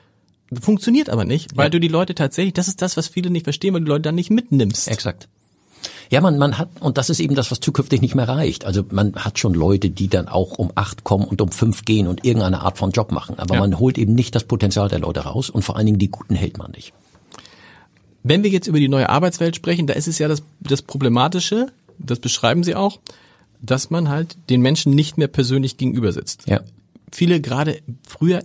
Funktioniert 0.61 1.11
aber 1.11 1.25
nicht, 1.25 1.57
weil 1.57 1.67
ja. 1.67 1.71
du 1.71 1.81
die 1.81 1.89
Leute 1.89 2.15
tatsächlich, 2.15 2.55
das 2.55 2.69
ist 2.69 2.83
das, 2.83 2.97
was 2.97 3.09
viele 3.09 3.31
nicht 3.31 3.45
verstehen, 3.45 3.75
weil 3.75 3.81
du 3.81 3.87
die 3.87 3.91
Leute 3.91 4.03
dann 4.03 4.15
nicht 4.15 4.31
mitnimmst. 4.31 4.89
Exakt. 4.89 5.29
Ja, 6.11 6.21
man, 6.21 6.39
man 6.39 6.59
hat, 6.59 6.69
und 6.81 6.99
das 6.99 7.11
ist 7.11 7.21
eben 7.21 7.35
das, 7.35 7.51
was 7.51 7.61
zukünftig 7.61 8.01
nicht 8.01 8.15
mehr 8.15 8.29
reicht. 8.29 8.65
Also 8.65 8.85
man 8.91 9.15
hat 9.17 9.39
schon 9.39 9.55
Leute, 9.55 9.91
die 9.91 10.09
dann 10.09 10.29
auch 10.29 10.59
um 10.59 10.71
acht 10.75 11.05
kommen 11.05 11.25
und 11.25 11.41
um 11.41 11.51
fünf 11.51 11.85
gehen 11.85 12.07
und 12.07 12.25
irgendeine 12.25 12.61
Art 12.61 12.79
von 12.79 12.91
Job 12.91 13.13
machen. 13.13 13.39
Aber 13.39 13.55
ja. 13.55 13.61
man 13.61 13.79
holt 13.79 13.99
eben 13.99 14.15
nicht 14.15 14.35
das 14.35 14.45
Potenzial 14.45 14.89
der 14.89 15.01
Leute 15.01 15.21
raus 15.21 15.51
und 15.51 15.63
vor 15.63 15.77
allen 15.77 15.87
Dingen 15.87 15.99
die 15.99 16.11
Guten 16.11 16.35
hält 16.35 16.59
man 16.59 16.71
nicht. 16.73 16.93
Wenn 18.23 18.43
wir 18.43 18.51
jetzt 18.51 18.67
über 18.67 18.79
die 18.79 18.89
neue 18.89 19.09
Arbeitswelt 19.09 19.55
sprechen, 19.57 19.87
da 19.87 19.95
ist 19.95 20.09
es 20.09 20.19
ja 20.19 20.29
das, 20.29 20.43
das 20.61 20.83
Problematische, 20.83 21.67
das 21.99 22.21
beschreiben 22.21 22.65
Sie 22.65 22.75
auch, 22.75 23.01
dass 23.61 23.91
man 23.91 24.09
halt 24.09 24.37
den 24.51 24.61
Menschen 24.61 24.95
nicht 24.95 25.19
mehr 25.19 25.29
persönlich 25.29 25.77
gegenüber 25.77 26.13
sitzt. 26.13 26.47
Ja. 26.47 26.61
Viele 27.13 27.41
gerade 27.41 27.79
früher, 28.07 28.43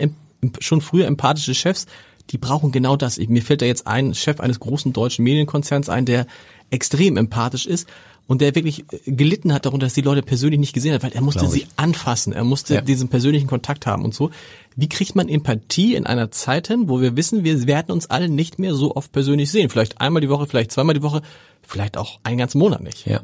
schon 0.59 0.81
früher 0.81 1.07
empathische 1.07 1.55
Chefs, 1.55 1.87
die 2.29 2.37
brauchen 2.37 2.71
genau 2.71 2.95
das. 2.95 3.17
Mir 3.17 3.41
fällt 3.41 3.61
da 3.61 3.65
jetzt 3.65 3.87
ein 3.87 4.13
Chef 4.13 4.39
eines 4.39 4.59
großen 4.59 4.93
deutschen 4.93 5.23
Medienkonzerns 5.23 5.89
ein, 5.89 6.05
der 6.05 6.27
extrem 6.69 7.17
empathisch 7.17 7.65
ist 7.65 7.87
und 8.29 8.41
der 8.41 8.53
wirklich 8.53 8.85
äh, 8.91 9.11
gelitten 9.11 9.53
hat 9.53 9.65
darunter, 9.65 9.87
dass 9.87 9.95
die 9.95 10.01
Leute 10.01 10.21
persönlich 10.21 10.59
nicht 10.59 10.73
gesehen 10.73 10.93
hat, 10.93 11.03
weil 11.03 11.13
er 11.13 11.21
musste 11.21 11.47
sie 11.47 11.65
anfassen, 11.77 12.31
er 12.31 12.43
musste 12.43 12.75
ja. 12.75 12.81
diesen 12.81 13.09
persönlichen 13.09 13.47
Kontakt 13.47 13.87
haben 13.87 14.05
und 14.05 14.13
so. 14.13 14.29
Wie 14.75 14.87
kriegt 14.87 15.15
man 15.15 15.27
Empathie 15.27 15.95
in 15.95 16.05
einer 16.05 16.29
Zeit 16.29 16.67
hin, 16.67 16.89
wo 16.89 17.01
wir 17.01 17.17
wissen, 17.17 17.43
wir 17.43 17.65
werden 17.65 17.91
uns 17.91 18.09
alle 18.09 18.29
nicht 18.29 18.59
mehr 18.59 18.75
so 18.75 18.95
oft 18.95 19.11
persönlich 19.11 19.49
sehen? 19.49 19.69
Vielleicht 19.69 19.99
einmal 19.99 20.21
die 20.21 20.29
Woche, 20.29 20.45
vielleicht 20.45 20.71
zweimal 20.71 20.93
die 20.93 21.01
Woche, 21.01 21.23
vielleicht 21.63 21.97
auch 21.97 22.19
einen 22.23 22.37
ganzen 22.37 22.59
Monat 22.59 22.81
nicht. 22.81 23.07
Ja. 23.07 23.21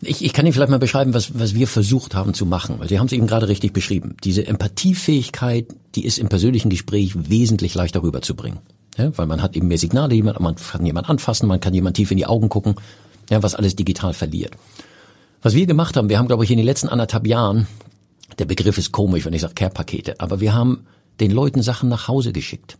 Ich, 0.00 0.24
ich 0.24 0.32
kann 0.32 0.46
Ihnen 0.46 0.52
vielleicht 0.52 0.70
mal 0.70 0.78
beschreiben, 0.78 1.14
was, 1.14 1.38
was 1.38 1.54
wir 1.54 1.66
versucht 1.66 2.14
haben 2.14 2.34
zu 2.34 2.46
machen, 2.46 2.78
weil 2.78 2.88
Sie 2.88 2.98
haben 2.98 3.06
es 3.06 3.12
eben 3.12 3.26
gerade 3.26 3.48
richtig 3.48 3.72
beschrieben. 3.72 4.16
Diese 4.24 4.46
Empathiefähigkeit, 4.46 5.66
die 5.94 6.04
ist 6.04 6.18
im 6.18 6.28
persönlichen 6.28 6.70
Gespräch 6.70 7.12
wesentlich 7.28 7.74
leichter 7.74 8.02
rüberzubringen. 8.02 8.58
Ja, 8.96 9.16
weil 9.16 9.26
man 9.26 9.42
hat 9.42 9.56
eben 9.56 9.68
mehr 9.68 9.78
Signale, 9.78 10.22
man 10.22 10.56
kann 10.56 10.86
jemand 10.86 11.10
anfassen, 11.10 11.48
man 11.48 11.60
kann 11.60 11.74
jemand 11.74 11.96
tief 11.96 12.10
in 12.10 12.16
die 12.16 12.26
Augen 12.26 12.48
gucken, 12.48 12.76
ja, 13.30 13.42
was 13.42 13.54
alles 13.54 13.76
digital 13.76 14.14
verliert. 14.14 14.54
Was 15.42 15.54
wir 15.54 15.66
gemacht 15.66 15.96
haben, 15.96 16.08
wir 16.08 16.18
haben, 16.18 16.28
glaube 16.28 16.44
ich, 16.44 16.50
in 16.50 16.56
den 16.56 16.66
letzten 16.66 16.88
anderthalb 16.88 17.26
Jahren, 17.26 17.66
der 18.38 18.46
Begriff 18.46 18.78
ist 18.78 18.92
komisch, 18.92 19.24
wenn 19.24 19.32
ich 19.34 19.42
sage 19.42 19.54
Care-Pakete, 19.54 20.20
aber 20.20 20.40
wir 20.40 20.54
haben 20.54 20.86
den 21.20 21.30
Leuten 21.30 21.62
Sachen 21.62 21.88
nach 21.88 22.08
Hause 22.08 22.32
geschickt. 22.32 22.78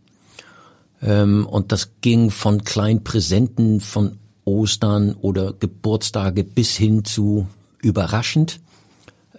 Ähm, 1.01 1.45
und 1.45 1.71
das 1.71 1.91
ging 2.01 2.31
von 2.31 2.63
kleinen 2.63 3.03
Präsenten 3.03 3.79
von 3.79 4.17
Ostern 4.45 5.13
oder 5.13 5.53
Geburtstage 5.53 6.43
bis 6.43 6.75
hin 6.75 7.05
zu 7.05 7.47
überraschend 7.81 8.59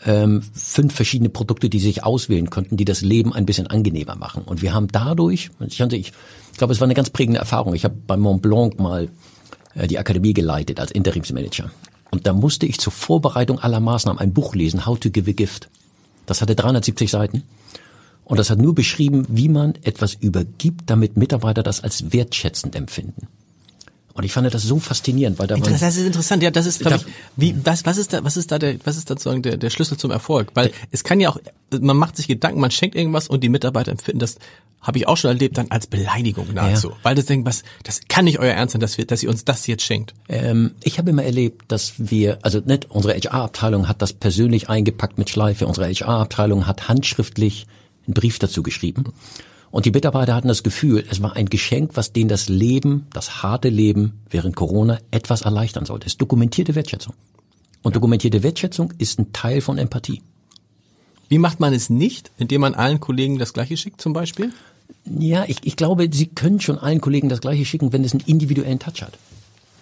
ähm, 0.04 0.42
fünf 0.52 0.94
verschiedene 0.94 1.28
Produkte, 1.28 1.68
die 1.68 1.80
sich 1.80 2.04
auswählen 2.04 2.50
konnten, 2.50 2.76
die 2.76 2.84
das 2.84 3.00
Leben 3.00 3.32
ein 3.32 3.46
bisschen 3.46 3.66
angenehmer 3.66 4.16
machen. 4.16 4.42
Und 4.44 4.62
wir 4.62 4.72
haben 4.72 4.88
dadurch, 4.88 5.50
ich, 5.60 6.12
ich, 6.58 6.60
glaube, 6.60 6.72
es 6.72 6.80
war 6.80 6.86
eine 6.86 6.94
ganz 6.94 7.10
prägende 7.10 7.38
Erfahrung. 7.38 7.72
Ich 7.74 7.84
habe 7.84 7.94
bei 7.94 8.16
Mont 8.16 8.42
Blanc 8.42 8.80
mal 8.80 9.08
äh, 9.76 9.86
die 9.86 9.96
Akademie 9.96 10.34
geleitet 10.34 10.80
als 10.80 10.90
Interimsmanager. 10.90 11.70
Und 12.10 12.26
da 12.26 12.32
musste 12.32 12.66
ich 12.66 12.80
zur 12.80 12.92
Vorbereitung 12.92 13.60
aller 13.60 13.78
Maßnahmen 13.78 14.20
ein 14.20 14.32
Buch 14.32 14.56
lesen, 14.56 14.84
How 14.84 14.98
to 14.98 15.10
Give 15.10 15.30
a 15.30 15.34
Gift. 15.34 15.68
Das 16.26 16.42
hatte 16.42 16.56
370 16.56 17.12
Seiten. 17.12 17.44
Und 18.24 18.40
das 18.40 18.50
hat 18.50 18.58
nur 18.58 18.74
beschrieben, 18.74 19.24
wie 19.28 19.48
man 19.48 19.76
etwas 19.82 20.14
übergibt, 20.14 20.90
damit 20.90 21.16
Mitarbeiter 21.16 21.62
das 21.62 21.84
als 21.84 22.12
wertschätzend 22.12 22.74
empfinden. 22.74 23.28
Und 24.18 24.24
ich 24.24 24.32
fand 24.32 24.52
das 24.52 24.64
so 24.64 24.80
faszinierend, 24.80 25.38
weil 25.38 25.46
da 25.46 25.54
Das 25.54 25.80
ist 25.80 26.04
interessant, 26.04 26.42
ja, 26.42 26.50
das 26.50 26.66
ist, 26.66 26.80
glaube 26.80 26.96
ich, 26.96 27.06
wie, 27.36 27.54
was, 27.64 27.86
was 27.86 27.98
ist 27.98 28.12
da, 28.12 28.24
was 28.24 28.36
ist 28.36 28.50
da 28.50 28.58
der, 28.58 28.74
was 28.84 28.96
ist 28.96 29.08
da 29.08 29.14
sozusagen 29.14 29.42
der, 29.42 29.56
der 29.56 29.70
Schlüssel 29.70 29.96
zum 29.96 30.10
Erfolg? 30.10 30.50
Weil 30.54 30.72
es 30.90 31.04
kann 31.04 31.20
ja 31.20 31.28
auch, 31.28 31.38
man 31.70 31.96
macht 31.96 32.16
sich 32.16 32.26
Gedanken, 32.26 32.58
man 32.58 32.72
schenkt 32.72 32.96
irgendwas 32.96 33.28
und 33.28 33.44
die 33.44 33.48
Mitarbeiter 33.48 33.92
empfinden 33.92 34.18
das, 34.18 34.38
habe 34.80 34.98
ich 34.98 35.06
auch 35.06 35.16
schon 35.16 35.28
erlebt, 35.28 35.56
dann 35.56 35.70
als 35.70 35.86
Beleidigung 35.86 36.52
nahezu. 36.52 36.90
Ja. 36.90 36.96
Weil 37.04 37.14
das 37.14 37.26
denken, 37.26 37.46
was, 37.46 37.62
das 37.84 38.00
kann 38.08 38.24
nicht 38.24 38.40
euer 38.40 38.54
Ernst 38.54 38.72
sein, 38.72 38.80
dass 38.80 38.98
wir, 38.98 39.06
dass 39.06 39.22
ihr 39.22 39.30
uns 39.30 39.44
das 39.44 39.68
jetzt 39.68 39.84
schenkt. 39.84 40.14
Ähm, 40.28 40.72
ich 40.82 40.98
habe 40.98 41.10
immer 41.10 41.22
erlebt, 41.22 41.66
dass 41.68 41.92
wir, 41.98 42.40
also 42.42 42.58
nicht, 42.58 42.90
unsere 42.90 43.14
HR-Abteilung 43.14 43.86
hat 43.86 44.02
das 44.02 44.14
persönlich 44.14 44.68
eingepackt 44.68 45.16
mit 45.16 45.30
Schleife, 45.30 45.68
unsere 45.68 45.88
HR-Abteilung 45.88 46.66
hat 46.66 46.88
handschriftlich 46.88 47.68
einen 48.08 48.14
Brief 48.14 48.40
dazu 48.40 48.64
geschrieben. 48.64 49.04
Mhm 49.06 49.47
und 49.70 49.84
die 49.84 49.90
Mitarbeiter 49.90 50.34
hatten 50.34 50.48
das 50.48 50.62
Gefühl, 50.62 51.04
es 51.10 51.22
war 51.22 51.36
ein 51.36 51.46
Geschenk, 51.46 51.92
was 51.94 52.12
denen 52.12 52.28
das 52.28 52.48
Leben, 52.48 53.06
das 53.12 53.42
harte 53.42 53.68
Leben 53.68 54.20
während 54.30 54.56
Corona 54.56 54.98
etwas 55.10 55.42
erleichtern 55.42 55.84
sollte. 55.84 56.06
Es 56.06 56.14
ist 56.14 56.20
dokumentierte 56.20 56.74
Wertschätzung. 56.74 57.14
Und 57.82 57.94
dokumentierte 57.96 58.42
Wertschätzung 58.42 58.92
ist 58.98 59.18
ein 59.18 59.32
Teil 59.32 59.60
von 59.60 59.78
Empathie. 59.78 60.22
Wie 61.28 61.38
macht 61.38 61.60
man 61.60 61.74
es 61.74 61.90
nicht, 61.90 62.30
indem 62.38 62.62
man 62.62 62.74
allen 62.74 63.00
Kollegen 63.00 63.38
das 63.38 63.52
Gleiche 63.52 63.76
schickt 63.76 64.00
zum 64.00 64.14
Beispiel? 64.14 64.52
Ja, 65.04 65.44
ich, 65.46 65.58
ich 65.62 65.76
glaube, 65.76 66.08
Sie 66.10 66.26
können 66.26 66.60
schon 66.60 66.78
allen 66.78 67.00
Kollegen 67.00 67.28
das 67.28 67.40
Gleiche 67.40 67.66
schicken, 67.66 67.92
wenn 67.92 68.04
es 68.04 68.12
einen 68.12 68.24
individuellen 68.26 68.78
Touch 68.78 69.02
hat. 69.02 69.12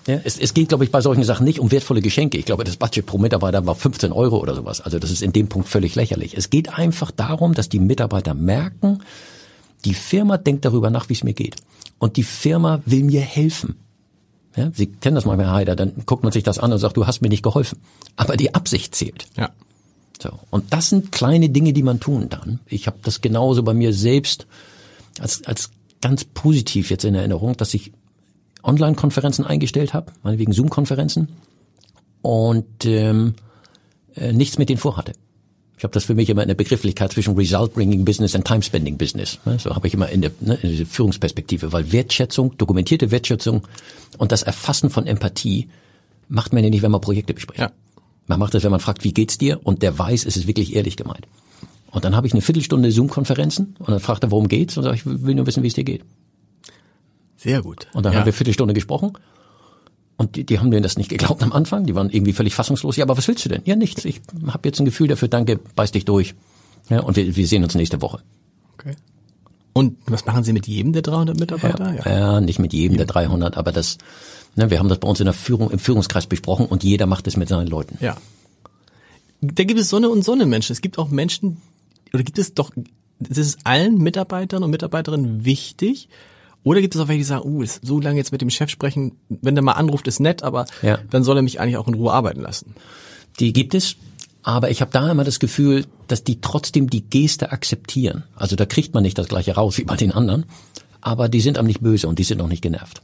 Ja, 0.07 0.21
es, 0.23 0.39
es 0.39 0.55
geht, 0.55 0.69
glaube 0.69 0.85
ich, 0.85 0.91
bei 0.91 1.01
solchen 1.01 1.25
Sachen 1.25 1.45
nicht 1.45 1.59
um 1.59 1.73
wertvolle 1.73 2.01
Geschenke. 2.01 2.39
Ich 2.39 2.45
glaube, 2.45 2.65
das 2.65 2.77
Budget 2.77 3.07
pro 3.07 3.19
Mitarbeiter 3.19 3.67
war 3.67 3.75
15 3.75 4.13
Euro 4.13 4.39
oder 4.39 4.55
sowas. 4.55 4.81
Also 4.81 4.99
das 4.99 5.11
ist 5.11 5.23
in 5.23 5.33
dem 5.33 5.49
Punkt 5.49 5.69
völlig 5.69 5.95
lächerlich. 5.95 6.37
Es 6.37 6.51
geht 6.51 6.77
einfach 6.77 7.11
darum, 7.11 7.55
dass 7.55 7.69
die 7.69 7.81
Mitarbeiter 7.81 8.35
merken, 8.35 9.01
die 9.87 9.95
Firma 9.95 10.37
denkt 10.37 10.65
darüber 10.65 10.91
nach, 10.91 11.09
wie 11.09 11.15
es 11.15 11.25
mir 11.25 11.33
geht. 11.33 11.57
Und 11.99 12.17
die 12.17 12.25
Firma 12.25 12.83
will 12.85 13.05
mir 13.05 13.21
helfen. 13.21 13.77
Ja, 14.57 14.71
Sie 14.75 14.87
kennen 14.87 15.15
das 15.15 15.25
mal, 15.25 15.39
Herr 15.39 15.53
Heider, 15.53 15.77
dann 15.77 15.93
guckt 16.07 16.25
man 16.25 16.33
sich 16.33 16.43
das 16.43 16.59
an 16.59 16.73
und 16.73 16.79
sagt, 16.79 16.97
du 16.97 17.07
hast 17.07 17.23
mir 17.23 17.29
nicht 17.29 17.43
geholfen. 17.43 17.79
Aber 18.17 18.37
die 18.37 18.55
Absicht 18.55 18.95
zählt. 18.95 19.29
Ja. 19.37 19.51
So. 20.21 20.31
Und 20.51 20.73
das 20.73 20.89
sind 20.89 21.13
kleine 21.13 21.51
Dinge, 21.51 21.73
die 21.73 21.85
man 21.85 22.01
tun 22.01 22.29
kann. 22.29 22.59
Ich 22.67 22.87
habe 22.87 22.99
das 23.03 23.21
genauso 23.21 23.63
bei 23.63 23.75
mir 23.75 23.93
selbst 23.93 24.47
als, 25.21 25.45
als 25.45 25.71
ganz 26.01 26.25
positiv 26.25 26.91
jetzt 26.91 27.05
in 27.05 27.15
Erinnerung, 27.15 27.57
dass 27.57 27.75
ich 27.75 27.93
Online-Konferenzen 28.65 29.45
eingestellt 29.45 29.95
habe, 29.95 30.13
wegen 30.25 30.53
Zoom-Konferenzen 30.53 31.29
und 32.23 32.85
ähm, 32.87 33.35
äh, 34.15 34.33
nichts 34.33 34.59
mit 34.59 34.69
denen 34.69 34.79
vorhatte. 34.79 35.13
Ich 35.79 35.85
habe 35.85 35.93
das 35.93 36.05
für 36.05 36.15
mich 36.15 36.31
immer 36.31 36.43
in 36.43 36.49
der 36.49 36.55
Begrifflichkeit 36.55 37.13
zwischen 37.13 37.35
Result-Bringing 37.37 38.05
Business 38.05 38.35
und 38.35 38.47
Time-Spending 38.47 38.97
Business. 38.97 39.39
Ne? 39.45 39.59
So 39.59 39.75
habe 39.75 39.87
ich 39.87 39.95
immer 39.95 40.09
in 40.09 40.23
der, 40.23 40.31
ne, 40.41 40.59
in 40.63 40.77
der 40.77 40.87
Führungsperspektive, 40.87 41.73
weil 41.73 41.93
Wertschätzung, 41.93 42.57
dokumentierte 42.57 43.11
Wertschätzung 43.11 43.63
und 44.17 44.33
das 44.33 44.43
Erfassen 44.43 44.89
von 44.89 45.07
Empathie 45.07 45.69
macht 46.29 46.55
man 46.55 46.65
ja 46.65 46.71
nicht, 46.71 46.83
wenn 46.83 46.91
man 46.91 47.03
Projekte 47.03 47.35
bespricht. 47.35 47.61
Ja. 47.61 47.73
Man 48.27 48.39
macht 48.39 48.55
das, 48.55 48.65
wenn 48.65 48.71
man 48.71 48.81
fragt, 48.81 49.05
wie 49.05 49.13
geht's 49.13 49.39
dir? 49.39 49.61
Und 49.65 49.83
der 49.83 49.99
weiß, 49.99 50.25
es 50.25 50.37
ist 50.37 50.47
wirklich 50.47 50.75
ehrlich 50.75 50.97
gemeint. 50.97 51.29
Und 51.91 52.05
dann 52.05 52.17
habe 52.17 52.27
ich 52.27 52.33
eine 52.33 52.43
Viertelstunde 52.43 52.91
Zoom-Konferenzen 52.91 53.77
und 53.79 53.91
dann 53.91 54.01
fragt 54.01 54.25
er, 54.25 54.31
worum 54.31 54.49
geht's? 54.49 54.77
Und 54.77 54.83
sage 54.83 54.97
ich, 54.97 55.07
will 55.07 55.35
nur 55.35 55.47
wissen, 55.47 55.63
wie 55.63 55.69
es 55.69 55.75
dir 55.75 55.85
geht. 55.85 56.03
Sehr 57.37 57.63
gut. 57.63 57.87
Und 57.93 58.05
dann 58.05 58.13
ja. 58.13 58.19
haben 58.19 58.25
wir 58.25 58.33
eine 58.33 58.33
Viertelstunde 58.33 58.75
gesprochen 58.75 59.13
und 60.17 60.37
die, 60.37 60.45
die 60.45 60.59
haben 60.59 60.71
denen 60.71 60.83
das 60.83 60.97
nicht 60.97 61.11
geglaubt 61.11 61.43
am 61.43 61.53
Anfang. 61.53 61.85
Die 61.85 61.95
waren 61.95 62.11
irgendwie 62.11 62.33
völlig 62.33 62.55
fassungslos. 62.55 62.97
Ja, 62.97 63.05
aber 63.05 63.17
was 63.17 63.29
willst 63.29 63.45
du 63.45 63.49
denn? 63.49 63.63
Ja, 63.65 63.77
nichts. 63.77 64.05
Ich 64.05 64.21
habe 64.47 64.69
jetzt 64.69 64.81
ein 64.81 64.87
Gefühl 64.87 65.09
dafür. 65.09 65.29
Danke, 65.29 65.61
beiß 65.75 65.93
dich 65.93 66.05
durch. 66.05 66.35
Ja, 66.89 67.01
und 67.01 67.17
wir, 67.17 67.37
wir 67.37 67.47
sehen 67.47 67.63
uns 67.65 67.75
nächste 67.75 68.01
Woche. 68.01 68.21
Okay. 68.75 68.93
Und 69.73 69.99
was 70.07 70.25
machen 70.25 70.43
Sie 70.43 70.55
mit 70.55 70.67
jedem 70.67 70.95
der 70.95 71.03
300 71.03 71.39
Mitarbeiter? 71.39 71.95
Ja, 71.97 72.11
ja. 72.11 72.19
ja 72.19 72.41
nicht 72.41 72.59
mit 72.59 72.73
jedem 72.73 72.95
ja. 72.95 73.05
der 73.05 73.07
300, 73.07 73.59
aber 73.59 73.73
das, 73.73 73.99
ne, 74.55 74.71
wir 74.71 74.79
haben 74.79 74.89
das 74.89 74.99
bei 74.99 75.09
uns 75.09 75.21
in 75.21 75.27
der 75.27 75.35
Führung, 75.35 75.71
im 75.71 75.79
Führungskreis 75.79 76.27
besprochen 76.27 76.65
und 76.65 76.83
jeder 76.83 77.07
macht 77.07 77.27
es 77.27 77.37
mit 77.37 77.49
seinen 77.49 77.67
Leuten. 77.67 77.99
Ja. 78.01 78.17
Da 79.43 79.65
gibt 79.65 79.79
es 79.79 79.91
Sonne 79.91 80.09
und 80.09 80.25
Sonne 80.25 80.47
Menschen. 80.47 80.73
Es 80.73 80.81
gibt 80.81 80.99
auch 80.99 81.11
Menschen, 81.11 81.59
oder 82.15 82.23
gibt 82.23 82.39
es 82.39 82.55
doch, 82.55 82.71
es 83.29 83.37
ist 83.37 83.59
allen 83.65 83.99
Mitarbeitern 83.99 84.63
und 84.63 84.71
Mitarbeiterinnen 84.71 85.45
wichtig, 85.45 86.09
oder 86.67 86.81
gibt 86.81 86.97
es 86.97 87.01
auch 87.01 87.07
welche, 87.07 87.19
die 87.21 87.25
sagen, 87.25 87.49
uh, 87.49 87.65
so 87.81 88.01
lange 88.01 88.17
jetzt 88.17 88.33
mit 88.33 88.41
dem 88.41 88.51
Chef 88.51 88.71
sprechen, 88.71 89.13
wenn 89.29 89.55
der 89.55 89.63
mal 89.63 89.75
anruft, 89.75 90.09
ist 90.09 90.19
nett, 90.19 90.43
aber 90.43 90.67
ja. 90.83 90.99
dann 91.11 91.23
soll 91.23 91.37
er 91.37 91.43
mich 91.43 91.61
eigentlich 91.61 91.77
auch 91.77 91.87
in 91.87 91.95
Ruhe 91.95 92.13
arbeiten 92.13 92.41
lassen. 92.41 92.75
Die 93.39 93.53
gibt 93.53 93.73
es. 93.73 93.95
Aber 94.43 94.69
ich 94.69 94.81
habe 94.81 94.91
da 94.91 95.09
immer 95.09 95.23
das 95.23 95.39
Gefühl, 95.39 95.87
dass 96.09 96.25
die 96.25 96.41
trotzdem 96.41 96.91
die 96.91 97.03
Geste 97.03 97.53
akzeptieren. 97.53 98.25
Also 98.35 98.57
da 98.57 98.67
kriegt 98.67 98.95
man 98.95 99.05
nicht 99.05 99.17
das 99.17 99.29
gleiche 99.29 99.55
raus 99.55 99.79
wie 99.79 99.85
bei 99.85 99.95
den 99.95 100.11
anderen, 100.11 100.45
aber 101.01 101.29
die 101.29 101.41
sind 101.41 101.57
am 101.57 101.67
nicht 101.67 101.83
böse 101.83 102.09
und 102.09 102.19
die 102.19 102.25
sind 102.25 102.43
auch 102.43 102.49
nicht 102.49 102.63
genervt. 102.63 103.01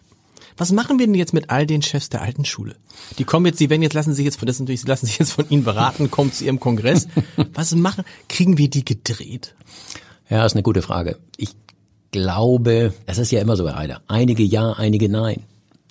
Was 0.56 0.72
machen 0.72 0.98
wir 0.98 1.06
denn 1.06 1.14
jetzt 1.14 1.32
mit 1.32 1.50
all 1.50 1.64
den 1.64 1.82
Chefs 1.82 2.08
der 2.08 2.22
alten 2.22 2.44
Schule? 2.44 2.74
Die 3.18 3.24
kommen 3.24 3.46
jetzt, 3.46 3.58
sie 3.58 3.70
werden 3.70 3.82
jetzt, 3.82 3.94
lassen 3.94 4.12
sich 4.12 4.24
jetzt 4.24 4.40
von, 4.40 4.46
das 4.46 4.58
natürlich, 4.58 4.80
sie 4.80 4.88
lassen 4.88 5.06
sich 5.06 5.20
jetzt 5.20 5.32
von 5.32 5.48
Ihnen 5.48 5.62
beraten, 5.62 6.10
kommen 6.10 6.32
zu 6.32 6.44
Ihrem 6.44 6.58
Kongress. 6.58 7.06
Was 7.54 7.72
machen, 7.76 8.02
kriegen 8.28 8.58
wir 8.58 8.68
die 8.68 8.84
gedreht? 8.84 9.54
Ja, 10.28 10.44
ist 10.44 10.54
eine 10.54 10.64
gute 10.64 10.82
Frage. 10.82 11.18
Ich 11.36 11.54
glaube, 12.12 12.94
es 13.06 13.18
ist 13.18 13.32
ja 13.32 13.40
immer 13.40 13.56
so, 13.56 13.74
Heider. 13.74 14.02
Einige 14.06 14.44
ja, 14.44 14.72
einige 14.72 15.08
nein. 15.08 15.42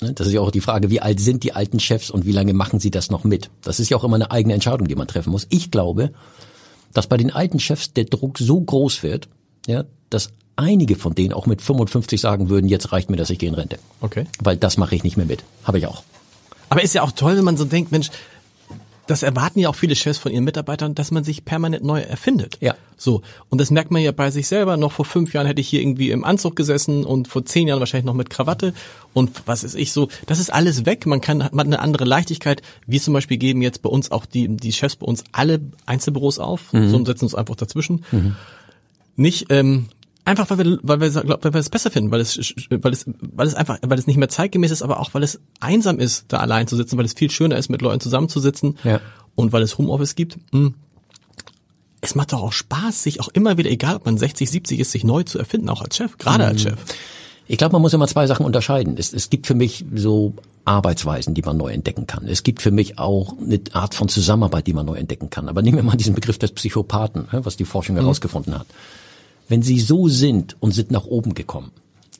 Ne, 0.01 0.13
Das 0.13 0.27
ist 0.27 0.33
ja 0.33 0.41
auch 0.41 0.51
die 0.51 0.61
Frage, 0.61 0.89
wie 0.89 1.01
alt 1.01 1.19
sind 1.19 1.43
die 1.43 1.53
alten 1.53 1.79
Chefs 1.79 2.09
und 2.09 2.25
wie 2.25 2.31
lange 2.31 2.53
machen 2.53 2.79
sie 2.79 2.91
das 2.91 3.11
noch 3.11 3.23
mit? 3.23 3.49
Das 3.61 3.79
ist 3.79 3.89
ja 3.89 3.97
auch 3.97 4.03
immer 4.03 4.15
eine 4.15 4.31
eigene 4.31 4.53
Entscheidung, 4.53 4.87
die 4.87 4.95
man 4.95 5.07
treffen 5.07 5.31
muss. 5.31 5.47
Ich 5.49 5.69
glaube, 5.69 6.11
dass 6.93 7.07
bei 7.07 7.17
den 7.17 7.31
alten 7.31 7.59
Chefs 7.59 7.93
der 7.93 8.05
Druck 8.05 8.37
so 8.37 8.59
groß 8.59 9.03
wird, 9.03 9.27
ja, 9.67 9.83
dass 10.09 10.31
einige 10.55 10.95
von 10.95 11.15
denen 11.15 11.33
auch 11.33 11.45
mit 11.45 11.61
55 11.61 12.19
sagen 12.19 12.49
würden, 12.49 12.67
jetzt 12.67 12.91
reicht 12.91 13.09
mir 13.09 13.17
das, 13.17 13.29
ich 13.29 13.39
gehe 13.39 13.49
in 13.49 13.55
Rente. 13.55 13.77
Okay. 14.01 14.25
Weil 14.41 14.57
das 14.57 14.77
mache 14.77 14.95
ich 14.95 15.03
nicht 15.03 15.17
mehr 15.17 15.25
mit. 15.25 15.43
Habe 15.63 15.77
ich 15.77 15.87
auch. 15.87 16.03
Aber 16.69 16.83
ist 16.83 16.93
ja 16.93 17.03
auch 17.03 17.11
toll, 17.11 17.37
wenn 17.37 17.43
man 17.43 17.57
so 17.57 17.65
denkt, 17.65 17.91
Mensch, 17.91 18.09
das 19.11 19.23
erwarten 19.23 19.59
ja 19.59 19.67
auch 19.67 19.75
viele 19.75 19.95
Chefs 19.95 20.17
von 20.17 20.31
ihren 20.31 20.45
Mitarbeitern, 20.45 20.95
dass 20.95 21.11
man 21.11 21.25
sich 21.25 21.43
permanent 21.43 21.83
neu 21.83 21.99
erfindet. 21.99 22.57
Ja. 22.61 22.75
So. 22.95 23.21
Und 23.49 23.59
das 23.59 23.69
merkt 23.69 23.91
man 23.91 24.01
ja 24.01 24.13
bei 24.13 24.31
sich 24.31 24.47
selber. 24.47 24.77
Noch 24.77 24.93
vor 24.93 25.03
fünf 25.03 25.33
Jahren 25.33 25.47
hätte 25.47 25.59
ich 25.59 25.67
hier 25.67 25.81
irgendwie 25.81 26.11
im 26.11 26.23
Anzug 26.23 26.55
gesessen 26.55 27.03
und 27.03 27.27
vor 27.27 27.43
zehn 27.43 27.67
Jahren 27.67 27.81
wahrscheinlich 27.81 28.05
noch 28.05 28.13
mit 28.13 28.29
Krawatte. 28.29 28.73
Und 29.13 29.43
was 29.45 29.65
ist 29.65 29.75
ich 29.75 29.91
so? 29.91 30.07
Das 30.27 30.39
ist 30.39 30.53
alles 30.53 30.85
weg. 30.85 31.05
Man 31.07 31.19
kann, 31.19 31.39
man 31.39 31.59
hat 31.59 31.65
eine 31.65 31.79
andere 31.79 32.05
Leichtigkeit. 32.05 32.61
Wir 32.87 33.01
zum 33.01 33.13
Beispiel 33.13 33.35
geben 33.35 33.61
jetzt 33.61 33.81
bei 33.81 33.89
uns 33.89 34.11
auch 34.11 34.25
die, 34.25 34.47
die 34.47 34.71
Chefs 34.71 34.95
bei 34.95 35.05
uns 35.05 35.25
alle 35.33 35.59
Einzelbüros 35.85 36.39
auf. 36.39 36.69
So 36.71 36.95
und 36.95 37.05
setzen 37.05 37.25
uns 37.25 37.35
einfach 37.35 37.55
dazwischen. 37.55 38.05
Nicht, 39.17 39.47
ähm, 39.49 39.87
Einfach 40.23 40.49
weil 40.51 40.59
wir, 40.59 40.79
weil 40.83 40.99
wir, 41.01 41.09
glaub, 41.09 41.43
weil 41.43 41.53
wir 41.53 41.59
es 41.59 41.69
besser 41.69 41.89
finden, 41.89 42.11
weil 42.11 42.21
es, 42.21 42.37
weil 42.69 42.93
es, 42.93 43.05
weil 43.19 43.47
es 43.47 43.55
einfach, 43.55 43.79
weil 43.81 43.97
es 43.97 44.05
nicht 44.07 44.17
mehr 44.17 44.29
zeitgemäß 44.29 44.69
ist, 44.71 44.83
aber 44.83 44.99
auch 44.99 45.13
weil 45.13 45.23
es 45.23 45.39
einsam 45.59 45.99
ist, 45.99 46.25
da 46.27 46.37
allein 46.37 46.67
zu 46.67 46.75
sitzen, 46.75 46.97
weil 46.97 47.05
es 47.05 47.13
viel 47.13 47.31
schöner 47.31 47.57
ist, 47.57 47.69
mit 47.69 47.81
Leuten 47.81 47.99
zusammenzusitzen 47.99 48.77
Ja. 48.83 48.99
und 49.35 49.51
weil 49.51 49.63
es 49.63 49.77
Homeoffice 49.77 50.15
gibt. 50.15 50.37
Hm. 50.51 50.75
Es 52.01 52.15
macht 52.15 52.33
doch 52.33 52.41
auch 52.41 52.53
Spaß, 52.53 53.03
sich 53.03 53.19
auch 53.19 53.29
immer 53.29 53.57
wieder, 53.57 53.69
egal 53.69 53.95
ob 53.95 54.05
man 54.05 54.17
60, 54.17 54.49
70 54.49 54.79
ist, 54.79 54.91
sich 54.91 55.03
neu 55.03 55.23
zu 55.23 55.37
erfinden, 55.39 55.69
auch 55.69 55.81
als 55.81 55.97
Chef, 55.97 56.17
gerade 56.17 56.45
als 56.45 56.61
Chef. 56.61 56.77
Ich 57.47 57.57
glaube, 57.57 57.73
man 57.73 57.81
muss 57.81 57.93
immer 57.93 58.07
zwei 58.07 58.27
Sachen 58.27 58.45
unterscheiden. 58.45 58.95
Es, 58.97 59.13
es 59.13 59.29
gibt 59.29 59.45
für 59.45 59.55
mich 59.55 59.85
so 59.93 60.33
Arbeitsweisen, 60.65 61.33
die 61.33 61.41
man 61.41 61.57
neu 61.57 61.71
entdecken 61.71 62.07
kann. 62.07 62.25
Es 62.27 62.43
gibt 62.43 62.61
für 62.61 62.71
mich 62.71 62.97
auch 62.97 63.35
eine 63.37 63.59
Art 63.73 63.93
von 63.93 64.07
Zusammenarbeit, 64.07 64.67
die 64.67 64.73
man 64.73 64.85
neu 64.85 64.95
entdecken 64.95 65.29
kann. 65.29 65.49
Aber 65.49 65.61
nehmen 65.61 65.77
wir 65.77 65.83
mal 65.83 65.97
diesen 65.97 66.15
Begriff 66.15 66.37
des 66.37 66.53
Psychopathen, 66.53 67.27
was 67.31 67.57
die 67.57 67.65
Forschung 67.65 67.97
herausgefunden 67.97 68.57
hat. 68.57 68.67
Wenn 69.51 69.63
sie 69.63 69.81
so 69.81 70.07
sind 70.07 70.55
und 70.61 70.71
sind 70.71 70.91
nach 70.91 71.03
oben 71.03 71.33
gekommen, 71.33 71.71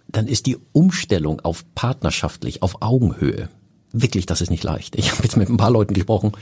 dann 0.09 0.27
ist 0.27 0.47
die 0.47 0.57
Umstellung 0.73 1.39
auf 1.39 1.63
partnerschaftlich, 1.75 2.61
auf 2.61 2.82
Augenhöhe, 2.82 3.47
wirklich, 3.93 4.25
das 4.25 4.41
ist 4.41 4.49
nicht 4.49 4.65
leicht. 4.65 4.97
Ich 4.97 5.13
habe 5.13 5.23
jetzt 5.23 5.38
mit 5.38 5.47
ein 5.47 5.55
paar 5.55 5.71
Leuten 5.71 5.93
gesprochen, 5.93 6.34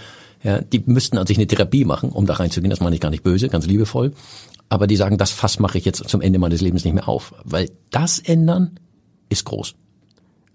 ja, 0.42 0.62
die 0.62 0.82
müssten 0.84 1.20
an 1.20 1.28
sich 1.28 1.38
eine 1.38 1.46
Therapie 1.46 1.86
machen, 1.86 2.10
um 2.10 2.26
da 2.26 2.34
reinzugehen. 2.34 2.72
Das 2.72 2.80
meine 2.80 2.96
ich 2.96 3.02
gar 3.02 3.12
nicht 3.12 3.22
böse, 3.22 3.50
ganz 3.50 3.68
liebevoll. 3.68 4.14
Aber 4.68 4.88
die 4.88 4.96
sagen, 4.96 5.20
das 5.20 5.30
Fass 5.30 5.60
mache 5.60 5.78
ich 5.78 5.86
jetzt 5.86 6.10
zum 6.10 6.22
Ende 6.22 6.40
meines 6.40 6.60
Lebens 6.60 6.84
nicht 6.84 6.96
mehr 6.96 7.08
auf. 7.08 7.36
Weil 7.44 7.70
das 7.92 8.18
ändern 8.18 8.80
ist 9.30 9.46
groß. 9.46 9.76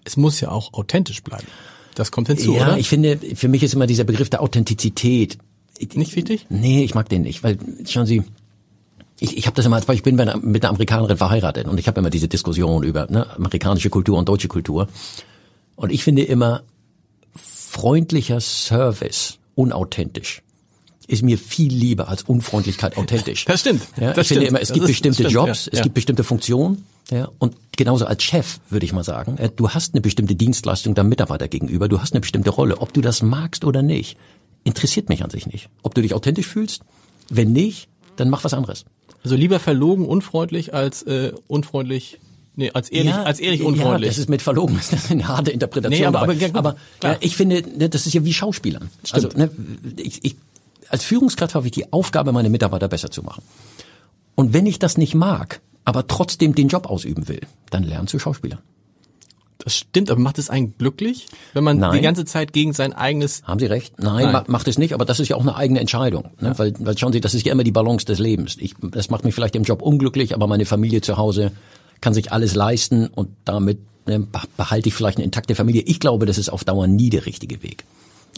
Es 0.03 0.17
muss 0.17 0.41
ja 0.41 0.51
auch 0.51 0.73
authentisch 0.73 1.23
bleiben. 1.23 1.47
Das 1.95 2.11
kommt 2.11 2.27
hinzu, 2.27 2.57
ja, 2.57 2.67
oder? 2.67 2.79
ich 2.79 2.89
finde, 2.89 3.21
für 3.37 3.47
mich 3.47 3.63
ist 3.63 3.75
immer 3.75 3.87
dieser 3.87 4.03
Begriff 4.03 4.31
der 4.31 4.43
Authentizität. 4.43 5.39
Nicht 5.95 6.17
wichtig? 6.17 6.47
Nee, 6.49 6.83
ich 6.83 6.97
mag 6.97 7.09
den 7.09 7.23
nicht, 7.23 7.45
weil 7.45 7.57
schauen 7.87 8.07
Sie, 8.07 8.25
ich, 9.21 9.37
ich 9.37 9.47
habe 9.47 9.57
das 9.57 9.65
immer 9.67 9.77
als 9.77 9.87
Beispiel, 9.87 10.13
ich 10.13 10.17
bin 10.17 10.29
einer, 10.29 10.39
mit 10.39 10.65
einer 10.65 10.71
Amerikanerin 10.71 11.17
verheiratet 11.17 11.67
und 11.69 11.79
ich 11.79 11.87
habe 11.89 12.01
immer 12.01 12.11
diese 12.11 12.29
Diskussion 12.29 12.83
über 12.83 13.07
ne, 13.11 13.27
amerikanische 13.37 13.91
Kultur 13.91 14.19
und 14.19 14.29
deutsche 14.29 14.49
Kultur. 14.49 14.89
Und 15.77 15.91
ich 15.91 16.03
finde 16.05 16.23
immer, 16.23 16.63
freundlicher 17.37 18.41
Service 18.41 19.39
unauthentisch 19.55 20.43
ist 21.07 21.23
mir 21.23 21.37
viel 21.37 21.71
lieber 21.73 22.09
als 22.09 22.23
Unfreundlichkeit 22.23 22.97
authentisch. 22.97 23.45
Das 23.45 23.61
stimmt. 23.61 23.83
Ja, 24.01 24.15
Das 24.15 24.23
ich 24.23 24.29
finde 24.29 24.41
stimmt. 24.47 24.49
immer, 24.49 24.61
es 24.63 24.69
Das 24.69 24.75
gibt 24.75 24.85
ist- 24.85 24.89
bestimmte 24.91 25.23
das 25.25 25.33
stimmt, 25.33 25.47
Jobs, 25.49 25.65
ja, 25.67 25.73
es 25.73 25.79
ja. 25.79 25.83
gibt 25.83 25.95
bestimmte 25.95 26.25
Funktionen. 26.25 26.87
Ja, 27.11 27.29
und 27.39 27.55
genauso 27.77 28.07
als 28.07 28.23
Chef 28.23 28.61
würde 28.71 28.87
ich 28.87 28.95
mal 28.95 29.05
sagen, 29.05 29.37
äh, 29.37 29.51
du 29.55 29.69
hast 29.69 29.93
eine 29.93 30.01
bestimmte 30.01 30.35
Dienstleistung 30.35 30.95
deinem 30.95 31.11
Mitarbeiter 31.11 31.49
gegenüber, 31.49 31.87
du 31.89 32.01
hast 32.01 32.15
eine 32.15 32.21
bestimmte 32.21 32.49
Rolle. 32.49 32.79
Ob 32.81 32.95
du 32.95 33.03
das 33.03 33.21
magst 33.21 33.67
oder 33.67 33.83
nicht, 33.83 34.17
interessiert 34.65 35.11
mich 35.11 35.23
an 35.23 35.29
sich 35.29 35.47
nicht. 35.47 35.69
Ob 35.83 35.95
du 35.95 36.01
dich 36.01 36.15
authentisch 36.15 36.47
fühlst, 36.47 36.81
wenn 37.29 37.53
nicht, 37.53 37.89
dann 38.17 38.31
mach 38.31 38.43
was 38.45 38.55
anderes. 38.55 38.87
Also 39.25 39.37
lieber 39.37 39.59
verlogen, 39.59 40.07
unfreundlich 40.07 40.75
als 40.75 41.03
äh, 41.03 41.33
unfreundlich, 41.49 42.21
nee, 42.57 42.71
als 42.73 42.91
ehrlich, 42.91 43.15
als 43.15 43.41
ehrlich 43.41 43.63
unfreundlich. 43.63 44.03
Ja, 44.09 44.11
das 44.11 44.19
ist 44.19 44.29
mit 44.29 44.43
verlogen, 44.43 44.77
das 44.91 44.93
ist 44.93 45.11
eine 45.11 45.27
harte 45.27 45.51
Interpretation. 45.51 45.99
Nee, 45.99 46.07
aber- 46.07 46.21
aber 46.23 46.33
ja, 46.35 46.49
gut, 46.49 46.57
aber 46.57 46.77
ja, 47.03 47.17
ich 47.21 47.35
finde, 47.37 47.63
ne, 47.77 47.89
das 47.89 48.07
ist 48.07 48.13
ja 48.13 48.25
wie 48.25 48.33
Schauspielern. 48.35 48.91
Also 49.13 49.29
ne, 49.37 49.51
ich, 49.97 50.23
ich, 50.25 50.37
als 50.91 51.05
Führungskraft 51.05 51.55
habe 51.55 51.67
ich 51.67 51.73
die 51.73 51.93
Aufgabe, 51.93 52.33
meine 52.33 52.51
Mitarbeiter 52.51 52.87
besser 52.89 53.11
zu 53.11 53.23
machen. 53.23 53.43
Und 54.35 54.53
wenn 54.53 54.67
ich 54.67 54.79
das 54.79 54.99
nicht 54.99 55.15
mag, 55.15 55.61
aber 55.85 56.07
trotzdem 56.07 56.55
den 56.55 56.69
Job 56.69 56.87
ausüben 56.91 57.27
will, 57.29 57.41
dann 57.71 57.83
lern 57.83 58.07
zu 58.07 58.19
Schauspielern. 58.19 58.61
Das 59.65 59.75
stimmt, 59.75 60.11
aber 60.11 60.21
macht 60.21 60.39
es 60.39 60.51
einen 60.51 60.77
glücklich, 60.79 61.27
wenn 61.55 61.65
man 61.65 61.79
Nein. 61.79 61.93
die 61.95 62.01
ganze 62.03 62.25
Zeit 62.27 62.53
gegen 62.53 62.73
sein 62.75 62.93
eigenes 62.93 63.43
Haben 63.45 63.59
Sie 63.59 63.67
recht? 63.67 63.95
Nein, 63.99 64.25
Nein. 64.25 64.33
ma- 64.33 64.45
macht 64.47 64.69
es 64.69 64.77
nicht, 64.79 64.93
aber 64.93 65.05
das 65.07 65.21
ist 65.21 65.29
ja 65.29 65.37
auch 65.37 65.41
eine 65.41 65.57
eigene 65.57 65.81
Entscheidung. 65.81 66.31
Ne? 66.41 66.53
Weil, 66.59 66.75
weil 66.79 66.97
schauen 66.99 67.13
Sie, 67.13 67.21
das 67.21 67.35
ist 67.35 67.47
ja 67.47 67.53
immer 67.53 67.65
die 67.65 67.73
Balance 67.73 68.05
des 68.05 68.19
Lebens. 68.19 68.57
Ich, 68.61 68.75
das 68.81 69.09
macht 69.11 69.25
mich 69.25 69.35
vielleicht 69.35 69.57
im 69.57 69.63
Job 69.65 69.81
unglücklich, 69.83 70.35
aber 70.35 70.47
meine 70.47 70.67
Familie 70.67 71.01
zu 71.01 71.17
Hause 71.17 71.51
kann 72.01 72.13
sich 72.15 72.31
alles 72.33 72.55
leisten 72.55 73.07
und 73.07 73.31
damit 73.47 73.79
ne, 74.07 74.19
beh- 74.19 74.45
behalte 74.57 74.89
ich 74.89 74.95
vielleicht 74.95 75.17
eine 75.19 75.25
intakte 75.25 75.55
Familie. 75.55 75.83
Ich 75.87 75.99
glaube, 75.99 76.27
das 76.27 76.37
ist 76.39 76.51
auf 76.51 76.65
Dauer 76.65 76.87
nie 76.87 77.09
der 77.11 77.25
richtige 77.25 77.63
Weg. 77.63 77.85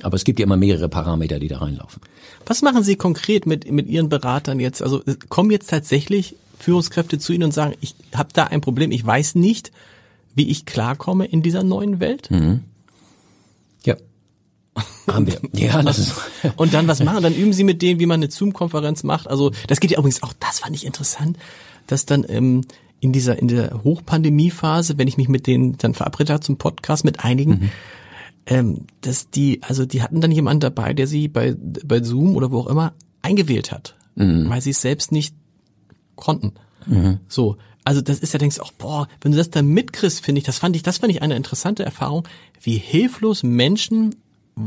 Aber 0.03 0.15
es 0.15 0.25
gibt 0.25 0.39
ja 0.39 0.45
immer 0.45 0.57
mehrere 0.59 0.89
Parameter, 0.89 1.39
die 1.41 1.49
da 1.49 1.59
reinlaufen. 1.59 2.03
Was 2.45 2.63
machen 2.63 2.85
Sie 2.85 2.97
konkret 2.97 3.47
mit, 3.47 3.69
mit 3.73 3.89
Ihren 3.89 4.09
Beratern 4.11 4.61
jetzt? 4.61 4.83
Also 4.83 5.03
kommen 5.29 5.51
jetzt 5.51 5.71
tatsächlich 5.71 6.37
Führungskräfte 6.59 7.19
zu 7.19 7.33
Ihnen 7.33 7.45
und 7.45 7.53
sagen, 7.55 7.75
ich 7.81 7.95
habe 8.15 8.29
da 8.33 8.45
ein 8.45 8.61
Problem, 8.61 8.93
ich 8.93 9.05
weiß 9.05 9.35
nicht, 9.35 9.73
wie 10.37 10.49
ich 10.49 10.67
klarkomme 10.67 11.25
in 11.25 11.43
dieser 11.43 11.65
neuen 11.65 11.99
Welt? 11.99 12.31
Ja. 13.85 13.97
Haben 15.09 15.27
wir. 15.27 15.41
Ja, 15.53 15.83
das 15.83 15.99
ist. 15.99 16.15
Und 16.57 16.75
dann 16.75 16.87
was 16.87 17.03
machen? 17.03 17.23
Dann 17.23 17.35
üben 17.35 17.53
Sie 17.53 17.65
mit 17.65 17.83
denen, 17.83 17.99
wie 17.99 18.07
man 18.07 18.21
eine 18.21 18.31
Zoom-Konferenz 18.31 19.03
macht. 19.03 19.29
Also 19.29 19.51
das 19.67 19.81
geht 19.81 19.91
ja 19.91 19.99
übrigens 19.99 20.23
auch, 20.23 20.35
das 20.39 20.61
fand 20.61 20.77
ich 20.77 20.85
interessant, 20.85 21.39
dass 21.87 22.05
dann 22.07 22.25
ähm, 22.29 22.61
in 23.01 23.13
dieser 23.13 23.39
in 23.39 23.49
der 23.49 23.83
Hochpandemie-Phase, 23.83 24.99
wenn 24.99 25.09
ich 25.09 25.17
mich 25.17 25.29
mit 25.29 25.47
denen 25.47 25.79
dann 25.79 25.95
verabredet 25.95 26.31
habe 26.31 26.41
zum 26.41 26.59
Podcast 26.59 27.05
mit 27.05 27.25
einigen, 27.25 27.71
ähm, 28.47 28.87
dass 29.01 29.31
die, 29.31 29.61
also 29.63 29.87
die 29.87 30.03
hatten 30.03 30.21
dann 30.21 30.31
jemanden 30.31 30.61
dabei, 30.61 30.93
der 30.93 31.07
sie 31.07 31.29
bei 31.29 31.57
bei 31.85 32.03
Zoom 32.03 32.37
oder 32.37 32.51
wo 32.53 32.61
auch 32.61 32.67
immer 32.67 32.93
eingewählt 33.23 33.73
hat, 33.73 33.97
weil 34.15 34.61
sie 34.61 34.71
es 34.71 34.81
selbst 34.81 35.13
nicht 35.13 35.35
konnten. 36.15 36.53
So, 37.29 37.57
also 37.87 38.01
das 38.01 38.19
ist 38.19 38.33
ja 38.33 38.41
denkst 38.41 38.57
du 38.57 38.63
auch, 38.63 38.73
boah, 38.73 39.07
wenn 39.21 39.31
du 39.31 39.39
das 39.39 39.49
dann 39.49 39.69
mitkriegst, 39.69 40.21
finde 40.21 40.41
ich, 40.41 40.45
das 40.45 40.59
fand 40.59 40.75
ich, 40.75 40.83
das 40.83 40.99
fand 40.99 41.13
ich 41.13 41.23
eine 41.23 41.37
interessante 41.37 41.85
Erfahrung, 41.85 42.27
wie 42.61 42.79
hilflos 42.79 43.45
Menschen 43.45 44.17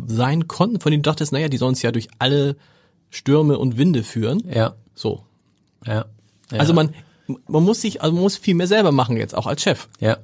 sein 0.07 0.47
konnten, 0.47 0.79
von 0.79 0.91
denen 0.91 1.03
du 1.03 1.09
dachtest, 1.09 1.33
naja, 1.33 1.49
die 1.49 1.57
sollen 1.57 1.73
es 1.73 1.81
ja 1.81 1.91
durch 1.91 2.07
alle 2.17 2.55
Stürme 3.09 3.59
und 3.59 3.77
Winde 3.77 4.03
führen. 4.03 4.41
Ja. 4.49 4.75
So. 4.95 5.25
Ja. 5.85 6.05
ja. 6.49 6.59
Also 6.59 6.73
man, 6.73 6.95
man 7.45 7.65
muss 7.65 7.81
sich, 7.81 8.01
also 8.01 8.13
man 8.13 8.23
muss 8.23 8.37
viel 8.37 8.55
mehr 8.55 8.67
selber 8.67 8.93
machen 8.93 9.17
jetzt, 9.17 9.35
auch 9.35 9.47
als 9.47 9.63
Chef. 9.63 9.89
Ja. 9.99 10.15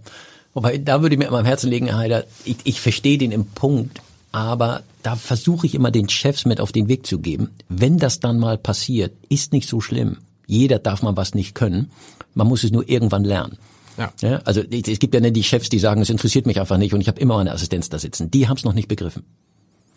Wobei, 0.54 0.78
da 0.78 1.02
würde 1.02 1.16
ich 1.16 1.20
mir 1.20 1.28
immer 1.28 1.40
am 1.40 1.46
Herzen 1.46 1.70
legen, 1.70 1.88
Herr 1.88 1.98
Heider, 1.98 2.24
ich, 2.46 2.56
ich 2.64 2.80
verstehe 2.80 3.18
den 3.18 3.34
im 3.34 3.46
Punkt, 3.46 4.02
aber 4.32 4.84
da 5.04 5.18
versuche 5.18 5.68
ich 5.68 5.76
immer 5.76 5.92
den 5.92 6.08
Chefs 6.08 6.46
mit 6.46 6.62
auf 6.62 6.72
den 6.72 6.88
Weg 6.88 7.06
zu 7.06 7.20
geben. 7.20 7.50
Wenn 7.68 7.98
das 7.98 8.22
dann 8.22 8.40
mal 8.40 8.58
passiert, 8.58 9.12
ist 9.28 9.52
nicht 9.52 9.68
so 9.68 9.82
schlimm. 9.82 10.20
Jeder 10.48 10.80
darf 10.80 11.02
mal 11.02 11.16
was 11.18 11.34
nicht 11.34 11.56
können. 11.56 11.92
Man 12.34 12.48
muss 12.48 12.64
es 12.64 12.72
nur 12.72 12.88
irgendwann 12.88 13.24
lernen. 13.24 13.58
Ja. 13.98 14.12
Ja, 14.22 14.38
also 14.44 14.62
es 14.62 15.00
gibt 15.00 15.14
ja 15.14 15.22
nicht 15.22 15.36
die 15.36 15.44
Chefs, 15.44 15.70
die 15.70 15.80
sagen, 15.80 16.02
es 16.02 16.10
interessiert 16.10 16.46
mich 16.46 16.60
einfach 16.60 16.78
nicht 16.78 16.94
und 16.94 17.02
ich 17.02 17.08
habe 17.08 17.20
immer 17.20 17.36
meine 17.38 17.52
Assistenz 17.52 17.90
da 17.90 17.98
sitzen. 17.98 18.30
Die 18.30 18.48
haben 18.48 18.58
es 18.58 18.66
noch 18.66 18.74
nicht 18.74 18.88
begriffen. 18.88 19.24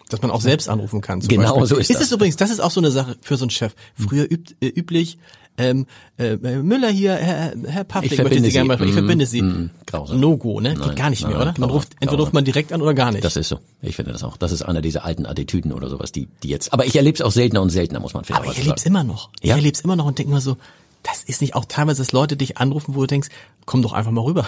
Dass 0.09 0.23
man 0.23 0.31
auch 0.31 0.41
selbst 0.41 0.69
anrufen 0.69 1.01
kann. 1.01 1.21
Genau 1.21 1.57
Beispiel. 1.61 1.67
so 1.67 1.77
ist 1.77 1.91
ist 1.91 2.01
das. 2.01 2.07
es 2.07 2.13
übrigens, 2.13 2.37
das 2.37 2.51
ist 2.51 2.61
auch 2.61 2.71
so 2.71 2.81
eine 2.81 2.91
Sache 2.91 3.17
für 3.21 3.37
so 3.37 3.45
einen 3.45 3.51
Chef. 3.51 3.75
Früher 3.95 4.25
übt, 4.31 4.55
äh, 4.61 4.69
üblich, 4.69 5.19
ähm, 5.59 5.87
äh, 6.19 6.37
Müller 6.37 6.89
hier, 6.89 7.15
Herr, 7.15 7.53
Herr 7.67 7.85
Pavlik 7.85 8.13
Ich 8.13 8.19
möchte 8.19 8.29
verbinde 8.41 8.49
Sie 8.49 8.53
gerne 8.53 8.69
mal, 8.69 8.83
ich 8.83 8.91
Mm, 8.91 8.95
verbinde 8.95 9.27
Sie. 9.27 9.43
mm, 9.43 9.71
grausam. 9.87 10.21
No-Go, 10.21 10.61
ne? 10.61 10.71
Geht 10.71 10.79
Nein, 10.87 10.95
gar 10.95 11.11
nicht 11.11 11.23
mehr, 11.27 11.33
nein, 11.37 11.43
oder? 11.49 11.55
Man 11.59 11.71
ruft, 11.71 11.93
entweder 11.95 12.11
grausam. 12.11 12.21
ruft 12.21 12.35
man 12.35 12.45
direkt 12.45 12.73
an 12.73 12.81
oder 12.81 12.95
gar 12.95 13.11
nicht. 13.13 13.25
Das 13.25 13.37
ist 13.37 13.49
so. 13.49 13.59
Ich 13.83 13.97
finde 13.97 14.13
das 14.13 14.23
auch. 14.25 14.37
Das 14.37 14.53
ist 14.53 14.63
einer 14.63 14.81
dieser 14.81 15.05
alten 15.05 15.27
Attitüden 15.27 15.73
oder 15.73 15.89
sowas, 15.91 16.13
die, 16.13 16.29
die 16.43 16.49
jetzt. 16.49 16.73
Aber 16.73 16.87
ich 16.87 16.97
erlebe 16.97 17.17
es 17.17 17.21
auch 17.23 17.33
seltener 17.33 17.61
und 17.63 17.71
seltener, 17.71 18.01
muss 18.01 18.15
man 18.15 18.21
Aber 18.25 18.27
fairerweise 18.35 18.53
ich 18.53 18.59
erlebe 18.61 18.77
es 18.77 18.87
immer 18.87 19.05
noch. 19.05 19.31
Ich 19.41 19.49
Ja? 19.51 19.57
erlebe 19.57 19.75
es 19.75 19.81
immer 19.83 19.97
noch 19.97 20.07
und 20.07 20.19
denke 20.19 20.33
mir 20.33 20.41
so, 20.41 20.57
das 21.05 21.23
ist 21.25 21.41
nicht 21.41 21.55
auch 21.55 21.65
teilweise, 21.65 22.03
dass 22.03 22.13
Leute 22.13 22.37
dich 22.37 22.59
anrufen, 22.59 22.95
wo 22.97 23.01
du 23.03 23.07
denkst, 23.07 23.29
komm 23.67 23.83
doch 23.83 23.93
einfach 23.93 24.11
mal 24.11 24.23
rüber. 24.23 24.47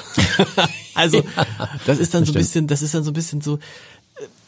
also, 0.95 1.23
das 1.87 1.99
ist 1.99 2.13
dann 2.15 2.25
so 2.25 2.33
ein 2.33 2.35
bisschen, 2.35 2.67
das 2.67 2.83
ist 2.83 2.95
dann 2.95 3.05
so 3.05 3.11
ein 3.11 3.15
bisschen 3.15 3.41
so, 3.41 3.59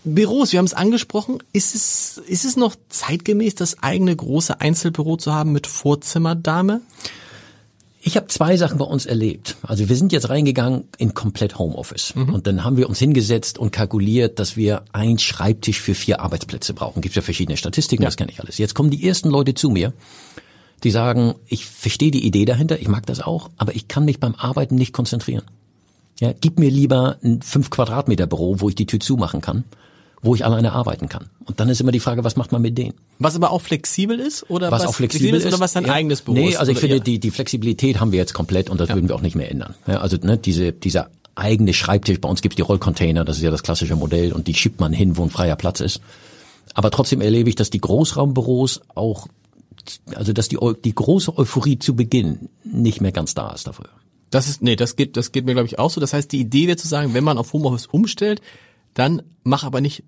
Büros, 0.05 0.53
wir 0.53 0.59
haben 0.59 0.67
es 0.67 0.75
angesprochen. 0.75 1.39
Ist 1.53 1.75
es, 1.75 2.21
ist 2.27 2.45
es 2.45 2.57
noch 2.57 2.75
zeitgemäß, 2.89 3.55
das 3.55 3.83
eigene 3.83 4.15
große 4.15 4.61
Einzelbüro 4.61 5.17
zu 5.17 5.33
haben 5.33 5.53
mit 5.53 5.67
Vorzimmerdame? 5.67 6.81
Ich 8.05 8.17
habe 8.17 8.27
zwei 8.27 8.57
Sachen 8.57 8.79
bei 8.79 8.85
uns 8.85 9.07
erlebt. 9.07 9.57
Also 9.63 9.89
wir 9.89 9.95
sind 9.95 10.13
jetzt 10.13 10.29
reingegangen 10.29 10.89
in 10.99 11.15
komplett 11.15 11.57
Homeoffice. 11.57 12.17
Mhm. 12.17 12.35
Und 12.35 12.49
dann 12.49 12.65
haben 12.65 12.77
wir 12.77 12.89
uns 12.89 12.99
hingesetzt 12.99 13.59
und 13.59 13.71
kalkuliert, 13.71 14.41
dass 14.41 14.57
wir 14.57 14.83
ein 14.93 15.21
Schreibtisch 15.21 15.81
für 15.81 15.95
vier 15.95 16.21
Arbeitsplätze 16.21 16.75
brauchen. 16.75 17.01
Gibt 17.01 17.15
ja 17.15 17.23
verschiedene 17.23 17.57
Statistiken, 17.57 18.03
ja. 18.03 18.09
das 18.09 18.17
kenne 18.17 18.33
ich 18.33 18.41
alles. 18.41 18.59
Jetzt 18.59 18.75
kommen 18.75 18.91
die 18.91 19.07
ersten 19.07 19.31
Leute 19.31 19.55
zu 19.55 19.71
mir, 19.71 19.93
die 20.83 20.91
sagen, 20.91 21.37
ich 21.47 21.65
verstehe 21.65 22.11
die 22.11 22.27
Idee 22.27 22.45
dahinter, 22.45 22.81
ich 22.81 22.89
mag 22.89 23.07
das 23.07 23.21
auch, 23.21 23.51
aber 23.57 23.77
ich 23.77 23.87
kann 23.87 24.05
mich 24.05 24.19
beim 24.19 24.35
Arbeiten 24.35 24.75
nicht 24.75 24.93
konzentrieren. 24.93 25.45
Ja, 26.19 26.33
gib 26.33 26.59
mir 26.59 26.71
lieber 26.71 27.19
ein 27.23 27.41
fünf 27.41 27.71
Quadratmeter 27.71 28.27
Büro, 28.27 28.57
wo 28.59 28.69
ich 28.69 28.75
die 28.75 28.87
Tür 28.87 28.99
zumachen 28.99 29.41
kann 29.41 29.63
wo 30.23 30.37
ich 30.37 30.45
alleine 30.45 30.73
arbeiten 30.73 31.09
kann. 31.09 31.29
Und 31.45 31.59
dann 31.59 31.69
ist 31.69 31.81
immer 31.81 31.91
die 31.91 32.01
Frage, 32.01 32.23
was 32.23 32.37
macht 32.37 32.53
man 32.53 32.63
mit 32.63 32.79
denen? 32.79 32.95
Was 33.19 33.35
aber 33.35 33.51
auch 33.51 33.61
flexibel 33.61 34.21
ist 34.21 34.49
oder 34.49 34.71
was, 34.71 34.83
was 34.83 34.89
auch 34.89 34.95
flexibel 34.95 35.35
ist, 35.35 35.47
oder 35.47 35.59
was 35.59 35.73
dein 35.73 35.85
ja. 35.85 35.93
eigenes 35.93 36.23
Büro 36.23 36.37
nee, 36.37 36.51
ist? 36.51 36.57
also 36.57 36.71
ich 36.71 36.79
finde, 36.79 37.01
die, 37.01 37.19
die 37.19 37.33
Flexibilität 37.33 37.99
haben 37.99 38.13
wir 38.13 38.21
jetzt 38.21 38.33
komplett 38.33 38.71
und 38.71 38.81
das 38.81 38.89
ja. 38.89 38.95
würden 38.95 39.09
wir 39.09 39.17
auch 39.17 39.21
nicht 39.21 39.35
mehr 39.35 39.51
ändern. 39.51 39.75
Ja, 39.89 40.01
also 40.01 40.17
ne, 40.23 40.39
diese, 40.39 40.73
dieser 40.73 41.11
eigene 41.35 41.75
Schreibtisch, 41.75 42.21
bei 42.21 42.29
uns 42.29 42.41
gibt's 42.41 42.57
die 42.57 42.63
Rollcontainer, 42.63 43.25
das 43.25 43.39
ist 43.39 43.43
ja 43.43 43.51
das 43.51 43.65
klassische 43.65 43.97
Modell 43.97 44.33
und 44.33 44.47
die 44.47 44.55
schiebt 44.55 44.79
man 44.81 44.93
hin, 44.93 45.17
wo 45.17 45.25
ein 45.25 45.31
freier 45.31 45.57
Platz 45.57 45.81
ist. 45.81 46.01
Aber 46.75 46.91
trotzdem 46.91 47.21
erlebe 47.21 47.49
ich, 47.49 47.57
dass 47.57 47.71
die 47.71 47.81
Großraumbüros 47.81 48.83
auch, 48.95 49.27
also 50.15 50.33
dass 50.33 50.49
die, 50.49 50.59
die 50.85 50.95
große 50.95 51.37
Euphorie 51.37 51.81
zu 51.81 51.97
Beginn 51.97 52.49
nicht 52.65 53.01
mehr 53.01 53.13
ganz 53.13 53.35
da 53.35 53.53
ist 53.53 53.67
dafür. 53.67 53.89
Das 54.31 54.49
ist, 54.49 54.63
nee, 54.63 54.77
das 54.77 54.95
geht, 54.95 55.17
das 55.17 55.33
geht 55.33 55.45
mir 55.45 55.53
glaube 55.53 55.67
ich 55.67 55.79
auch 55.79 55.91
so. 55.91 56.01
Das 56.01 56.13
heißt, 56.13 56.31
die 56.31 56.41
Idee 56.41 56.69
wäre 56.69 56.77
zu 56.77 56.89
sagen, 56.89 57.13
wenn 57.13 57.25
man 57.25 57.39
auf 57.39 57.53
Homeoffice 57.53 57.87
umstellt, 57.87 58.41
dann 58.95 59.23
mach 59.45 59.65
aber 59.65 59.81
nicht 59.81 60.05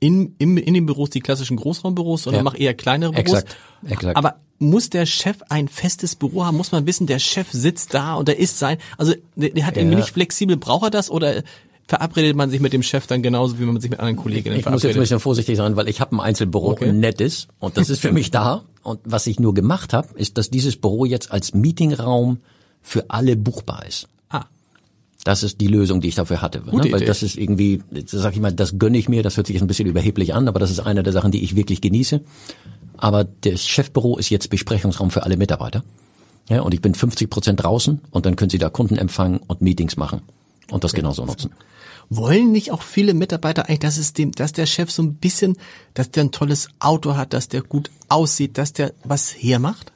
in, 0.00 0.34
in, 0.38 0.56
in 0.56 0.74
den 0.74 0.86
Büros 0.86 1.10
die 1.10 1.20
klassischen 1.20 1.56
Großraumbüros, 1.56 2.24
sondern 2.24 2.40
ja. 2.40 2.44
mach 2.44 2.58
eher 2.58 2.74
kleinere 2.74 3.12
Büros. 3.12 3.32
Exakt. 3.32 3.56
Exakt. 3.86 4.16
Aber 4.16 4.36
muss 4.58 4.90
der 4.90 5.06
Chef 5.06 5.38
ein 5.48 5.68
festes 5.68 6.16
Büro 6.16 6.44
haben? 6.44 6.56
Muss 6.56 6.72
man 6.72 6.86
wissen, 6.86 7.06
der 7.06 7.18
Chef 7.18 7.48
sitzt 7.52 7.94
da 7.94 8.14
und 8.14 8.28
er 8.28 8.38
ist 8.38 8.58
sein, 8.58 8.78
also 8.96 9.14
der, 9.36 9.50
der 9.50 9.66
hat 9.66 9.76
ja. 9.76 9.82
irgendwie 9.82 9.96
nicht 9.96 10.10
flexibel, 10.10 10.56
braucht 10.56 10.84
er 10.84 10.90
das 10.90 11.10
oder 11.10 11.42
verabredet 11.86 12.36
man 12.36 12.50
sich 12.50 12.60
mit 12.60 12.72
dem 12.72 12.82
Chef 12.82 13.06
dann 13.06 13.22
genauso, 13.22 13.58
wie 13.58 13.64
man 13.64 13.80
sich 13.80 13.90
mit 13.90 13.98
anderen 13.98 14.16
Kolleginnen 14.16 14.56
ich 14.56 14.62
verabredet? 14.62 14.84
Ich 14.84 14.88
muss 14.88 14.90
jetzt 14.90 14.96
ein 14.96 15.00
bisschen 15.00 15.20
vorsichtig 15.20 15.56
sein, 15.56 15.76
weil 15.76 15.88
ich 15.88 16.00
habe 16.00 16.14
ein 16.16 16.20
Einzelbüro, 16.20 16.72
okay. 16.72 16.90
ein 16.90 17.00
nettes, 17.00 17.48
und 17.58 17.76
das 17.76 17.88
ist 17.88 18.00
für 18.00 18.12
mich 18.12 18.30
da. 18.30 18.64
Und 18.82 19.00
was 19.04 19.26
ich 19.26 19.40
nur 19.40 19.54
gemacht 19.54 19.92
habe, 19.92 20.08
ist, 20.18 20.38
dass 20.38 20.50
dieses 20.50 20.76
Büro 20.76 21.04
jetzt 21.04 21.32
als 21.32 21.54
Meetingraum 21.54 22.38
für 22.82 23.06
alle 23.08 23.36
buchbar 23.36 23.86
ist. 23.86 24.08
Das 25.28 25.42
ist 25.42 25.60
die 25.60 25.66
Lösung, 25.66 26.00
die 26.00 26.08
ich 26.08 26.14
dafür 26.14 26.40
hatte. 26.40 26.60
Ne? 26.60 26.90
Weil 26.90 27.04
das 27.04 27.22
ist 27.22 27.36
irgendwie, 27.36 27.82
sag 28.06 28.32
ich 28.32 28.40
mal, 28.40 28.50
das 28.50 28.78
gönne 28.78 28.96
ich 28.96 29.10
mir, 29.10 29.22
das 29.22 29.36
hört 29.36 29.46
sich 29.46 29.52
jetzt 29.52 29.62
ein 29.62 29.66
bisschen 29.66 29.86
überheblich 29.86 30.32
an, 30.32 30.48
aber 30.48 30.58
das 30.58 30.70
ist 30.70 30.80
eine 30.80 31.02
der 31.02 31.12
Sachen, 31.12 31.32
die 31.32 31.44
ich 31.44 31.54
wirklich 31.54 31.82
genieße. 31.82 32.22
Aber 32.96 33.24
das 33.42 33.66
Chefbüro 33.66 34.16
ist 34.16 34.30
jetzt 34.30 34.48
Besprechungsraum 34.48 35.10
für 35.10 35.24
alle 35.24 35.36
Mitarbeiter. 35.36 35.84
Ja, 36.48 36.62
und 36.62 36.72
ich 36.72 36.80
bin 36.80 36.94
50 36.94 37.28
Prozent 37.28 37.62
draußen 37.62 38.00
und 38.10 38.24
dann 38.24 38.36
können 38.36 38.48
Sie 38.48 38.56
da 38.56 38.70
Kunden 38.70 38.96
empfangen 38.96 39.40
und 39.46 39.60
Meetings 39.60 39.98
machen 39.98 40.22
und 40.70 40.82
das 40.82 40.94
genauso 40.94 41.26
nutzen. 41.26 41.50
Wollen 42.08 42.50
nicht 42.50 42.72
auch 42.72 42.80
viele 42.80 43.12
Mitarbeiter 43.12 43.66
eigentlich, 43.66 43.80
dass 43.80 43.98
es 43.98 44.14
dem, 44.14 44.32
dass 44.32 44.52
der 44.52 44.64
Chef 44.64 44.90
so 44.90 45.02
ein 45.02 45.16
bisschen, 45.16 45.58
dass 45.92 46.10
der 46.10 46.24
ein 46.24 46.30
tolles 46.30 46.70
Auto 46.78 47.16
hat, 47.16 47.34
dass 47.34 47.48
der 47.48 47.60
gut 47.60 47.90
aussieht, 48.08 48.56
dass 48.56 48.72
der 48.72 48.94
was 49.04 49.30
hermacht? 49.30 49.92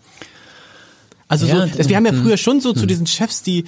Also 1.27 1.47
ja, 1.47 1.67
so, 1.67 1.79
das, 1.79 1.89
wir 1.89 1.97
haben 1.97 2.05
ja 2.05 2.13
früher 2.13 2.37
schon 2.37 2.61
so 2.61 2.75
zu 2.75 2.85
diesen 2.85 3.07
Chefs, 3.07 3.43
die 3.43 3.65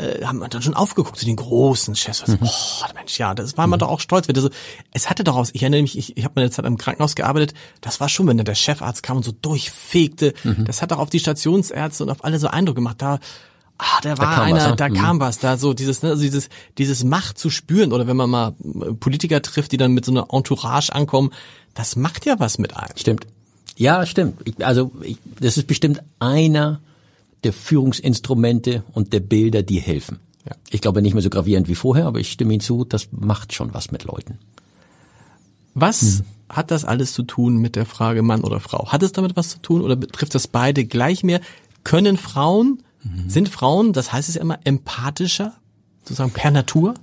äh, 0.00 0.24
haben 0.24 0.38
wir 0.38 0.48
dann 0.48 0.62
schon 0.62 0.74
aufgeguckt 0.74 1.18
zu 1.18 1.26
den 1.26 1.36
großen 1.36 1.94
Chefs. 1.94 2.26
Mhm. 2.26 2.38
Oh, 2.42 2.84
Mensch, 2.94 3.18
ja, 3.18 3.34
das 3.34 3.56
war 3.56 3.66
man 3.66 3.78
mhm. 3.78 3.80
doch 3.80 3.88
auch 3.88 4.00
stolz. 4.00 4.28
Also, 4.28 4.50
es 4.92 5.10
hatte 5.10 5.24
doch 5.24 5.36
aus, 5.36 5.50
ich 5.52 5.62
erinnere 5.62 5.82
mich, 5.82 5.98
ich, 5.98 6.16
ich 6.16 6.24
habe 6.24 6.32
meine 6.36 6.50
Zeit 6.50 6.64
im 6.64 6.78
Krankenhaus 6.78 7.14
gearbeitet, 7.14 7.54
das 7.80 8.00
war 8.00 8.08
schon, 8.08 8.26
wenn 8.26 8.36
dann 8.36 8.46
der 8.46 8.54
Chefarzt 8.54 9.02
kam 9.02 9.18
und 9.18 9.24
so 9.24 9.32
durchfegte, 9.32 10.34
mhm. 10.44 10.64
das 10.64 10.82
hat 10.82 10.92
auch 10.92 10.98
auf 10.98 11.10
die 11.10 11.20
Stationsärzte 11.20 12.04
und 12.04 12.10
auf 12.10 12.24
alle 12.24 12.38
so 12.38 12.48
Eindruck 12.48 12.76
gemacht. 12.76 12.96
Da 13.00 13.18
Ah, 13.82 14.00
der 14.02 14.18
war 14.18 14.36
da 14.36 14.42
einer, 14.42 14.56
was, 14.56 14.68
ne? 14.68 14.76
da 14.76 14.88
mhm. 14.90 14.94
kam 14.94 15.20
was, 15.20 15.38
da 15.38 15.56
so 15.56 15.72
dieses, 15.72 16.02
ne, 16.02 16.10
also 16.10 16.22
dieses, 16.22 16.50
dieses 16.76 17.02
Macht 17.02 17.38
zu 17.38 17.48
spüren 17.48 17.94
oder 17.94 18.06
wenn 18.06 18.16
man 18.16 18.28
mal 18.28 18.54
äh, 18.62 18.92
Politiker 18.92 19.40
trifft, 19.40 19.72
die 19.72 19.78
dann 19.78 19.92
mit 19.92 20.04
so 20.04 20.12
einer 20.12 20.26
Entourage 20.30 20.94
ankommen, 20.94 21.30
das 21.72 21.96
macht 21.96 22.26
ja 22.26 22.38
was 22.38 22.58
mit 22.58 22.76
einem. 22.76 22.96
Stimmt. 22.96 23.26
Ja, 23.76 24.04
stimmt. 24.04 24.38
Ich, 24.44 24.66
also 24.66 24.92
ich, 25.00 25.16
das 25.40 25.56
ist 25.56 25.66
bestimmt 25.66 26.02
einer 26.18 26.80
der 27.44 27.52
Führungsinstrumente 27.52 28.84
und 28.92 29.12
der 29.12 29.20
Bilder, 29.20 29.62
die 29.62 29.80
helfen. 29.80 30.20
Ja. 30.44 30.52
Ich 30.70 30.80
glaube 30.80 31.02
nicht 31.02 31.14
mehr 31.14 31.22
so 31.22 31.30
gravierend 31.30 31.68
wie 31.68 31.74
vorher, 31.74 32.06
aber 32.06 32.18
ich 32.18 32.30
stimme 32.30 32.52
Ihnen 32.54 32.60
zu, 32.60 32.84
das 32.84 33.08
macht 33.12 33.52
schon 33.52 33.74
was 33.74 33.90
mit 33.90 34.04
Leuten. 34.04 34.38
Was 35.74 36.00
hm. 36.00 36.24
hat 36.48 36.70
das 36.70 36.84
alles 36.84 37.12
zu 37.12 37.22
tun 37.22 37.58
mit 37.58 37.76
der 37.76 37.86
Frage 37.86 38.22
Mann 38.22 38.42
oder 38.42 38.60
Frau? 38.60 38.88
Hat 38.88 39.02
es 39.02 39.12
damit 39.12 39.36
was 39.36 39.50
zu 39.50 39.58
tun 39.60 39.82
oder 39.82 39.96
betrifft 39.96 40.34
das 40.34 40.48
beide 40.48 40.84
gleich 40.84 41.22
mehr? 41.22 41.40
Können 41.84 42.16
Frauen, 42.16 42.82
mhm. 43.02 43.30
sind 43.30 43.48
Frauen, 43.48 43.92
das 43.92 44.12
heißt 44.12 44.28
es 44.28 44.34
ja 44.34 44.42
immer, 44.42 44.58
empathischer, 44.64 45.54
sozusagen 46.02 46.32
per 46.32 46.50
Natur? 46.50 46.94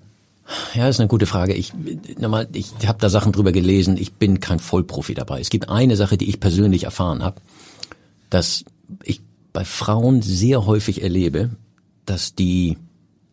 Ja, 0.74 0.88
ist 0.88 1.00
eine 1.00 1.10
gute 1.10 1.26
Frage. 1.26 1.54
Ich 1.54 1.74
nochmal, 2.18 2.48
ich 2.54 2.74
habe 2.86 3.00
da 3.00 3.10
Sachen 3.10 3.32
drüber 3.34 3.52
gelesen. 3.52 3.98
Ich 3.98 4.14
bin 4.14 4.40
kein 4.40 4.60
Vollprofi 4.60 5.14
dabei. 5.14 5.42
Es 5.42 5.50
gibt 5.50 5.70
eine 5.70 5.98
Sache, 5.98 6.18
die 6.18 6.30
ich 6.30 6.40
persönlich 6.40 6.86
erfahren 6.86 7.24
habe, 7.24 7.42
dass 8.30 8.64
ich 9.04 9.22
bei 9.58 9.66
Frauen 9.66 10.22
sehr 10.22 10.68
häufig 10.68 11.02
erlebe, 11.02 11.50
dass 12.06 12.36
die, 12.36 12.78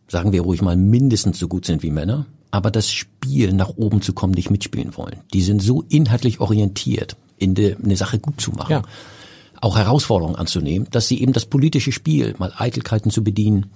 sagen 0.07 0.31
wir 0.31 0.41
ruhig 0.41 0.63
mal, 0.63 0.75
mindestens 0.75 1.37
so 1.37 1.47
gut 1.47 1.67
sind 1.67 1.83
wie 1.83 1.91
Männer, 1.91 2.25
aber 2.49 2.71
das 2.71 2.89
Spiel 2.89 3.53
nach 3.53 3.69
oben 3.75 4.01
zu 4.01 4.11
kommen 4.13 4.33
nicht 4.33 4.49
mitspielen 4.49 4.97
wollen. 4.97 5.19
Die 5.35 5.43
sind 5.43 5.61
so 5.61 5.83
inhaltlich 5.87 6.39
orientiert, 6.39 7.15
in 7.37 7.53
de, 7.53 7.75
eine 7.75 7.95
Sache 7.95 8.17
gut 8.17 8.41
zu 8.41 8.49
machen, 8.53 8.71
ja. 8.71 8.81
auch 9.61 9.77
Herausforderungen 9.77 10.35
anzunehmen, 10.35 10.87
dass 10.89 11.07
sie 11.07 11.21
eben 11.21 11.31
das 11.31 11.45
politische 11.45 11.91
Spiel, 11.91 12.33
mal 12.39 12.53
Eitelkeiten 12.57 13.11
zu 13.11 13.23
bedienen, 13.23 13.67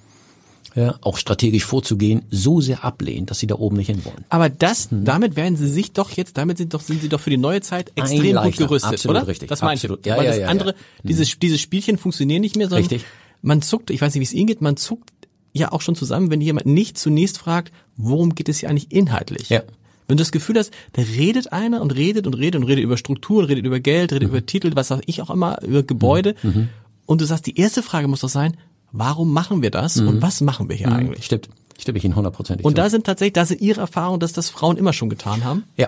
ja, 0.76 0.96
auch 1.02 1.18
strategisch 1.18 1.66
vorzugehen, 1.66 2.24
so 2.30 2.62
sehr 2.62 2.84
ablehnen, 2.84 3.26
dass 3.26 3.40
sie 3.40 3.48
da 3.48 3.56
oben 3.56 3.78
nicht 3.78 3.88
hinwollen. 3.88 4.26
Aber 4.30 4.50
das, 4.50 4.92
hm. 4.92 5.06
damit 5.06 5.36
werden 5.36 5.58
sie 5.58 5.68
sich 5.68 5.92
doch 5.92 6.12
jetzt, 6.12 6.38
damit 6.38 6.58
sind 6.58 6.74
doch, 6.74 6.82
sind 6.82 7.02
sie 7.02 7.10
doch 7.10 7.20
für 7.20 7.30
die 7.30 7.38
neue 7.38 7.62
Zeit 7.62 7.92
extrem 7.96 8.36
gut 8.36 8.58
gerüstet, 8.58 8.94
absolut 8.94 9.18
oder? 9.18 9.28
richtig. 9.28 9.50
Das 9.50 9.62
meinst 9.62 9.84
du? 9.84 9.98
Ja, 10.06 10.18
Weil 10.18 10.26
ja, 10.26 10.32
das 10.32 10.40
ja, 10.40 10.48
andere, 10.48 10.70
ja. 10.70 10.76
Dieses, 11.04 11.32
hm. 11.32 11.40
dieses 11.42 11.62
Spielchen 11.62 11.98
funktionieren 11.98 12.42
nicht 12.42 12.56
mehr, 12.56 12.68
sondern 12.68 12.88
richtig. 12.88 13.06
man 13.42 13.62
zuckt, 13.62 13.90
ich 13.90 14.02
weiß 14.02 14.14
nicht, 14.14 14.22
wie 14.22 14.26
es 14.26 14.34
Ihnen 14.34 14.48
geht, 14.48 14.62
man 14.62 14.78
zuckt 14.78 15.12
ja 15.54 15.72
auch 15.72 15.82
schon 15.82 15.96
zusammen, 15.96 16.30
wenn 16.30 16.42
jemand 16.42 16.66
nicht 16.66 16.98
zunächst 16.98 17.38
fragt, 17.40 17.74
worum 17.98 18.36
geht 18.36 18.50
es 18.50 18.60
hier 18.60 18.70
eigentlich 18.70 18.92
inhaltlich? 18.92 19.50
Ja. 19.50 19.64
Wenn 20.08 20.18
du 20.18 20.22
das 20.22 20.32
Gefühl 20.32 20.58
hast, 20.58 20.72
da 20.94 21.04
redet 21.04 21.54
einer 21.54 21.82
und 21.82 21.96
redet 21.96 22.26
und 22.26 22.34
redet 22.34 22.62
und 22.62 22.68
redet 22.68 22.84
über 22.84 22.98
Strukturen, 22.98 23.46
redet 23.46 23.66
über 23.66 23.80
Geld, 23.80 24.12
redet 24.12 24.30
mhm. 24.30 24.36
über 24.36 24.46
Titel, 24.46 24.72
was 24.74 24.88
sag 24.88 25.02
ich 25.06 25.22
auch 25.22 25.30
immer, 25.30 25.62
über 25.62 25.84
Gebäude. 25.84 26.36
Mhm. 26.42 26.50
mhm. 26.50 26.70
Und 27.06 27.22
du 27.22 27.26
sagst, 27.26 27.48
die 27.48 27.58
erste 27.58 27.82
Frage 27.82 28.08
muss 28.08 28.20
doch 28.20 28.30
sein, 28.30 28.56
warum 28.92 29.34
machen 29.34 29.62
wir 29.62 29.72
das 29.72 29.98
mhm. 29.98 30.08
und 30.08 30.22
was 30.22 30.42
machen 30.42 30.70
wir 30.70 30.76
hier 30.76 30.88
mhm. 30.88 30.94
eigentlich? 30.94 31.26
Stimmt. 31.26 31.50
Stimme 31.78 31.98
ich 31.98 32.04
Ihnen 32.04 32.16
hundertprozentig 32.16 32.66
Und 32.66 32.74
zu. 32.74 32.76
da 32.76 32.90
sind 32.90 33.06
tatsächlich, 33.06 33.34
da 33.34 33.46
sind 33.46 33.62
Ihre 33.62 33.82
Erfahrungen, 33.82 34.20
dass 34.20 34.34
das 34.34 34.50
Frauen 34.50 34.78
immer 34.78 34.94
schon 34.94 35.10
getan 35.10 35.44
haben? 35.44 35.64
Ja. 35.78 35.88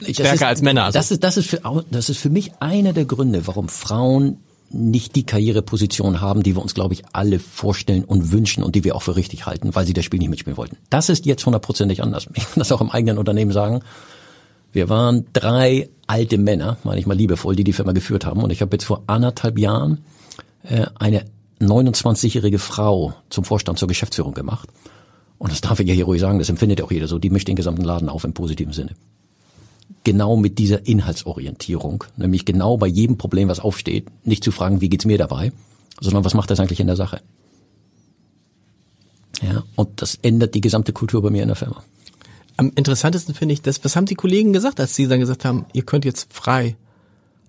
Stärker 0.00 0.34
ist, 0.34 0.42
als 0.42 0.62
Männer. 0.62 0.84
Also. 0.84 0.98
Das 0.98 1.10
ist, 1.10 1.22
das 1.22 1.36
ist 1.36 1.48
für, 1.48 1.60
das 1.90 2.08
ist 2.08 2.18
für 2.18 2.30
mich 2.30 2.52
einer 2.60 2.92
der 2.92 3.04
Gründe, 3.04 3.46
warum 3.46 3.68
Frauen 3.68 4.38
nicht 4.70 5.16
die 5.16 5.24
Karriereposition 5.24 6.20
haben, 6.20 6.42
die 6.42 6.56
wir 6.56 6.62
uns, 6.62 6.74
glaube 6.74 6.94
ich, 6.94 7.02
alle 7.12 7.38
vorstellen 7.38 8.04
und 8.04 8.32
wünschen 8.32 8.64
und 8.64 8.74
die 8.74 8.84
wir 8.84 8.96
auch 8.96 9.02
für 9.02 9.16
richtig 9.16 9.46
halten, 9.46 9.74
weil 9.74 9.86
sie 9.86 9.92
das 9.92 10.04
Spiel 10.04 10.18
nicht 10.18 10.30
mitspielen 10.30 10.56
wollten. 10.56 10.76
Das 10.90 11.08
ist 11.08 11.26
jetzt 11.26 11.44
hundertprozentig 11.44 12.02
anders. 12.02 12.26
Ich 12.34 12.44
kann 12.44 12.58
das 12.58 12.72
auch 12.72 12.80
im 12.80 12.90
eigenen 12.90 13.18
Unternehmen 13.18 13.52
sagen. 13.52 13.80
Wir 14.72 14.88
waren 14.88 15.26
drei 15.32 15.90
alte 16.06 16.38
Männer, 16.38 16.78
meine 16.84 16.98
ich 16.98 17.06
mal 17.06 17.16
liebevoll, 17.16 17.54
die 17.54 17.64
die 17.64 17.74
Firma 17.74 17.92
geführt 17.92 18.24
haben. 18.24 18.42
Und 18.42 18.50
ich 18.50 18.62
habe 18.62 18.74
jetzt 18.74 18.84
vor 18.84 19.02
anderthalb 19.06 19.58
Jahren 19.58 19.98
äh, 20.62 20.86
eine 20.98 21.26
29-jährige 21.68 22.58
Frau 22.58 23.14
zum 23.30 23.44
Vorstand 23.44 23.78
zur 23.78 23.88
Geschäftsführung 23.88 24.34
gemacht. 24.34 24.68
Und 25.38 25.50
das 25.50 25.60
darf 25.60 25.80
ich 25.80 25.88
ja 25.88 25.94
hier 25.94 26.04
ruhig 26.04 26.20
sagen, 26.20 26.38
das 26.38 26.48
empfindet 26.48 26.80
auch 26.82 26.92
jeder 26.92 27.08
so. 27.08 27.18
Die 27.18 27.30
mischt 27.30 27.48
den 27.48 27.56
gesamten 27.56 27.82
Laden 27.82 28.08
auf 28.08 28.24
im 28.24 28.32
positiven 28.32 28.72
Sinne. 28.72 28.94
Genau 30.04 30.36
mit 30.36 30.58
dieser 30.58 30.86
Inhaltsorientierung, 30.86 32.04
nämlich 32.16 32.44
genau 32.44 32.76
bei 32.76 32.86
jedem 32.86 33.18
Problem, 33.18 33.48
was 33.48 33.60
aufsteht, 33.60 34.06
nicht 34.24 34.42
zu 34.42 34.50
fragen, 34.50 34.80
wie 34.80 34.88
geht's 34.88 35.04
mir 35.04 35.18
dabei, 35.18 35.52
sondern 36.00 36.24
was 36.24 36.34
macht 36.34 36.50
das 36.50 36.60
eigentlich 36.60 36.80
in 36.80 36.86
der 36.86 36.96
Sache? 36.96 37.20
Ja, 39.42 39.64
und 39.76 40.00
das 40.00 40.18
ändert 40.22 40.54
die 40.54 40.60
gesamte 40.60 40.92
Kultur 40.92 41.22
bei 41.22 41.30
mir 41.30 41.42
in 41.42 41.48
der 41.48 41.56
Firma. 41.56 41.82
Am 42.56 42.70
interessantesten 42.74 43.34
finde 43.34 43.54
ich 43.54 43.62
das, 43.62 43.84
was 43.84 43.96
haben 43.96 44.06
die 44.06 44.14
Kollegen 44.14 44.52
gesagt, 44.52 44.78
als 44.78 44.94
sie 44.94 45.08
dann 45.08 45.20
gesagt 45.20 45.44
haben, 45.44 45.66
ihr 45.72 45.82
könnt 45.82 46.04
jetzt 46.04 46.32
frei 46.32 46.76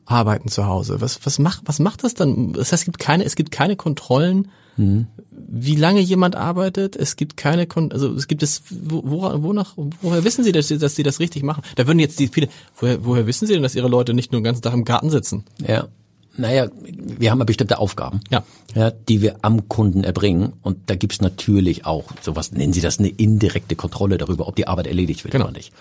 arbeiten 0.06 0.50
zu 0.50 0.66
Hause? 0.66 1.02
Was, 1.02 1.26
was 1.26 1.40
macht, 1.40 1.62
was 1.66 1.80
macht 1.80 2.04
das 2.04 2.14
dann? 2.14 2.54
Das 2.54 2.72
heißt, 2.72 2.82
es 2.82 2.86
gibt 2.86 3.00
keine, 3.00 3.24
es 3.24 3.36
gibt 3.36 3.52
keine 3.52 3.76
Kontrollen, 3.76 4.50
mhm. 4.78 5.08
wie 5.32 5.76
lange 5.76 6.02
jemand 6.02 6.36
arbeitet. 6.36 6.96
Es 6.96 7.16
gibt 7.16 7.38
keine, 7.38 7.68
Kon 7.68 7.92
also 7.92 8.14
es 8.14 8.28
gibt 8.28 8.44
es, 8.44 8.64
wo, 8.70 9.22
wonach, 9.44 9.74
woher 10.02 10.24
wissen 10.24 10.44
Sie, 10.44 10.52
dass 10.52 10.68
Sie, 10.68 10.78
dass 10.78 10.96
Sie 10.96 11.04
das 11.04 11.20
richtig 11.20 11.44
machen? 11.44 11.64
Da 11.76 11.88
würden 11.88 12.00
jetzt 12.00 12.20
die 12.20 12.28
viele, 12.28 12.50
woher, 12.78 13.06
woher 13.06 13.28
wissen 13.28 13.48
Sie 13.48 13.54
denn, 13.54 13.64
dass 13.64 13.76
Ihre 13.76 13.88
Leute 13.88 14.14
nicht 14.14 14.32
nur 14.32 14.42
den 14.42 14.46
ganzen 14.46 14.62
Tag 14.62 14.74
im 14.74 14.86
Garten 14.86 15.10
sitzen? 15.10 15.44
Ja. 15.66 15.88
Naja, 16.36 16.68
wir 16.82 17.30
haben 17.30 17.38
ja 17.38 17.46
bestimmte 17.46 17.78
Aufgaben, 17.78 18.22
ja. 18.32 18.44
Ja, 18.74 18.90
die 18.90 19.22
wir 19.22 19.36
am 19.44 19.70
Kunden 19.70 20.04
erbringen. 20.04 20.54
Und 20.64 20.90
da 20.90 20.96
gibt's 20.96 21.22
natürlich 21.22 21.86
auch, 21.86 22.06
sowas 22.22 22.52
nennen 22.52 22.74
Sie 22.74 22.82
das, 22.82 22.98
eine 22.98 23.10
indirekte 23.10 23.76
Kontrolle 23.76 24.18
darüber, 24.18 24.48
ob 24.48 24.56
die 24.56 24.68
Arbeit 24.68 24.88
erledigt 24.88 25.24
wird 25.24 25.32
genau. 25.32 25.46
oder 25.46 25.54
nicht. 25.54 25.72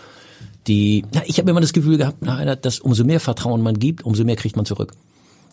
Die, 0.67 1.05
na, 1.13 1.23
ich 1.27 1.39
habe 1.39 1.51
immer 1.51 1.61
das 1.61 1.73
Gefühl 1.73 1.99
gehabt, 1.99 2.19
na, 2.21 2.55
dass 2.57 2.81
umso 2.81 3.05
mehr 3.05 3.21
Vertrauen 3.21 3.63
man 3.63 3.79
gibt, 3.79 4.05
umso 4.05 4.25
mehr 4.25 4.37
kriegt 4.37 4.57
man 4.57 4.65
zurück. 4.65 4.93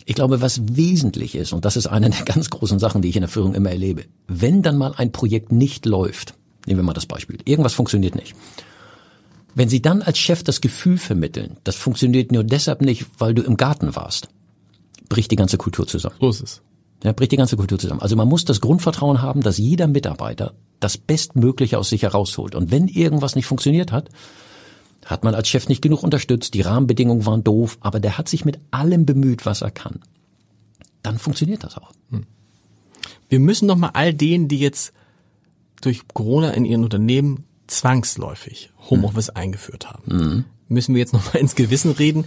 Ich 0.06 0.16
glaube, 0.16 0.42
was 0.42 0.62
wesentlich 0.76 1.36
ist, 1.36 1.54
und 1.54 1.66
das 1.66 1.78
ist 1.78 1.88
eine 1.88 2.10
der 2.10 2.26
ganz 2.26 2.50
großen 2.50 2.80
Sachen, 2.80 3.02
die 3.02 3.10
ich 3.10 3.16
in 3.16 3.22
der 3.22 3.30
Führung 3.30 3.54
immer 3.54 3.70
erlebe, 3.70 4.06
wenn 4.28 4.62
dann 4.62 4.78
mal 4.78 4.94
ein 4.96 5.12
Projekt 5.12 5.52
nicht 5.52 5.86
läuft, 5.86 6.34
nehmen 6.66 6.80
wir 6.80 6.84
mal 6.84 6.94
das 6.94 7.06
Beispiel, 7.06 7.38
irgendwas 7.46 7.74
funktioniert 7.74 8.16
nicht. 8.16 8.36
Wenn 9.56 9.70
Sie 9.70 9.82
dann 9.82 10.02
als 10.02 10.18
Chef 10.18 10.44
das 10.44 10.62
Gefühl 10.62 10.98
vermitteln, 10.98 11.58
das 11.64 11.76
funktioniert 11.76 12.32
nur 12.32 12.44
deshalb 12.44 12.82
nicht, 12.82 13.06
weil 13.18 13.34
du 13.34 13.42
im 13.42 13.58
Garten 13.58 13.96
warst, 13.96 14.30
bricht 15.10 15.32
die 15.32 15.36
ganze 15.36 15.58
Kultur 15.58 15.88
zusammen. 15.88 16.16
So 16.20 16.30
ist 16.30 16.42
es. 16.42 16.62
Ja, 17.04 17.14
bricht 17.14 17.32
die 17.32 17.38
ganze 17.38 17.58
Kultur 17.58 17.80
zusammen. 17.80 18.02
Also 18.02 18.16
man 18.16 18.28
muss 18.28 18.46
das 18.46 18.62
Grundvertrauen 18.62 19.22
haben, 19.22 19.42
dass 19.42 19.58
jeder 19.58 19.88
Mitarbeiter 19.88 20.54
das 20.80 20.98
Bestmögliche 20.98 21.78
aus 21.78 21.90
sich 21.90 22.04
herausholt. 22.04 22.56
Und 22.56 22.72
wenn 22.72 22.88
irgendwas 22.88 23.36
nicht 23.36 23.46
funktioniert 23.46 23.92
hat, 23.92 24.10
hat 25.10 25.24
man 25.24 25.34
als 25.34 25.50
Chef 25.50 25.68
nicht 25.68 25.82
genug 25.82 26.04
unterstützt, 26.04 26.54
die 26.54 26.62
Rahmenbedingungen 26.62 27.26
waren 27.26 27.44
doof, 27.44 27.80
aber 27.82 28.00
der 28.00 28.18
hat 28.18 28.30
sich 28.30 28.46
mit 28.46 28.60
allem 28.70 29.08
bemüht, 29.08 29.46
was 29.46 29.64
er 29.64 29.72
kann. 29.72 30.02
Dann 31.02 31.18
funktioniert 31.18 31.64
das 31.64 31.78
auch. 31.78 31.92
Wir 33.28 33.40
müssen 33.40 33.66
noch 33.66 33.76
mal 33.76 33.92
all 33.94 34.14
denen, 34.14 34.48
die 34.48 34.60
jetzt 34.60 34.94
durch 35.82 36.08
Corona 36.14 36.52
in 36.52 36.66
ihren 36.66 36.84
Unternehmen 36.84 37.46
zwangsläufig 37.66 38.72
Homeoffice 38.90 39.30
eingeführt 39.30 39.90
haben, 39.90 40.46
müssen 40.68 40.94
wir 40.94 41.00
jetzt 41.00 41.14
noch 41.14 41.34
mal 41.34 41.40
ins 41.40 41.56
Gewissen 41.56 41.92
reden. 41.92 42.26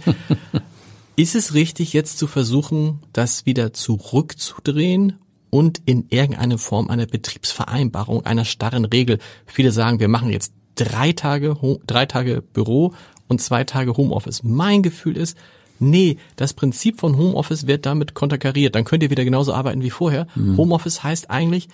Ist 1.15 1.35
es 1.35 1.53
richtig, 1.53 1.93
jetzt 1.93 2.17
zu 2.17 2.27
versuchen, 2.27 2.99
das 3.13 3.45
wieder 3.45 3.71
zurückzudrehen 3.71 5.19
und 5.51 5.81
in 5.85 6.07
irgendeine 6.09 6.57
Form 6.57 6.89
einer 6.89 7.05
Betriebsvereinbarung, 7.05 8.25
einer 8.25 8.45
starren 8.45 8.85
Regel? 8.85 9.19
Viele 9.45 9.71
sagen, 9.71 9.99
wir 9.99 10.07
machen 10.07 10.31
jetzt 10.31 10.53
drei 10.75 11.11
Tage, 11.13 11.55
drei 11.87 12.05
Tage 12.05 12.41
Büro 12.41 12.93
und 13.27 13.41
zwei 13.41 13.63
Tage 13.63 13.95
Homeoffice. 13.95 14.43
Mein 14.43 14.83
Gefühl 14.83 15.17
ist, 15.17 15.37
nee, 15.79 16.17
das 16.35 16.53
Prinzip 16.53 16.99
von 16.99 17.17
Homeoffice 17.17 17.67
wird 17.67 17.85
damit 17.85 18.13
konterkariert. 18.13 18.75
Dann 18.75 18.85
könnt 18.85 19.03
ihr 19.03 19.09
wieder 19.09 19.25
genauso 19.25 19.53
arbeiten 19.53 19.81
wie 19.81 19.89
vorher. 19.89 20.27
Homeoffice 20.57 21.03
heißt 21.03 21.29
eigentlich 21.29 21.69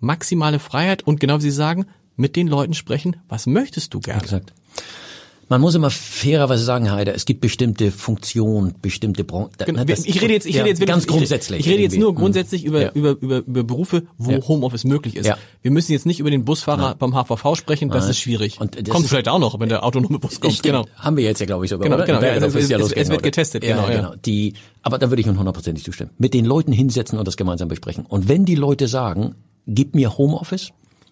maximale 0.00 0.58
Freiheit 0.58 1.02
und 1.02 1.20
genau 1.20 1.38
wie 1.38 1.42
Sie 1.42 1.50
sagen, 1.50 1.86
mit 2.16 2.36
den 2.36 2.48
Leuten 2.48 2.74
sprechen, 2.74 3.16
was 3.28 3.46
möchtest 3.46 3.94
du 3.94 4.00
gerne? 4.00 4.22
Exakt. 4.22 4.52
Man 5.48 5.60
muss 5.60 5.76
immer 5.76 5.90
fairerweise 5.90 6.64
sagen, 6.64 6.90
Heider, 6.90 7.14
es 7.14 7.24
gibt 7.24 7.40
bestimmte 7.40 7.92
Funktionen, 7.92 8.74
bestimmte 8.82 9.22
Branchen. 9.22 9.50
Genau, 9.64 9.82
ich 9.86 10.20
rede 10.20 10.32
jetzt, 10.32 10.44
ich 10.46 10.56
ja, 10.56 10.62
rede 10.62 10.70
jetzt 10.70 10.80
wirklich- 10.80 10.88
ganz 10.92 11.04
ich- 11.04 11.08
grundsätzlich. 11.08 11.60
Ich 11.60 11.68
rede 11.68 11.82
jetzt 11.84 11.96
nur 11.96 12.14
grundsätzlich 12.16 12.64
über, 12.64 12.82
Ja. 12.82 12.90
über, 12.94 13.10
über, 13.20 13.38
über 13.46 13.62
Berufe, 13.62 14.02
wo 14.18 14.32
Ja. 14.32 14.40
Homeoffice 14.48 14.82
möglich 14.84 15.14
ist. 15.14 15.26
Ja. 15.26 15.38
Wir 15.62 15.70
müssen 15.70 15.92
jetzt 15.92 16.04
nicht 16.04 16.18
über 16.18 16.30
den 16.32 16.44
Busfahrer 16.44 16.96
beim 16.96 17.14
HVV 17.14 17.54
sprechen, 17.54 17.90
das 17.90 18.08
ist 18.08 18.18
schwierig. 18.18 18.60
Und 18.60 18.74
das 18.74 18.88
kommt 18.88 19.04
ist- 19.04 19.10
vielleicht 19.10 19.28
auch 19.28 19.38
noch, 19.38 19.60
wenn 19.60 19.68
der 19.68 19.84
autonome 19.84 20.18
Bus 20.18 20.40
kommt. 20.40 20.54
Stimmt. 20.54 20.64
Genau. 20.84 20.86
Haben 20.96 21.16
wir 21.16 21.22
jetzt 21.24 21.38
ja, 21.38 21.46
glaube 21.46 21.64
ich, 21.64 21.70
sogar. 21.70 21.84
Genau, 21.84 21.96
oder? 21.96 22.06
genau, 22.06 22.20
ja, 22.22 22.40
das 22.40 22.54
es- 22.54 22.68
ja 22.68 22.78
es- 22.78 22.90
es 22.92 23.08
wird 23.08 23.22
getestet, 23.22 23.62
ja, 23.62 23.76
genau, 23.76 23.88
ja. 23.88 23.96
genau. 23.96 24.14
Die, 24.24 24.54
aber 24.82 24.98
da 24.98 25.10
würde 25.10 25.20
ich 25.20 25.28
Ihnen 25.28 25.38
hundertprozentig 25.38 25.84
zustimmen. 25.84 26.10
Mit 26.18 26.34
den 26.34 26.44
Leuten 26.44 26.72
hinsetzen 26.72 27.20
und 27.20 27.28
das 27.28 27.36
gemeinsam 27.36 27.68
besprechen. 27.68 28.04
Und 28.06 28.28
wenn 28.28 28.44
die 28.46 28.56
Leute 28.56 28.88
sagen, 28.88 29.36
gib 29.68 29.94
mir 29.94 30.18
Homeoffice, 30.18 30.70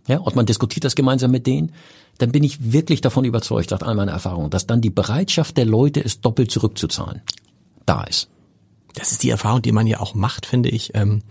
ja, 0.08 0.18
und 0.18 0.34
man 0.34 0.44
diskutiert 0.44 0.84
das 0.84 0.96
gemeinsam 0.96 1.30
mit 1.30 1.46
denen, 1.46 1.72
dann 2.18 2.32
bin 2.32 2.44
ich 2.44 2.72
wirklich 2.72 3.00
davon 3.00 3.24
überzeugt, 3.24 3.70
sagt 3.70 3.82
all 3.82 3.94
meine 3.94 4.10
Erfahrungen, 4.12 4.50
dass 4.50 4.66
dann 4.66 4.80
die 4.80 4.90
Bereitschaft 4.90 5.56
der 5.56 5.64
Leute 5.66 6.00
ist, 6.00 6.24
doppelt 6.24 6.50
zurückzuzahlen, 6.50 7.22
da 7.86 8.04
ist. 8.04 8.28
Das 8.94 9.10
ist 9.12 9.22
die 9.22 9.30
Erfahrung, 9.30 9.62
die 9.62 9.72
man 9.72 9.86
ja 9.86 9.98
auch 10.00 10.14
macht, 10.14 10.46
finde 10.46 10.68
ich, 10.68 10.92
ähm, 10.94 11.22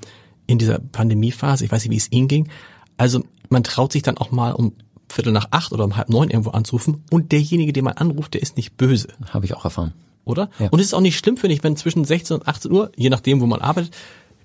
in 0.48 0.58
dieser 0.58 0.80
Pandemiephase. 0.80 1.64
Ich 1.64 1.72
weiß 1.72 1.84
nicht, 1.84 1.92
wie 1.92 1.98
es 1.98 2.12
Ihnen 2.12 2.28
ging. 2.28 2.50
Also 2.98 3.24
man 3.50 3.64
traut 3.64 3.94
sich 3.94 4.04
dann 4.04 4.18
auch 4.18 4.32
mal 4.32 4.52
um 4.52 4.74
Viertel 5.10 5.32
nach 5.32 5.48
acht 5.52 5.72
oder 5.72 5.86
um 5.86 5.96
halb 5.96 6.10
neun 6.10 6.30
irgendwo 6.30 6.50
anzurufen 6.52 7.04
und 7.12 7.32
derjenige, 7.32 7.72
den 7.72 7.86
man 7.86 7.94
anruft, 7.94 8.34
der 8.34 8.42
ist 8.42 8.58
nicht 8.58 8.76
böse. 8.78 9.08
Habe 9.30 9.46
ich 9.46 9.54
auch 9.54 9.64
erfahren. 9.64 9.94
oder? 10.26 10.50
Ja. 10.60 10.70
Und 10.70 10.80
es 10.80 10.88
ist 10.88 10.94
auch 10.94 11.02
nicht 11.02 11.18
schlimm, 11.18 11.38
finde 11.38 11.54
ich, 11.56 11.64
wenn 11.64 11.76
zwischen 11.78 12.04
16 12.04 12.38
und 12.38 12.48
18 12.48 12.72
Uhr, 12.72 12.92
je 12.96 13.10
nachdem, 13.10 13.40
wo 13.42 13.46
man 13.46 13.62
arbeitet, 13.62 13.94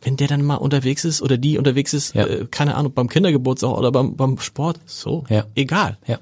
wenn 0.03 0.17
der 0.17 0.29
dann 0.29 0.43
mal 0.45 0.57
unterwegs 0.57 1.05
ist 1.05 1.23
oder 1.23 1.39
die 1.39 1.59
unterwegs 1.59 1.93
ist, 1.95 2.15
Ja. 2.15 2.27
äh, 2.27 2.47
keine 2.51 2.75
Ahnung, 2.77 2.93
beim 2.93 3.09
Kindergeburtstag 3.09 3.71
oder 3.77 3.91
beim, 3.91 4.15
beim 4.17 4.39
Sport, 4.39 4.79
so, 4.87 5.25
Ja. 5.29 5.45
egal. 5.57 5.99
Ja. 6.07 6.19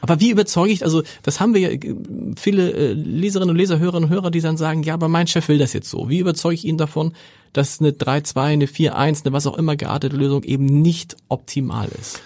Aber 0.00 0.20
wie 0.20 0.30
überzeuge 0.30 0.72
ich, 0.72 0.84
also 0.84 1.02
das 1.22 1.40
haben 1.40 1.54
wir 1.54 1.60
ja 1.60 1.70
äh, 1.70 1.94
viele 2.36 2.72
äh, 2.72 2.92
Leserinnen 2.92 3.50
und 3.50 3.56
Leser, 3.56 3.78
Hörerinnen 3.78 4.08
und 4.08 4.14
Hörer, 4.14 4.30
die 4.30 4.40
dann 4.40 4.56
sagen, 4.56 4.82
ja, 4.82 4.94
aber 4.94 5.08
mein 5.08 5.26
Chef 5.26 5.48
will 5.48 5.58
das 5.58 5.72
jetzt 5.72 5.90
so. 5.90 6.08
Wie 6.08 6.18
überzeuge 6.18 6.54
ich 6.54 6.64
ihn 6.64 6.78
davon, 6.78 7.12
dass 7.52 7.80
eine 7.80 7.90
3-2, 7.90 8.40
eine 8.40 8.66
4-1, 8.66 9.24
eine 9.24 9.32
was 9.32 9.46
auch 9.46 9.58
immer 9.58 9.76
geartete 9.76 10.16
Lösung 10.16 10.42
eben 10.44 10.66
nicht 10.66 11.16
optimal 11.28 11.88
ist? 12.00 12.20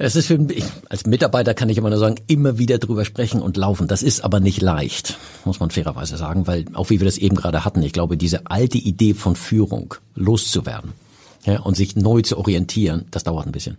Es 0.00 0.14
ist 0.14 0.26
für 0.26 0.38
ich, 0.52 0.64
als 0.88 1.06
Mitarbeiter 1.06 1.54
kann 1.54 1.68
ich 1.68 1.76
immer 1.76 1.90
nur 1.90 1.98
sagen, 1.98 2.20
immer 2.28 2.56
wieder 2.56 2.78
drüber 2.78 3.04
sprechen 3.04 3.42
und 3.42 3.56
laufen. 3.56 3.88
Das 3.88 4.04
ist 4.04 4.20
aber 4.20 4.38
nicht 4.38 4.62
leicht, 4.62 5.18
muss 5.44 5.58
man 5.58 5.70
fairerweise 5.70 6.16
sagen, 6.16 6.46
weil 6.46 6.66
auch 6.74 6.88
wie 6.90 7.00
wir 7.00 7.04
das 7.04 7.18
eben 7.18 7.34
gerade 7.34 7.64
hatten, 7.64 7.82
ich 7.82 7.92
glaube, 7.92 8.16
diese 8.16 8.46
alte 8.46 8.78
Idee 8.78 9.14
von 9.14 9.34
Führung 9.34 9.94
loszuwerden 10.14 10.92
ja, 11.44 11.60
und 11.60 11.76
sich 11.76 11.96
neu 11.96 12.22
zu 12.22 12.38
orientieren, 12.38 13.06
das 13.10 13.24
dauert 13.24 13.46
ein 13.46 13.52
bisschen. 13.52 13.76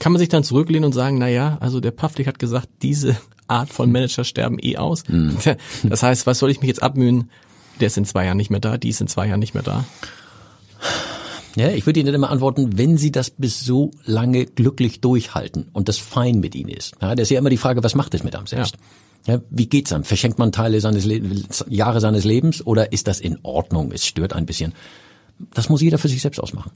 Kann 0.00 0.12
man 0.12 0.18
sich 0.18 0.30
dann 0.30 0.42
zurücklehnen 0.42 0.84
und 0.86 0.92
sagen, 0.92 1.18
na 1.18 1.28
ja, 1.28 1.58
also 1.60 1.78
der 1.78 1.92
Pavlik 1.92 2.26
hat 2.26 2.38
gesagt, 2.40 2.68
diese 2.82 3.16
Art 3.46 3.70
von 3.70 3.92
Manager 3.92 4.24
sterben 4.24 4.58
eh 4.60 4.76
aus. 4.76 5.04
Das 5.84 6.02
heißt, 6.02 6.26
was 6.26 6.38
soll 6.40 6.50
ich 6.50 6.60
mich 6.60 6.68
jetzt 6.68 6.82
abmühen? 6.82 7.30
Der 7.78 7.86
ist 7.86 7.98
in 7.98 8.04
zwei 8.04 8.24
Jahren 8.24 8.36
nicht 8.36 8.50
mehr 8.50 8.60
da, 8.60 8.78
die 8.78 8.88
ist 8.88 9.00
in 9.00 9.06
zwei 9.06 9.28
Jahren 9.28 9.40
nicht 9.40 9.54
mehr 9.54 9.62
da. 9.62 9.84
Ja, 11.56 11.68
ich 11.70 11.84
würde 11.84 12.00
Ihnen 12.00 12.14
immer 12.14 12.30
antworten, 12.30 12.78
wenn 12.78 12.96
Sie 12.96 13.12
das 13.12 13.30
bis 13.30 13.60
so 13.60 13.90
lange 14.04 14.46
glücklich 14.46 15.00
durchhalten 15.00 15.68
und 15.72 15.88
das 15.88 15.98
fein 15.98 16.40
mit 16.40 16.54
Ihnen 16.54 16.70
ist. 16.70 16.94
Ja, 17.02 17.14
das 17.14 17.24
ist 17.24 17.30
ja 17.30 17.38
immer 17.38 17.50
die 17.50 17.56
Frage, 17.56 17.82
was 17.82 17.94
macht 17.94 18.14
es 18.14 18.22
mit 18.22 18.34
einem 18.36 18.46
selbst? 18.46 18.76
Ja. 19.26 19.40
wie 19.50 19.66
geht's 19.66 19.92
einem? 19.92 20.04
Verschenkt 20.04 20.38
man 20.38 20.52
Teile 20.52 20.80
seines 20.80 21.04
Le 21.04 21.20
Jahre 21.68 22.00
seines 22.00 22.24
Lebens 22.24 22.66
oder 22.66 22.92
ist 22.92 23.06
das 23.06 23.20
in 23.20 23.38
Ordnung? 23.42 23.92
Es 23.92 24.06
stört 24.06 24.32
ein 24.32 24.46
bisschen. 24.46 24.72
Das 25.52 25.68
muss 25.68 25.82
jeder 25.82 25.98
für 25.98 26.08
sich 26.08 26.22
selbst 26.22 26.38
ausmachen. 26.38 26.70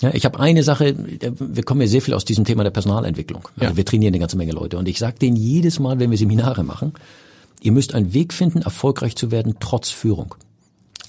Ja, 0.00 0.14
ich 0.14 0.24
habe 0.24 0.38
eine 0.38 0.62
Sache, 0.62 0.94
wir 0.96 1.62
kommen 1.64 1.80
ja 1.80 1.86
sehr 1.88 2.02
viel 2.02 2.14
aus 2.14 2.24
diesem 2.24 2.44
Thema 2.44 2.62
der 2.62 2.70
Personalentwicklung. 2.70 3.48
Also 3.56 3.72
Ja. 3.72 3.76
Wir 3.76 3.84
trainieren 3.84 4.12
eine 4.12 4.20
ganze 4.20 4.36
Menge 4.36 4.52
Leute 4.52 4.78
und 4.78 4.88
ich 4.88 4.98
sage 4.98 5.18
denen 5.18 5.36
jedes 5.36 5.80
Mal, 5.80 5.98
wenn 5.98 6.10
wir 6.10 6.18
Seminare 6.18 6.62
machen, 6.62 6.92
ihr 7.60 7.72
müsst 7.72 7.94
einen 7.94 8.14
Weg 8.14 8.32
finden, 8.32 8.62
erfolgreich 8.62 9.16
zu 9.16 9.30
werden, 9.30 9.56
trotz 9.58 9.90
Führung. 9.90 10.34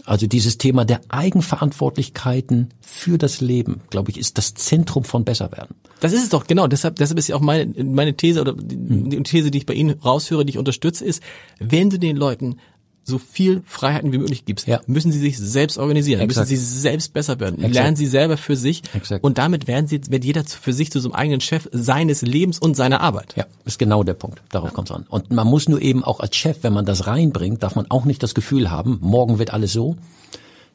Also 0.06 0.26
dieses 0.26 0.58
Thema 0.58 0.86
der 0.86 1.02
Eigenverantwortlichkeiten 1.10 2.70
für 2.82 3.20
das 3.20 3.42
Leben, 3.42 3.82
glaube 3.92 4.10
ich, 4.10 4.18
ist 4.18 4.40
das 4.40 4.56
Zentrum 4.56 5.04
von 5.04 5.24
Besserwerden. 5.24 5.76
Das 6.00 6.14
ist 6.14 6.24
es 6.24 6.30
doch, 6.30 6.48
genau. 6.48 6.66
Deshalb, 6.68 6.96
deshalb 6.96 7.20
ist 7.20 7.28
ja 7.28 7.36
auch 7.36 7.42
meine, 7.42 7.72
meine 7.84 8.16
These 8.16 8.42
oder 8.42 8.54
die, 8.54 8.78
die 9.10 9.24
These, 9.24 9.52
die 9.52 9.60
ich 9.60 9.66
bei 9.68 9.74
Ihnen 9.74 10.00
raushöre, 10.00 10.46
die 10.46 10.52
ich 10.52 10.58
unterstütze, 10.58 11.06
ist, 11.06 11.22
wenn 11.60 11.92
du 11.92 12.00
den 12.00 12.16
Leuten 12.16 12.58
so 13.10 13.18
viel 13.18 13.62
Freiheiten 13.66 14.12
wie 14.14 14.18
möglich 14.18 14.46
gibst, 14.46 14.68
Ja. 14.68 14.80
müssen 14.88 15.12
sie 15.12 15.20
sich 15.20 15.38
selbst 15.38 15.78
organisieren, 15.78 16.22
Exakt. 16.22 16.50
müssen 16.50 16.60
sie 16.62 16.80
selbst 16.80 17.14
besser 17.14 17.40
werden, 17.40 17.56
Exakt. 17.58 17.74
lernen 17.74 17.96
sie 17.98 18.06
selber 18.06 18.38
für 18.38 18.56
sich 18.56 18.82
Exakt. 18.94 19.24
und 19.24 19.38
damit 19.38 19.68
werden 19.68 19.88
sie, 19.88 20.00
wird 20.10 20.24
jeder 20.24 20.44
für 20.46 20.72
sich 20.74 20.92
zu 20.92 21.00
so 21.00 21.10
einem 21.10 21.16
eigenen 21.16 21.42
Chef 21.42 21.68
seines 21.72 22.22
Lebens 22.22 22.60
und 22.60 22.76
seiner 22.76 23.02
Arbeit. 23.02 23.34
Ja, 23.36 23.46
ist 23.66 23.80
genau 23.80 24.04
der 24.04 24.14
Punkt. 24.14 24.42
Darauf 24.50 24.74
kommt's 24.74 24.92
an. 24.92 25.06
Und 25.10 25.32
man 25.32 25.48
muss 25.48 25.68
nur 25.68 25.82
eben 25.82 26.04
auch 26.04 26.20
als 26.22 26.36
Chef, 26.36 26.58
wenn 26.62 26.74
man 26.74 26.86
das 26.86 27.08
reinbringt, 27.08 27.62
darf 27.64 27.76
man 27.76 27.90
auch 27.90 28.06
nicht 28.06 28.24
das 28.24 28.34
Gefühl 28.34 28.72
haben, 28.72 28.98
morgen 29.02 29.40
wird 29.40 29.52
alles 29.54 29.74
so. 29.74 29.98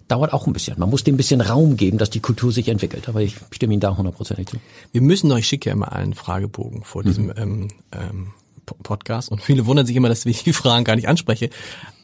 Dauert 0.07 0.35
auch 0.35 0.47
ein 0.47 0.53
bisschen. 0.53 0.79
Man 0.79 0.91
muss 0.91 1.03
dem 1.03 1.15
ein 1.15 1.17
bisschen 1.17 1.41
Raum 1.41 1.79
geben, 1.79 1.97
dass 1.97 2.11
die 2.11 2.21
Kultur 2.21 2.53
sich 2.53 2.69
entwickelt. 2.69 3.09
Aber 3.09 3.23
ich 3.23 3.37
stimme 3.53 3.73
Ihnen 3.73 3.81
da 3.81 3.97
hundertprozentig 3.97 4.49
zu. 4.49 4.59
Wir 4.93 5.01
müssen 5.01 5.35
ich 5.35 5.49
schicke 5.49 5.71
ja 5.71 5.73
immer 5.75 5.93
allen 5.93 6.13
Fragebogen 6.13 6.83
vor 6.85 7.03
diesem 7.03 7.27
Mhm. 7.29 7.33
ähm, 7.37 7.69
ähm, 7.93 8.27
Po- 8.27 8.44
Podcast 8.65 9.31
und 9.31 9.41
viele 9.41 9.67
wundern 9.67 9.87
sich 9.87 9.97
immer, 9.97 10.09
dass 10.09 10.25
ich 10.27 10.43
die 10.43 10.53
Fragen 10.53 10.85
gar 10.85 10.97
nicht 10.97 11.09
anspreche. 11.09 11.51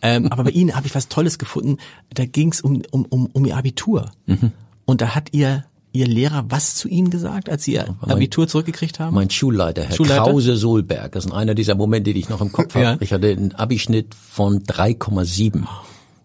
Ähm, 0.03 0.29
aber 0.31 0.45
bei 0.45 0.51
Ihnen 0.51 0.75
habe 0.75 0.87
ich 0.87 0.95
was 0.95 1.09
Tolles 1.09 1.39
gefunden. 1.39 1.79
Da 2.13 2.25
ging 2.25 2.53
es 2.53 2.61
um, 2.61 2.83
um, 2.91 3.05
um, 3.07 3.27
um 3.33 3.45
Ihr 3.45 3.57
Abitur. 3.57 4.11
Mhm. 4.27 4.53
Und 4.85 5.01
da 5.01 5.15
hat 5.15 5.33
Ihr, 5.33 5.65
Ihr 5.93 6.07
Lehrer 6.07 6.47
was 6.49 6.75
zu 6.75 6.89
Ihnen 6.89 7.11
gesagt, 7.11 7.49
als 7.49 7.65
Sie 7.65 7.75
Ihr 7.75 7.95
Abitur 8.01 8.49
zurückgekriegt 8.49 9.01
haben? 9.01 9.15
Mein 9.15 9.31
Schulleiter, 9.31 9.85
Herr 9.85 9.97
Schulleiter? 9.97 10.25
Krause 10.25 10.57
Solberg, 10.57 11.13
das 11.13 11.27
ist 11.27 11.33
einer 11.33 11.55
dieser 11.55 11.75
Momente, 11.75 12.13
die 12.13 12.21
ich 12.21 12.29
noch 12.29 12.41
im 12.41 12.53
Kopf 12.53 12.75
habe. 12.75 12.85
Ja. 12.85 12.97
Ich 13.01 13.13
hatte 13.13 13.29
einen 13.29 13.53
Abischnitt 13.53 14.15
von 14.15 14.63
3,7. 14.63 15.67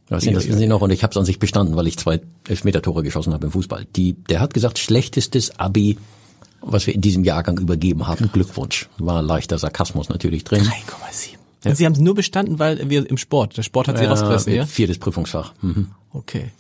Das 0.08 0.24
wissen 0.24 0.34
das 0.36 0.48
wissen 0.48 0.60
Sie 0.60 0.68
noch 0.68 0.82
und 0.82 0.92
ich 0.92 1.04
habe 1.04 1.12
es 1.12 1.18
an 1.18 1.26
sich 1.26 1.40
bestanden, 1.40 1.76
weil 1.76 1.88
ich 1.88 1.98
zwei 1.98 2.22
Elfmeter-Tore 2.48 3.02
geschossen 3.02 3.34
habe 3.34 3.48
im 3.48 3.52
Fußball. 3.52 3.88
Die, 3.96 4.14
der 4.14 4.40
hat 4.40 4.54
gesagt, 4.54 4.78
schlechtestes 4.78 5.60
Abi, 5.60 5.98
was 6.66 6.88
wir 6.88 6.94
in 6.96 7.02
diesem 7.02 7.24
Jahrgang 7.24 7.58
übergeben 7.60 8.08
haben. 8.08 8.30
Glückwunsch. 8.32 8.90
War 8.98 9.22
leichter 9.22 9.58
Sarkasmus 9.58 10.10
natürlich 10.10 10.44
drin. 10.44 10.64
3,7. 10.64 10.70
Und 11.70 11.76
Sie 11.78 11.86
haben 11.86 11.94
es 11.94 12.00
nur 12.00 12.14
bestanden, 12.16 12.60
weil 12.60 12.90
wir 12.90 13.10
im 13.10 13.18
Sport, 13.18 13.58
der 13.58 13.64
Sport 13.64 13.88
hat 13.88 13.98
Sie 13.98 14.06
rausgerissen, 14.06 14.54
ja? 14.54 14.66
Viertes 14.66 15.00
Prüfungsfach. 15.00 15.54
Mhm. 15.62 15.88
Okay. 16.14 16.52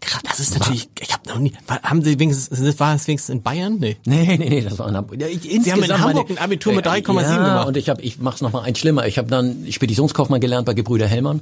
Krass, 0.00 0.20
das 0.28 0.38
ist 0.40 0.58
natürlich, 0.58 0.88
ich 1.00 1.12
habe 1.14 1.26
noch 1.28 1.38
nie, 1.38 1.52
haben 1.82 2.02
Sie 2.02 2.18
wenigstens, 2.18 2.78
war 2.78 2.94
es 2.94 3.06
wenigstens 3.08 3.32
in 3.34 3.42
Bayern? 3.42 3.78
Nee. 3.80 3.96
Nee, 4.04 4.36
nee, 4.36 4.48
nee, 4.50 4.60
das 4.60 4.78
war 4.78 4.88
in 4.88 4.96
Hamburg. 4.96 5.18
Ja, 5.20 5.26
ich, 5.28 5.40
Sie 5.40 5.72
haben 5.72 5.82
in 5.82 5.90
Hamburg 5.98 6.28
meine- 6.28 6.38
ein 6.40 6.44
Abitur 6.44 6.74
mit 6.74 6.84
Äh, 6.84 6.90
3,7 6.90 7.22
ja, 7.22 7.36
gemacht. 7.38 7.68
und 7.68 7.76
ich 7.78 7.88
habe, 7.88 8.02
ich 8.02 8.18
mach's 8.20 8.42
noch 8.42 8.52
mal 8.52 8.60
eins 8.62 8.78
schlimmer. 8.78 9.06
Ich 9.06 9.16
habe 9.18 9.28
dann 9.28 9.66
Speditionskaufmann 9.70 10.40
gelernt 10.40 10.66
bei 10.66 10.74
Gebrüder 10.74 11.06
Hellmann. 11.06 11.40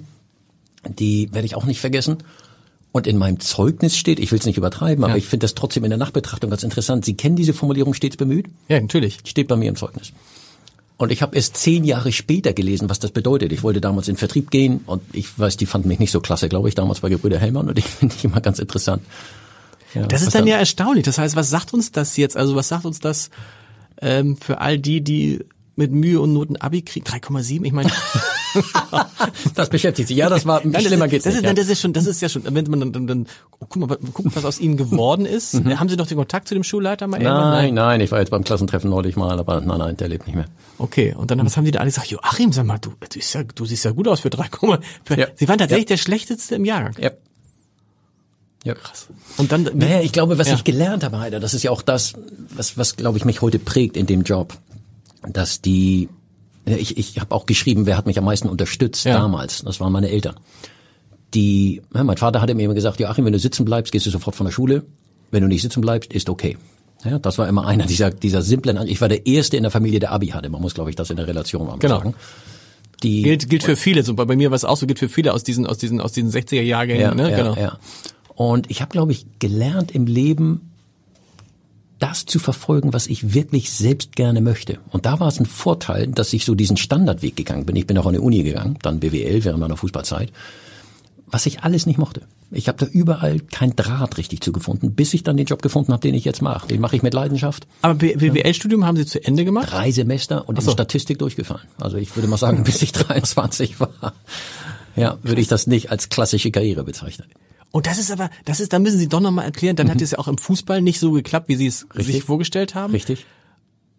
Die 0.89 1.29
werde 1.33 1.45
ich 1.47 1.55
auch 1.57 1.65
nicht 1.65 1.81
vergessen. 1.81 2.19
Und 2.93 3.07
in 3.07 3.17
meinem 3.17 3.41
Zeugnis 3.41 3.97
steht, 3.97 4.19
ich 4.21 4.31
will 4.33 4.39
es 4.39 4.45
nicht 4.45 4.59
übertreiben, 4.59 5.03
aber 5.03 5.15
Ja. 5.15 5.19
ich 5.19 5.27
finde 5.27 5.45
das 5.45 5.55
trotzdem 5.55 5.83
in 5.85 5.91
der 5.91 5.99
Nachbetrachtung 5.99 6.51
ganz 6.51 6.63
interessant. 6.63 7.05
Sie 7.07 7.15
kennen 7.15 7.37
diese 7.37 7.55
Formulierung 7.55 7.95
stets 7.95 8.19
bemüht? 8.19 8.47
Ja, 8.69 8.79
natürlich. 8.81 9.19
Steht 9.25 9.49
bei 9.49 9.57
mir 9.57 9.71
im 9.71 9.77
Zeugnis. 9.77 10.13
Und 10.99 11.11
ich 11.11 11.23
habe 11.23 11.35
erst 11.35 11.57
zehn 11.57 11.85
Jahre 11.85 12.13
später 12.13 12.53
gelesen, 12.53 12.91
was 12.91 12.99
das 12.99 13.11
bedeutet. 13.11 13.51
Ich 13.51 13.63
wollte 13.63 13.81
damals 13.81 14.09
in 14.09 14.17
Vertrieb 14.17 14.51
gehen 14.51 14.83
und 14.87 15.03
ich 15.13 15.37
weiß, 15.39 15.57
die 15.57 15.67
fanden 15.67 15.89
mich 15.89 15.99
nicht 15.99 16.13
so 16.13 16.21
klasse, 16.21 16.49
glaube 16.51 16.69
ich, 16.69 16.75
damals 16.75 17.01
bei 17.01 17.09
Gebrüder 17.09 17.39
Hellmann 17.39 17.69
und 17.69 17.79
ich 17.79 17.87
finde 17.87 18.15
die 18.21 18.27
immer 18.27 18.41
ganz 18.43 18.59
interessant. 18.59 19.03
Ja, 19.95 20.07
das 20.07 20.23
ist 20.23 20.35
dann, 20.35 20.43
dann 20.43 20.49
ja 20.49 20.59
erstaunlich. 20.59 21.05
Das 21.05 21.19
heißt, 21.19 21.35
was 21.35 21.51
sagt 21.51 21.73
uns 21.75 21.93
das 21.93 22.17
jetzt? 22.19 22.37
Also 22.37 22.55
was 22.57 22.69
sagt 22.69 22.85
uns 22.85 23.01
das 23.01 23.31
ähm, 24.01 24.37
für 24.37 24.61
all 24.61 24.79
die, 24.79 25.01
die 25.01 25.41
mit 25.83 25.93
Mühe 25.93 26.21
und 26.21 26.33
Noten 26.33 26.57
Abi 26.57 26.83
kriegen? 26.83 27.07
3,7? 27.07 27.65
Ich 27.65 27.73
meine, 27.73 27.91
das 29.55 29.69
beschäftigt 29.69 30.09
sich. 30.09 30.17
Ja, 30.17 30.29
das 30.29 30.47
war 30.47 30.61
nein, 30.65 30.83
schlimmer 30.83 31.09
geht's 31.09 31.25
das 31.25 31.35
nicht. 31.35 31.43
Ist, 31.43 31.49
ja. 31.49 31.55
das 31.55 31.69
ist 31.69 31.81
schon, 31.81 31.93
das 31.93 32.07
ist 32.07 32.23
ja 32.23 32.29
schon, 32.29 32.45
wenn 32.45 32.65
man 32.71 32.81
dann, 32.81 32.93
dann, 32.93 33.07
dann 33.07 33.27
oh, 33.61 33.67
guck 33.69 33.77
mal, 33.89 33.99
guck 34.13 34.25
mal, 34.27 34.35
was 34.37 34.45
aus 34.45 34.61
ihnen 34.61 34.77
geworden 34.77 35.27
ist. 35.27 35.55
Mhm. 35.55 35.79
Haben 35.81 35.89
Sie 35.89 35.97
noch 35.97 36.07
den 36.07 36.19
Kontakt 36.19 36.49
zu 36.49 36.55
dem 36.55 36.63
Schulleiter 36.65 37.07
mal? 37.07 37.21
Nein, 37.21 37.75
nein, 37.75 38.01
ich 38.01 38.13
war 38.13 38.21
jetzt 38.21 38.31
beim 38.31 38.45
Klassentreffen 38.45 38.89
neulich 38.91 39.17
mal, 39.17 39.39
aber 39.39 39.61
nein, 39.61 39.79
nein, 39.79 39.97
der 39.97 40.09
lebt 40.09 40.27
nicht 40.27 40.37
mehr. 40.37 40.47
Okay, 40.79 41.15
und 41.17 41.31
dann 41.31 41.45
was 41.45 41.57
haben 41.57 41.65
die 41.65 41.71
da 41.73 41.81
alle 41.81 41.91
gesagt? 41.91 42.09
Joachim, 42.09 42.53
sag 42.53 42.65
mal, 42.67 42.79
du, 42.79 42.91
du, 42.91 43.07
siehst 43.13 43.35
ja, 43.35 43.43
du 43.43 43.65
siehst 43.65 43.85
ja 43.85 43.91
gut 43.91 44.07
aus 44.09 44.21
für 44.21 44.31
3, 44.31 44.45
für, 45.05 45.19
Ja. 45.19 45.27
Sie 45.35 45.49
waren 45.49 45.59
tatsächlich 45.59 45.89
Ja. 45.89 45.95
der 45.95 45.99
schlechteste 45.99 46.55
im 46.55 46.65
Jahrgang. 46.65 46.95
Ja. 47.01 47.11
Ja, 48.65 48.75
krass. 48.75 49.09
Und 49.39 49.51
dann, 49.51 49.69
Naja, 49.75 50.01
ich 50.03 50.13
glaube, 50.13 50.39
was 50.39 50.47
Ja. 50.49 50.55
ich 50.55 50.63
gelernt 50.63 51.03
habe, 51.03 51.19
Heider, 51.19 51.41
das 51.41 51.53
ist 51.53 51.65
ja 51.65 51.73
auch 51.73 51.83
das, 51.83 52.13
was, 52.55 52.79
was 52.79 52.95
glaube 52.97 53.19
ich, 53.19 53.25
mich 53.25 53.43
heute 53.43 53.59
prägt 53.59 53.97
in 53.97 54.07
dem 54.07 54.23
Job, 54.23 54.57
dass 55.29 55.61
die, 55.61 56.09
ich, 56.65 56.97
ich 56.99 57.21
habe 57.21 57.35
auch 57.35 57.47
geschrieben, 57.47 57.87
wer 57.87 57.97
hat 57.97 58.07
mich 58.07 58.19
am 58.19 58.25
meisten 58.25 58.49
unterstützt 58.49 59.05
Ja. 59.05 59.15
damals, 59.19 59.63
das 59.63 59.81
waren 59.81 59.93
meine 59.93 60.09
Eltern. 60.11 60.37
Die, 61.35 61.81
ja, 61.95 62.05
mein 62.05 62.17
Vater 62.19 62.41
hatte 62.41 62.55
mir 62.55 62.65
immer 62.65 62.75
gesagt, 62.75 63.01
Joachim, 63.01 63.25
wenn 63.25 63.33
du 63.33 63.39
sitzen 63.39 63.65
bleibst, 63.65 63.93
gehst 63.93 64.05
du 64.07 64.11
sofort 64.11 64.37
von 64.37 64.45
der 64.47 64.53
Schule, 64.53 64.85
wenn 65.31 65.43
du 65.43 65.49
nicht 65.49 65.63
sitzen 65.63 65.81
bleibst, 65.81 66.13
ist 66.13 66.29
okay. 66.29 66.59
Ja, 67.05 67.19
das 67.19 67.39
war 67.39 67.49
immer 67.49 67.67
einer 67.67 67.87
dieser, 67.87 68.11
dieser 68.11 68.43
simplen, 68.43 68.79
ich 68.87 69.01
war 69.01 69.09
der 69.09 69.27
Erste 69.27 69.57
in 69.57 69.63
der 69.65 69.73
Familie, 69.73 69.99
der 69.99 70.13
Abi 70.13 70.29
hatte, 70.29 70.49
man 70.51 70.61
muss, 70.61 70.75
glaube 70.75 70.91
ich, 70.91 70.97
das 70.97 71.11
in 71.11 71.17
der 71.17 71.27
Relation 71.27 71.67
mal 71.67 71.79
Genau. 71.79 71.99
sagen. 71.99 72.15
Die, 73.03 73.23
gilt, 73.23 73.49
gilt 73.49 73.65
für 73.65 73.75
viele, 73.75 74.05
so 74.05 74.15
bei 74.15 74.25
bei 74.27 74.37
mir 74.37 74.51
war 74.51 74.57
es 74.57 74.65
auch 74.65 74.77
so, 74.77 74.87
gilt 74.87 75.01
für 75.01 75.09
viele 75.09 75.33
aus 75.33 75.43
diesen, 75.43 75.67
aus 75.67 75.79
diesen, 75.79 76.01
aus 76.01 76.13
diesen 76.13 76.31
60er 76.31 76.61
Jahrgängen, 76.61 77.03
Ja, 77.03 77.15
ne? 77.15 77.31
ja, 77.31 77.37
genau. 77.37 77.57
ja. 77.57 77.79
Und 78.35 78.71
ich 78.71 78.81
habe, 78.81 78.91
glaube 78.93 79.11
ich, 79.13 79.27
gelernt 79.41 79.91
im 79.93 80.07
Leben, 80.07 80.72
das 82.03 82.27
zu 82.27 82.41
verfolgen, 82.41 82.93
was 82.93 83.07
ich 83.07 83.33
wirklich 83.33 83.71
selbst 83.71 84.17
gerne 84.17 84.41
möchte. 84.41 84.81
Und 84.91 85.07
da 85.07 85.21
war 85.21 85.29
es 85.29 85.39
ein 85.39 85.47
Vorteil, 85.47 86.09
dass 86.09 86.33
ich 86.33 86.45
so 86.45 86.57
diesen 86.57 86.77
Standardweg 86.77 87.37
gegangen 87.37 87.65
bin. 87.65 87.77
Ich 87.77 87.87
bin 87.87 87.97
auch 87.97 88.07
an 88.07 88.15
die 88.15 88.19
Uni 88.19 88.43
gegangen, 88.43 88.77
dann 88.83 88.99
BWL 88.99 89.45
während 89.45 89.61
meiner 89.61 89.77
Fußballzeit, 89.77 90.33
was 91.29 91.47
ich 91.47 91.63
alles 91.63 91.87
nicht 91.87 91.99
mochte. 91.99 92.23
Ich 92.51 92.69
habe 92.69 92.85
da 92.85 92.87
überall 92.87 93.39
kein 93.41 93.77
Draht 93.77 94.19
richtig 94.19 94.43
zu 94.43 94.53
gefunden, 94.53 94.95
bis 94.95 95.15
ich 95.15 95.23
dann 95.23 95.37
den 95.37 95.47
Job 95.47 95.63
gefunden 95.63 95.93
habe, 95.93 96.03
den 96.03 96.15
ich 96.15 96.25
jetzt 96.25 96.43
mache. 96.43 96.69
Den 96.69 96.81
mache 96.81 96.97
ich 96.97 97.03
mit 97.03 97.15
Leidenschaft. 97.15 97.67
Aber 97.81 97.95
BWL-Studium 97.95 98.85
haben 98.85 98.97
Sie 98.97 99.07
zu 99.07 99.25
Ende 99.25 99.45
gemacht? 99.45 99.71
Drei 99.71 99.91
Semester 99.93 100.49
und 100.49 100.61
so. 100.61 100.71
in 100.71 100.75
Statistik 100.75 101.19
durchgefallen. 101.19 101.67
Also 101.81 101.97
ich 101.97 102.15
würde 102.17 102.29
mal 102.29 102.37
sagen, 102.37 102.63
bis 102.65 102.83
ich 102.83 102.93
23 102.93 103.81
war, 103.81 104.13
ja, 104.97 105.17
würde 105.23 105.41
ich 105.41 105.49
das 105.49 105.67
nicht 105.67 105.91
als 105.91 106.09
klassische 106.09 106.51
Karriere 106.51 106.85
bezeichnen. 106.85 107.29
Und 107.73 107.87
das 107.87 107.99
ist 107.99 108.11
aber, 108.13 108.31
das 108.45 108.61
ist, 108.61 108.73
da 108.73 108.79
müssen 108.79 108.99
Sie 108.99 109.09
doch 109.09 109.21
nochmal 109.21 109.47
erklären, 109.47 109.75
dann 109.77 109.91
hat 109.91 110.01
es 110.01 110.13
ja 110.13 110.19
auch 110.19 110.29
im 110.29 110.39
Fußball 110.39 110.81
nicht 110.83 111.01
so 111.01 111.11
geklappt, 111.13 111.49
wie 111.49 111.57
Sie 111.57 111.67
es 111.67 111.85
Mhm. 111.85 111.91
Richtig. 111.97 112.15
sich 112.17 112.25
vorgestellt 112.25 112.75
haben. 112.75 112.93
Richtig? 112.93 113.27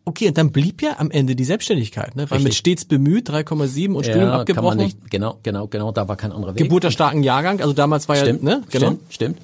Okay, 0.05 0.28
und 0.28 0.38
dann 0.38 0.51
blieb 0.51 0.82
ja 0.82 0.99
am 0.99 1.09
Ende 1.11 1.36
die 1.36 1.45
Selbstständigkeit, 1.45 2.15
ne? 2.15 2.30
Weil 2.30 2.39
mit 2.39 2.47
Richtig. 2.47 2.57
stets 2.59 2.86
bemüht, 2.86 3.30
3,7 3.30 3.93
und 3.95 4.03
Studium 4.03 4.24
kann 4.26 4.30
man 4.32 4.39
abgebrochen. 4.41 4.78
nicht, 4.80 5.09
genau, 5.09 5.39
genau, 5.43 5.67
genau, 5.67 5.91
da 5.93 6.07
war 6.07 6.17
kein 6.17 6.32
anderer 6.34 6.53
Weg. 6.55 6.61
Geburt 6.63 6.84
der 6.84 6.91
starken 6.91 7.24
Jahrgang, 7.24 7.61
also 7.61 7.74
damals 7.74 8.07
war 8.09 8.15
stimmt, 8.17 8.43
ja, 8.43 8.49
ne? 8.57 8.63
Genau. 8.69 8.86
stimmt, 8.88 9.01
stimmt. 9.13 9.38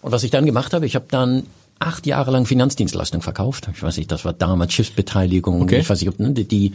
Und 0.00 0.12
was 0.12 0.22
ich 0.24 0.30
dann 0.30 0.46
gemacht 0.46 0.72
habe, 0.72 0.86
ich 0.86 0.94
habe 0.94 1.04
dann 1.10 1.44
acht 1.78 2.06
Jahre 2.06 2.30
lang 2.30 2.46
Finanzdienstleistung 2.46 3.20
verkauft. 3.20 3.68
Ich 3.74 3.82
weiß 3.82 3.98
nicht, 3.98 4.10
das 4.10 4.24
war 4.24 4.32
damals 4.32 4.72
Schiffsbeteiligung, 4.72 5.60
Okay. 5.62 5.78
ich 5.80 5.88
weiß 5.90 6.00
nicht, 6.00 6.08
ob 6.08 6.18
ne, 6.18 6.32
die, 6.32 6.44
die 6.48 6.72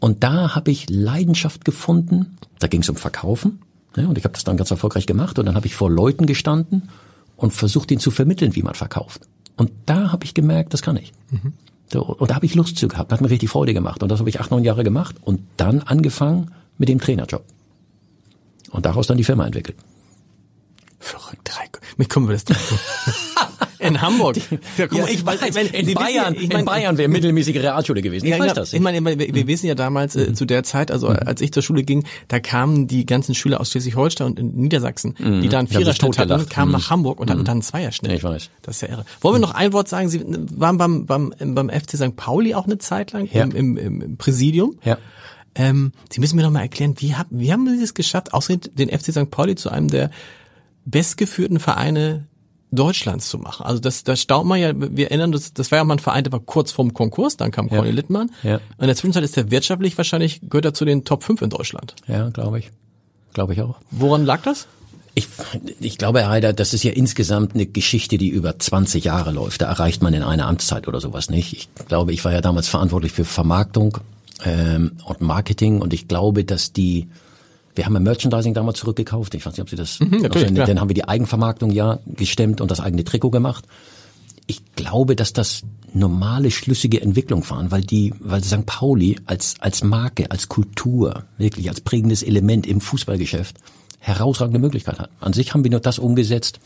und 0.00 0.22
da 0.24 0.54
habe 0.54 0.70
ich 0.72 0.90
Leidenschaft 0.90 1.64
gefunden. 1.64 2.36
Da 2.58 2.66
ging 2.66 2.82
es 2.82 2.88
um 2.90 2.96
Verkaufen. 2.96 3.60
Und 4.04 4.18
ich 4.18 4.24
habe 4.24 4.34
das 4.34 4.44
dann 4.44 4.56
ganz 4.56 4.70
erfolgreich 4.70 5.06
gemacht. 5.06 5.38
Und 5.38 5.46
dann 5.46 5.54
habe 5.54 5.66
ich 5.66 5.74
vor 5.74 5.90
Leuten 5.90 6.26
gestanden 6.26 6.90
und 7.36 7.52
versucht, 7.52 7.90
ihnen 7.90 8.00
zu 8.00 8.10
vermitteln, 8.10 8.54
wie 8.54 8.62
man 8.62 8.74
verkauft. 8.74 9.22
Und 9.56 9.70
da 9.86 10.12
habe 10.12 10.24
ich 10.24 10.34
gemerkt, 10.34 10.74
das 10.74 10.82
kann 10.82 10.96
ich. 10.96 11.12
So, 11.92 12.02
und 12.02 12.30
da 12.30 12.34
habe 12.34 12.46
ich 12.46 12.54
Lust 12.54 12.76
zu 12.76 12.88
gehabt, 12.88 13.12
hat 13.12 13.20
mir 13.20 13.30
richtig 13.30 13.48
Freude 13.48 13.72
gemacht. 13.72 14.02
Und 14.02 14.10
das 14.10 14.18
habe 14.18 14.28
ich 14.28 14.40
acht, 14.40 14.50
neun 14.50 14.64
Jahre 14.64 14.84
gemacht 14.84 15.16
und 15.22 15.40
dann 15.56 15.82
angefangen 15.82 16.50
mit 16.78 16.88
dem 16.88 17.00
Trainerjob. 17.00 17.44
Und 18.70 18.84
daraus 18.84 19.06
dann 19.06 19.16
die 19.16 19.24
Firma 19.24 19.46
entwickelt. 19.46 19.76
Verrückt, 20.98 21.42
drei, 21.44 21.64
wie 21.96 22.06
kommen 22.06 22.28
wir 22.28 22.36
das? 22.36 22.44
In 23.86 24.00
Hamburg. 24.02 24.36
Ja, 24.76 24.86
guck 24.86 25.00
mal, 25.00 25.10
ich 25.10 25.24
weiß, 25.24 25.40
meine, 25.54 25.68
in 25.68 25.94
Bayern, 25.94 26.34
ja, 26.34 26.40
ich 26.40 26.48
meine, 26.48 26.60
in 26.60 26.64
Bayern 26.64 26.98
wäre 26.98 27.08
mittelmäßige 27.08 27.56
Realschule 27.56 28.02
gewesen. 28.02 28.26
Ich 28.26 28.32
Ja, 28.32 28.38
weiß 28.38 28.48
ja, 28.48 28.54
das. 28.54 28.72
Ich 28.72 28.80
meine, 28.80 29.02
wir, 29.04 29.34
wir 29.34 29.46
wissen 29.46 29.66
ja 29.66 29.74
damals 29.74 30.16
äh, 30.16 30.32
zu 30.34 30.44
der 30.44 30.62
Zeit, 30.62 30.90
also 30.90 31.08
als 31.08 31.40
ich 31.40 31.52
zur 31.52 31.62
Schule 31.62 31.82
ging, 31.84 32.04
da 32.28 32.40
kamen 32.40 32.86
die 32.86 33.06
ganzen 33.06 33.34
Schüler 33.34 33.60
aus 33.60 33.70
Schleswig-Holstein 33.70 34.26
und 34.26 34.56
Niedersachsen, 34.56 35.14
die 35.18 35.48
da 35.48 35.58
einen 35.60 35.68
Viererschnitt 35.68 36.18
hatten, 36.18 36.48
kamen 36.48 36.72
nach 36.72 36.90
Hamburg 36.90 37.20
und 37.20 37.30
hatten 37.30 37.44
dann 37.44 37.52
einen 37.56 37.62
Zweierschnitt. 37.62 38.12
Ich 38.12 38.24
weiß. 38.24 38.50
Das 38.62 38.76
ist 38.76 38.80
ja 38.82 38.88
irre. 38.88 39.04
Wollen 39.20 39.36
wir 39.36 39.40
noch 39.40 39.54
ein 39.54 39.72
Wort 39.72 39.88
sagen? 39.88 40.08
Sie 40.08 40.22
waren 40.56 40.78
beim, 40.78 41.06
beim, 41.06 41.32
beim 41.38 41.68
FC 41.70 41.96
St. 41.96 42.16
Pauli 42.16 42.54
auch 42.54 42.64
eine 42.66 42.78
Zeit 42.78 43.12
lang 43.12 43.28
Ja. 43.32 43.42
im, 43.44 43.52
im, 43.76 43.76
im, 44.02 44.16
Präsidium. 44.16 44.78
ja. 44.84 44.98
Ähm, 45.58 45.92
Sie 46.12 46.20
müssen 46.20 46.36
mir 46.36 46.42
noch 46.42 46.50
mal 46.50 46.60
erklären, 46.60 46.96
wie, 46.98 47.14
hab, 47.14 47.28
wie 47.30 47.50
haben 47.50 47.66
Sie 47.78 47.82
es 47.82 47.94
geschafft, 47.94 48.34
ausgerechnet 48.34 48.78
den 48.78 48.90
FC 48.90 49.06
St. 49.12 49.30
Pauli 49.30 49.54
zu 49.54 49.70
einem 49.70 49.88
der 49.88 50.10
bestgeführten 50.84 51.58
Vereine 51.60 52.26
Deutschlands 52.76 53.28
zu 53.28 53.38
machen. 53.38 53.66
Also 53.66 53.80
das, 53.80 54.04
das 54.04 54.20
staunt 54.20 54.46
man 54.46 54.60
ja, 54.60 54.72
wir 54.74 55.06
erinnern 55.06 55.34
uns, 55.34 55.52
das 55.52 55.70
war 55.70 55.78
ja 55.78 55.84
mal 55.84 55.94
ein 55.94 55.98
Verein, 55.98 56.24
der 56.24 56.32
war 56.32 56.40
kurz 56.40 56.72
vorm 56.72 56.94
Konkurs, 56.94 57.36
dann 57.36 57.50
kam 57.50 57.68
Conny 57.68 57.90
Littmann. 57.90 58.30
Ja. 58.42 58.60
In 58.78 58.86
der 58.86 58.96
Zwischenzeit 58.96 59.24
ist 59.24 59.36
er 59.36 59.50
wirtschaftlich 59.50 59.96
wahrscheinlich, 59.96 60.40
gehört 60.42 60.64
er 60.64 60.74
zu 60.74 60.84
den 60.84 61.04
Top 61.04 61.24
5 61.24 61.42
in 61.42 61.50
Deutschland. 61.50 61.94
Ja, 62.06 62.28
glaube 62.28 62.58
ich. 62.58 62.70
Glaube 63.32 63.52
ich 63.52 63.62
auch. 63.62 63.76
Woran 63.90 64.24
lag 64.24 64.42
das? 64.42 64.66
Ich, 65.14 65.28
ich 65.80 65.96
glaube, 65.96 66.20
Herr 66.20 66.28
Heider, 66.28 66.52
das 66.52 66.74
ist 66.74 66.84
ja 66.84 66.92
insgesamt 66.92 67.54
eine 67.54 67.64
Geschichte, 67.64 68.18
die 68.18 68.28
über 68.28 68.58
20 68.58 69.04
Jahre 69.04 69.30
läuft. 69.30 69.62
Da 69.62 69.66
erreicht 69.66 70.02
man 70.02 70.12
in 70.12 70.22
einer 70.22 70.46
Amtszeit 70.46 70.88
oder 70.88 71.00
sowas 71.00 71.30
nicht. 71.30 71.54
Ich 71.54 71.68
glaube, 71.88 72.12
ich 72.12 72.22
war 72.26 72.32
ja 72.32 72.42
damals 72.42 72.68
verantwortlich 72.68 73.12
für 73.12 73.24
Vermarktung 73.24 73.98
ähm, 74.44 74.92
und 75.06 75.22
Marketing 75.22 75.80
und 75.80 75.94
ich 75.94 76.06
glaube, 76.06 76.44
dass 76.44 76.74
die 76.74 77.08
wir 77.76 77.86
haben 77.86 77.94
ja 77.94 78.00
Merchandising 78.00 78.54
damals 78.54 78.78
zurückgekauft. 78.80 79.34
Ich 79.34 79.46
weiß 79.46 79.52
nicht, 79.52 79.60
ob 79.62 79.70
Sie 79.70 79.76
das. 79.76 80.00
Mhm, 80.00 80.22
natürlich, 80.22 80.48
dann, 80.48 80.66
dann 80.66 80.80
haben 80.80 80.88
wir 80.88 80.94
die 80.94 81.06
Eigenvermarktung 81.06 81.70
ja 81.70 82.00
gestemmt 82.06 82.60
und 82.60 82.70
das 82.70 82.80
eigene 82.80 83.04
Trikot 83.04 83.30
gemacht. 83.30 83.64
Ich 84.48 84.62
glaube, 84.76 85.14
dass 85.16 85.32
das 85.32 85.62
normale, 85.92 86.50
schlüssige 86.50 87.00
Entwicklung 87.00 87.48
waren, 87.50 87.70
weil 87.70 87.82
die, 87.82 88.12
weil 88.20 88.42
St. 88.44 88.64
Pauli 88.66 89.18
als, 89.26 89.54
als 89.60 89.82
Marke, 89.82 90.30
als 90.30 90.48
Kultur, 90.48 91.24
wirklich 91.38 91.68
als 91.68 91.80
prägendes 91.80 92.22
Element 92.22 92.66
im 92.66 92.80
Fußballgeschäft 92.80 93.56
herausragende 93.98 94.60
Möglichkeit 94.60 94.98
hat. 95.00 95.10
An 95.20 95.32
sich 95.32 95.52
haben 95.52 95.64
wir 95.64 95.70
nur 95.70 95.80
das 95.80 95.98
umgesetzt, 95.98 96.60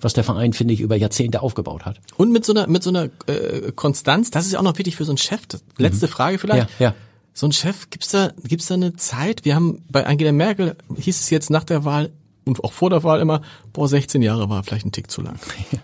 was 0.00 0.14
der 0.14 0.24
Verein, 0.24 0.52
finde 0.54 0.72
ich, 0.74 0.80
über 0.80 0.96
Jahrzehnte 0.96 1.42
aufgebaut 1.42 1.84
hat. 1.84 2.00
Und 2.16 2.32
mit 2.32 2.44
so 2.46 2.52
einer, 2.54 2.66
mit 2.66 2.82
so 2.82 2.88
einer 2.90 3.10
äh, 3.26 3.72
Konstanz, 3.74 4.30
das 4.30 4.46
ist 4.46 4.52
ja 4.52 4.58
auch 4.60 4.62
noch 4.64 4.78
wichtig 4.78 4.96
für 4.96 5.04
so 5.04 5.10
einen 5.10 5.18
Chef. 5.18 5.44
Das- 5.48 5.62
Letzte 5.76 6.08
Frage 6.08 6.38
vielleicht. 6.38 6.70
Ja, 6.78 6.86
ja. 6.86 6.94
So 7.38 7.46
ein 7.46 7.52
Chef, 7.52 7.88
gibt's 7.90 8.08
da, 8.08 8.32
gibt's 8.42 8.66
da 8.66 8.74
eine 8.74 8.96
Zeit? 8.96 9.44
Wir 9.44 9.54
haben 9.54 9.84
bei 9.88 10.04
Angela 10.04 10.32
Merkel 10.32 10.74
hieß 10.96 11.20
es 11.20 11.30
jetzt 11.30 11.50
nach 11.50 11.62
der 11.62 11.84
Wahl 11.84 12.10
und 12.44 12.64
auch 12.64 12.72
vor 12.72 12.90
der 12.90 13.04
Wahl 13.04 13.20
immer, 13.20 13.42
boah, 13.72 13.88
16 13.88 14.22
Jahre 14.22 14.50
war 14.50 14.64
vielleicht 14.64 14.86
ein 14.86 14.90
Tick 14.90 15.08
zu 15.08 15.22
lang. 15.22 15.38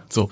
So. 0.08 0.30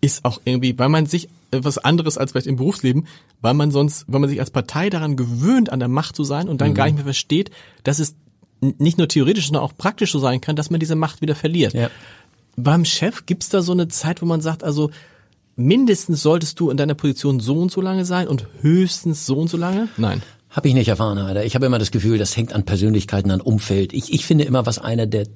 Ist 0.00 0.24
auch 0.24 0.40
irgendwie, 0.44 0.76
weil 0.76 0.88
man 0.88 1.06
sich 1.06 1.28
etwas 1.52 1.78
anderes 1.78 2.18
als 2.18 2.32
vielleicht 2.32 2.48
im 2.48 2.56
Berufsleben, 2.56 3.06
weil 3.40 3.54
man 3.54 3.70
sonst, 3.70 4.06
weil 4.08 4.18
man 4.18 4.28
sich 4.28 4.40
als 4.40 4.50
Partei 4.50 4.90
daran 4.90 5.14
gewöhnt, 5.14 5.70
an 5.70 5.78
der 5.78 5.88
Macht 5.88 6.16
zu 6.16 6.24
sein 6.24 6.48
und 6.48 6.60
dann 6.60 6.74
gar 6.74 6.86
nicht 6.86 6.96
mehr 6.96 7.04
versteht, 7.04 7.52
dass 7.84 8.00
es 8.00 8.16
nicht 8.60 8.98
nur 8.98 9.06
theoretisch, 9.06 9.46
sondern 9.46 9.62
auch 9.62 9.76
praktisch 9.76 10.10
so 10.10 10.18
sein 10.18 10.40
kann, 10.40 10.56
dass 10.56 10.68
man 10.68 10.80
diese 10.80 10.96
Macht 10.96 11.22
wieder 11.22 11.36
verliert. 11.36 11.74
Ja. 11.74 11.90
Beim 12.56 12.84
Chef 12.84 13.24
gibt's 13.24 13.50
da 13.50 13.62
so 13.62 13.70
eine 13.70 13.86
Zeit, 13.86 14.20
wo 14.20 14.26
man 14.26 14.40
sagt, 14.40 14.64
also 14.64 14.90
mindestens 15.54 16.22
solltest 16.22 16.58
du 16.58 16.70
in 16.70 16.76
deiner 16.76 16.94
Position 16.94 17.38
so 17.38 17.56
und 17.56 17.70
so 17.70 17.80
lange 17.80 18.04
sein 18.04 18.26
und 18.26 18.48
höchstens 18.62 19.26
so 19.26 19.36
und 19.36 19.46
so 19.46 19.56
lange? 19.56 19.88
Nein. 19.96 20.22
Habe 20.50 20.68
ich 20.68 20.74
nicht 20.74 20.88
erfahren, 20.88 21.18
Alter. 21.18 21.44
Ich 21.44 21.54
habe 21.54 21.66
immer 21.66 21.78
das 21.78 21.92
Gefühl, 21.92 22.18
das 22.18 22.36
hängt 22.36 22.52
an 22.52 22.64
Persönlichkeiten, 22.64 23.30
an 23.30 23.40
Umfeld. 23.40 23.92
Ich, 23.92 24.12
ich 24.12 24.26
finde 24.26 24.44
immer, 24.44 24.66
was 24.66 24.78
einer 24.78 25.06
der 25.06 25.26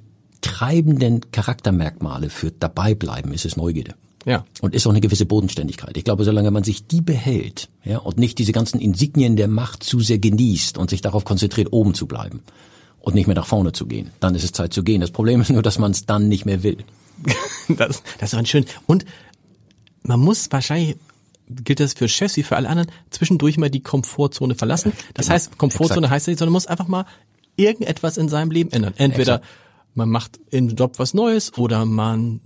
treibenden 0.40 1.30
Charaktermerkmale 1.30 2.30
für 2.30 2.50
dabei 2.50 2.94
bleiben, 2.94 3.32
ist 3.32 3.44
es 3.44 3.56
Neugierde. 3.56 3.94
Ja. 4.24 4.44
Und 4.60 4.74
ist 4.74 4.86
auch 4.86 4.90
eine 4.90 5.00
gewisse 5.00 5.26
Bodenständigkeit. 5.26 5.96
Ich 5.96 6.04
glaube, 6.04 6.24
solange 6.24 6.50
man 6.50 6.64
sich 6.64 6.86
die 6.86 7.00
behält, 7.00 7.68
ja, 7.84 7.98
und 7.98 8.18
nicht 8.18 8.38
diese 8.38 8.52
ganzen 8.52 8.80
Insignien 8.80 9.36
der 9.36 9.48
Macht 9.48 9.84
zu 9.84 10.00
sehr 10.00 10.18
genießt 10.18 10.78
und 10.78 10.90
sich 10.90 11.02
darauf 11.02 11.24
konzentriert, 11.24 11.72
oben 11.72 11.94
zu 11.94 12.06
bleiben 12.06 12.42
und 13.00 13.14
nicht 13.14 13.26
mehr 13.26 13.36
nach 13.36 13.46
vorne 13.46 13.72
zu 13.72 13.86
gehen, 13.86 14.10
dann 14.20 14.34
ist 14.34 14.44
es 14.44 14.52
Zeit 14.52 14.72
zu 14.72 14.82
gehen. 14.82 15.00
Das 15.00 15.10
Problem 15.10 15.40
ist 15.40 15.50
nur, 15.50 15.62
dass 15.62 15.78
man 15.78 15.92
es 15.92 16.06
dann 16.06 16.28
nicht 16.28 16.44
mehr 16.44 16.62
will. 16.62 16.78
Das, 17.66 18.02
das 18.18 18.34
war 18.34 18.40
ein 18.40 18.46
schön. 18.46 18.66
Und 18.84 19.06
man 20.02 20.20
muss 20.20 20.48
wahrscheinlich, 20.50 20.96
gilt 21.48 21.80
das 21.80 21.92
für 21.94 22.08
Chefs 22.08 22.36
wie 22.36 22.42
für 22.42 22.56
alle 22.56 22.68
anderen, 22.68 22.90
zwischendurch 23.10 23.58
mal 23.58 23.70
die 23.70 23.82
Komfortzone 23.82 24.54
verlassen. 24.54 24.92
Das 25.14 25.26
Genau. 25.26 25.34
heißt, 25.34 25.58
Komfortzone 25.58 25.98
Exakt. 26.06 26.12
heißt 26.14 26.28
nicht, 26.28 26.38
sondern 26.38 26.52
man 26.52 26.56
muss 26.56 26.66
einfach 26.66 26.88
mal 26.88 27.04
irgendetwas 27.56 28.16
in 28.16 28.28
seinem 28.28 28.50
Leben 28.50 28.70
ändern. 28.72 28.94
Entweder 28.96 29.34
Exakt. 29.36 29.46
man 29.94 30.08
macht 30.08 30.40
im 30.50 30.70
Job 30.74 30.98
was 30.98 31.14
Neues 31.14 31.56
oder 31.56 31.84
man 31.84 32.40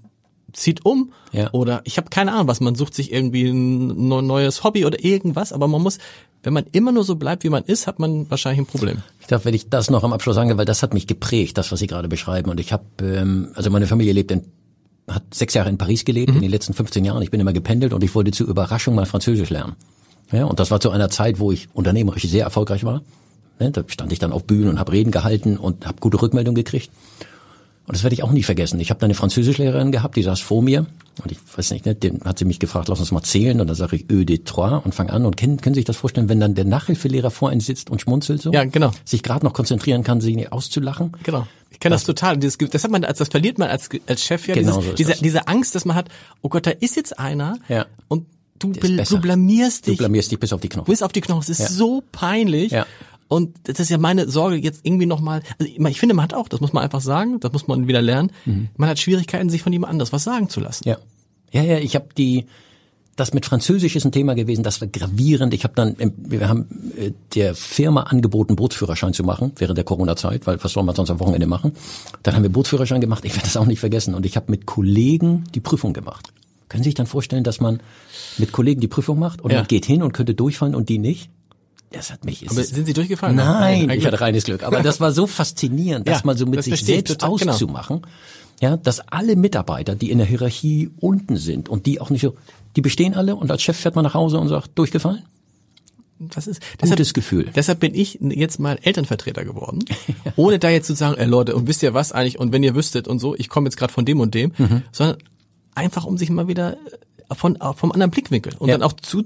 zieht 0.52 0.84
um 0.84 1.12
Ja. 1.32 1.50
oder 1.52 1.82
ich 1.84 1.98
habe 1.98 2.08
keine 2.10 2.32
Ahnung 2.32 2.48
was, 2.48 2.60
man 2.60 2.74
sucht 2.74 2.94
sich 2.94 3.12
irgendwie 3.12 3.48
ein 3.48 4.08
neu- 4.08 4.22
neues 4.22 4.64
Hobby 4.64 4.84
oder 4.86 5.02
irgendwas, 5.04 5.52
aber 5.52 5.68
man 5.68 5.82
muss, 5.82 5.98
wenn 6.42 6.52
man 6.54 6.64
immer 6.72 6.90
nur 6.92 7.04
so 7.04 7.16
bleibt, 7.16 7.44
wie 7.44 7.50
man 7.50 7.64
ist, 7.64 7.86
hat 7.86 7.98
man 7.98 8.30
wahrscheinlich 8.30 8.60
ein 8.60 8.66
Problem. 8.66 9.02
Ich 9.20 9.26
darf, 9.26 9.44
wenn 9.44 9.54
ich 9.54 9.68
das 9.68 9.90
noch 9.90 10.04
am 10.04 10.12
Abschluss 10.12 10.36
sagen, 10.36 10.56
weil 10.56 10.64
das 10.64 10.82
hat 10.82 10.94
mich 10.94 11.06
geprägt, 11.06 11.58
das, 11.58 11.70
was 11.70 11.78
Sie 11.80 11.86
gerade 11.86 12.08
beschreiben. 12.08 12.50
Und 12.50 12.60
ich 12.60 12.72
habe, 12.72 12.84
ähm, 13.02 13.48
also 13.54 13.70
meine 13.70 13.86
Familie 13.86 14.12
lebt 14.14 14.30
in, 14.30 14.44
hat 15.08 15.34
sechs 15.34 15.54
Jahre 15.54 15.68
in 15.68 15.78
Paris 15.78 16.04
gelebt, 16.04 16.34
in 16.34 16.40
den 16.40 16.50
letzten 16.50 16.74
15 16.74 17.04
Jahren. 17.04 17.22
Ich 17.22 17.30
bin 17.30 17.40
immer 17.40 17.52
gependelt 17.52 17.92
und 17.92 18.04
ich 18.04 18.14
wollte 18.14 18.30
zur 18.30 18.46
Überraschung 18.46 18.94
mal 18.94 19.06
Französisch 19.06 19.50
lernen. 19.50 19.76
Ja, 20.30 20.44
und 20.44 20.60
das 20.60 20.70
war 20.70 20.80
zu 20.80 20.90
einer 20.90 21.08
Zeit, 21.08 21.38
wo 21.38 21.52
ich 21.52 21.68
unternehmerisch 21.72 22.24
sehr 22.24 22.44
erfolgreich 22.44 22.84
war. 22.84 23.02
Da 23.58 23.82
stand 23.88 24.12
ich 24.12 24.18
dann 24.18 24.32
auf 24.32 24.44
Bühnen 24.44 24.68
und 24.68 24.78
habe 24.78 24.92
Reden 24.92 25.10
gehalten 25.10 25.56
und 25.56 25.86
habe 25.86 25.98
gute 26.00 26.20
Rückmeldungen 26.22 26.54
gekriegt. 26.54 26.90
Und 27.88 27.96
das 27.96 28.02
werde 28.04 28.14
ich 28.14 28.22
auch 28.22 28.30
nie 28.32 28.42
vergessen. 28.42 28.78
Ich 28.80 28.90
habe 28.90 29.00
da 29.00 29.06
eine 29.06 29.14
Französischlehrerin 29.14 29.90
gehabt, 29.92 30.16
die 30.16 30.22
saß 30.22 30.40
vor 30.40 30.62
mir 30.62 30.86
und 31.22 31.32
ich 31.32 31.38
weiß 31.56 31.70
nicht, 31.72 31.86
ne, 31.86 31.94
den 31.94 32.20
hat 32.24 32.38
sie 32.38 32.44
mich 32.44 32.58
gefragt, 32.60 32.88
lass 32.88 33.00
uns 33.00 33.10
mal 33.12 33.22
zählen 33.22 33.60
und 33.60 33.66
dann 33.66 33.74
sage 33.76 33.96
ich 33.96 34.10
Ö 34.10 34.24
de 34.26 34.38
trois 34.44 34.76
und 34.84 34.94
fang 34.94 35.08
an 35.10 35.24
und 35.24 35.36
können, 35.36 35.60
können 35.60 35.74
Sie 35.74 35.78
sich 35.80 35.84
das 35.86 35.96
vorstellen, 35.96 36.28
wenn 36.28 36.38
dann 36.38 36.54
der 36.54 36.66
Nachhilfelehrer 36.66 37.30
vor 37.30 37.50
Ihnen 37.50 37.60
sitzt 37.60 37.88
und 37.90 38.00
schmunzelt 38.02 38.42
so? 38.42 38.52
Ja, 38.52 38.64
genau. 38.64 38.92
Sich 39.04 39.22
gerade 39.22 39.44
noch 39.44 39.54
konzentrieren 39.54 40.04
kann, 40.04 40.20
sich 40.20 40.36
nicht 40.36 40.52
auszulachen. 40.52 41.12
Genau. 41.22 41.46
Ich 41.70 41.80
kenne 41.80 41.94
das 41.94 42.04
total. 42.04 42.36
Dieses, 42.36 42.58
das 42.58 42.84
hat 42.84 42.90
man, 42.90 43.04
als 43.04 43.18
das 43.18 43.28
verliert 43.28 43.58
man 43.58 43.68
als, 43.68 43.88
als 44.06 44.22
Chef 44.22 44.46
ja. 44.48 44.54
Genau 44.54 44.76
dieses, 44.76 44.90
so 44.90 44.94
diese, 44.96 45.10
das. 45.12 45.20
diese 45.20 45.48
Angst, 45.48 45.74
dass 45.74 45.84
man 45.84 45.96
hat, 45.96 46.08
oh 46.42 46.48
Gott, 46.50 46.66
da 46.66 46.70
ist 46.72 46.94
jetzt 46.96 47.18
einer 47.18 47.56
Ja. 47.68 47.86
und 48.08 48.26
du, 48.58 48.72
bl- 48.72 49.08
du 49.08 49.18
blamierst 49.20 49.86
Du 49.86 49.92
dich 49.92 49.98
blamierst 49.98 50.30
dich 50.30 50.38
bis 50.38 50.52
auf 50.52 50.60
die 50.60 50.68
Knochen. 50.68 50.90
bis 50.90 51.02
auf 51.02 51.12
die 51.12 51.20
Knochen. 51.22 51.40
Es 51.40 51.48
ist 51.48 51.60
Ja. 51.60 51.68
so 51.68 52.02
peinlich. 52.12 52.72
Ja. 52.72 52.86
Und 53.28 53.56
das 53.64 53.78
ist 53.78 53.90
ja 53.90 53.98
meine 53.98 54.28
Sorge 54.28 54.56
jetzt 54.56 54.80
irgendwie 54.84 55.06
nochmal, 55.06 55.42
also 55.58 55.72
ich 55.72 56.00
finde, 56.00 56.14
man 56.14 56.22
hat 56.24 56.34
auch, 56.34 56.48
das 56.48 56.60
muss 56.60 56.72
man 56.72 56.82
einfach 56.82 57.02
sagen, 57.02 57.40
das 57.40 57.52
muss 57.52 57.68
man 57.68 57.86
wieder 57.86 58.00
lernen, 58.02 58.32
man 58.76 58.88
hat 58.88 58.98
Schwierigkeiten, 58.98 59.50
sich 59.50 59.62
von 59.62 59.72
jemand 59.72 59.92
anders 59.92 60.12
was 60.12 60.24
sagen 60.24 60.48
zu 60.48 60.60
lassen. 60.60 60.84
Mhm. 60.88 60.90
Ja. 60.92 60.98
Ja, 61.50 61.62
ja, 61.62 61.78
ich 61.78 61.94
habe 61.94 62.08
die 62.16 62.46
das 63.18 63.34
mit 63.34 63.44
Französisch 63.46 63.96
ist 63.96 64.04
ein 64.04 64.12
Thema 64.12 64.34
gewesen, 64.34 64.62
das 64.62 64.80
war 64.80 64.86
gravierend. 64.86 65.52
Ich 65.52 65.64
habe 65.64 65.74
dann 65.74 65.96
wir 66.16 66.48
haben 66.48 66.66
äh, 66.96 67.10
der 67.34 67.54
Firma 67.56 68.04
angeboten 68.04 68.54
Bootsführerschein 68.54 69.12
zu 69.12 69.24
machen 69.24 69.52
während 69.56 69.76
der 69.76 69.84
Corona 69.84 70.14
Zeit, 70.14 70.46
weil 70.46 70.62
was 70.62 70.72
soll 70.72 70.84
man 70.84 70.94
sonst 70.94 71.10
am 71.10 71.18
Wochenende 71.18 71.46
machen? 71.48 71.72
Dann 72.22 72.36
haben 72.36 72.44
wir 72.44 72.50
Bootsführerschein 72.50 73.00
gemacht, 73.00 73.24
ich 73.24 73.32
werde 73.34 73.44
das 73.44 73.56
auch 73.56 73.66
nicht 73.66 73.80
vergessen 73.80 74.14
und 74.14 74.24
ich 74.24 74.36
habe 74.36 74.46
mit 74.50 74.66
Kollegen 74.66 75.44
die 75.52 75.60
Prüfung 75.60 75.92
gemacht. 75.94 76.32
Können 76.68 76.84
Sie 76.84 76.88
sich 76.90 76.94
dann 76.94 77.06
vorstellen, 77.06 77.42
dass 77.42 77.60
man 77.60 77.80
mit 78.36 78.52
Kollegen 78.52 78.80
die 78.80 78.88
Prüfung 78.88 79.18
macht 79.18 79.40
und 79.40 79.50
Ja. 79.50 79.58
man 79.58 79.66
geht 79.66 79.84
hin 79.84 80.02
und 80.02 80.12
könnte 80.12 80.34
durchfallen 80.34 80.76
und 80.76 80.88
die 80.88 80.98
nicht? 80.98 81.28
Das 81.90 82.12
hat 82.12 82.24
mich 82.24 82.48
Aber 82.50 82.62
sind 82.62 82.86
Sie 82.86 82.92
durchgefallen? 82.92 83.36
Nein, 83.36 83.88
Ein 83.90 83.98
ich 83.98 84.04
hatte 84.06 84.20
reines 84.20 84.44
Glück. 84.44 84.62
Aber 84.62 84.82
das 84.82 85.00
war 85.00 85.12
so 85.12 85.26
faszinierend, 85.40 86.06
das 86.06 86.20
Ja, 86.20 86.26
mal 86.26 86.36
so 86.36 86.44
mit 86.46 86.62
sich 86.62 86.80
selbst 86.84 87.18
total, 87.20 87.36
genau. 87.38 87.52
auszumachen. 87.52 88.02
Ja, 88.60 88.76
dass 88.76 89.00
alle 89.00 89.36
Mitarbeiter, 89.36 89.94
die 89.94 90.10
in 90.10 90.18
der 90.18 90.26
Hierarchie 90.26 90.90
unten 90.98 91.36
sind 91.36 91.68
und 91.68 91.86
die 91.86 92.00
auch 92.00 92.10
nicht 92.10 92.22
so, 92.22 92.34
die 92.76 92.80
bestehen 92.80 93.14
alle 93.14 93.36
und 93.36 93.50
als 93.50 93.62
Chef 93.62 93.76
fährt 93.78 93.94
man 93.94 94.04
nach 94.04 94.14
Hause 94.14 94.38
und 94.38 94.48
sagt, 94.48 94.70
durchgefallen? 94.76 95.22
Das 96.18 96.48
ist 96.48 96.60
Gutes 96.80 97.14
Gefühl. 97.14 97.48
Deshalb 97.54 97.78
bin 97.78 97.94
ich 97.94 98.18
jetzt 98.20 98.58
mal 98.58 98.76
Elternvertreter 98.82 99.44
geworden, 99.44 99.84
ohne 100.36 100.58
da 100.58 100.68
jetzt 100.68 100.88
zu 100.88 100.94
sagen, 100.94 101.16
ey 101.16 101.26
Leute, 101.26 101.54
und 101.54 101.68
wisst 101.68 101.82
ihr 101.84 101.94
was 101.94 102.10
eigentlich, 102.10 102.40
und 102.40 102.52
wenn 102.52 102.64
ihr 102.64 102.74
wüsstet 102.74 103.06
und 103.06 103.20
so, 103.20 103.36
ich 103.36 103.48
komme 103.48 103.66
jetzt 103.68 103.76
gerade 103.76 103.92
von 103.92 104.04
dem 104.04 104.18
und 104.18 104.34
dem, 104.34 104.50
Mhm. 104.58 104.82
sondern 104.90 105.18
einfach 105.76 106.04
um 106.04 106.18
sich 106.18 106.28
mal 106.30 106.48
wieder 106.48 106.76
von 107.32 107.56
äh, 107.56 107.72
vom 107.74 107.92
anderen 107.92 108.10
Blickwinkel 108.10 108.54
und 108.58 108.68
Ja. 108.68 108.74
dann 108.78 108.82
auch 108.86 108.94
zu, 108.94 109.22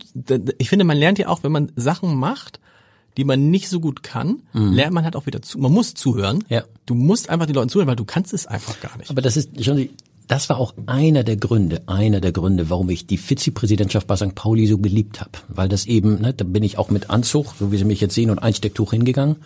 ich 0.59 0.69
finde, 0.69 0.85
man 0.85 0.97
lernt 0.97 1.19
ja 1.19 1.29
auch, 1.29 1.43
wenn 1.43 1.53
man 1.53 1.73
Sachen 1.77 2.17
macht, 2.17 2.61
die 3.17 3.25
man 3.25 3.51
nicht 3.51 3.69
so 3.69 3.79
gut 3.81 4.03
kann, 4.03 4.41
lernt 4.55 4.95
man 4.95 5.05
halt 5.05 5.17
auch 5.17 5.27
wieder 5.27 5.43
zu. 5.43 5.59
Man 5.59 5.71
muss 5.73 5.93
zuhören. 5.93 6.39
Mhm. 6.39 6.45
Ja. 6.49 6.65
Du 6.87 6.95
musst 6.95 7.29
einfach 7.29 7.45
die 7.47 7.53
Leuten 7.53 7.69
zuhören, 7.69 7.89
weil 7.89 7.97
du 7.97 8.07
kannst 8.07 8.33
es 8.33 8.47
einfach 8.47 8.81
gar 8.81 8.97
nicht. 8.97 9.11
Aber 9.11 9.21
das 9.21 9.37
ist 9.37 9.63
schon, 9.63 9.91
das 10.29 10.49
war 10.49 10.57
auch 10.57 10.73
einer 10.87 11.23
der 11.23 11.37
Gründe, 11.37 11.83
einer 11.87 12.23
der 12.23 12.33
Gründe, 12.33 12.71
warum 12.71 12.89
ich 12.89 13.07
die 13.07 13.19
Vizepräsidentschaft 13.19 14.07
bei 14.07 14.17
St. 14.17 14.35
Pauli 14.35 14.67
so 14.67 14.79
geliebt 14.79 15.21
habe. 15.21 15.33
Weil 15.49 15.69
das 15.69 15.85
eben, 15.85 16.23
ne, 16.23 16.33
da 16.33 16.45
bin 16.45 16.63
ich 16.63 16.79
auch 16.79 16.89
mit 16.91 17.11
Anzug, 17.11 17.53
so 17.59 17.71
wie 17.71 17.77
Sie 17.77 17.85
mich 17.85 18.01
jetzt 18.01 18.15
sehen, 18.15 18.31
und 18.31 18.39
Einstecktuch 18.39 18.93
hingegangen. 18.93 19.37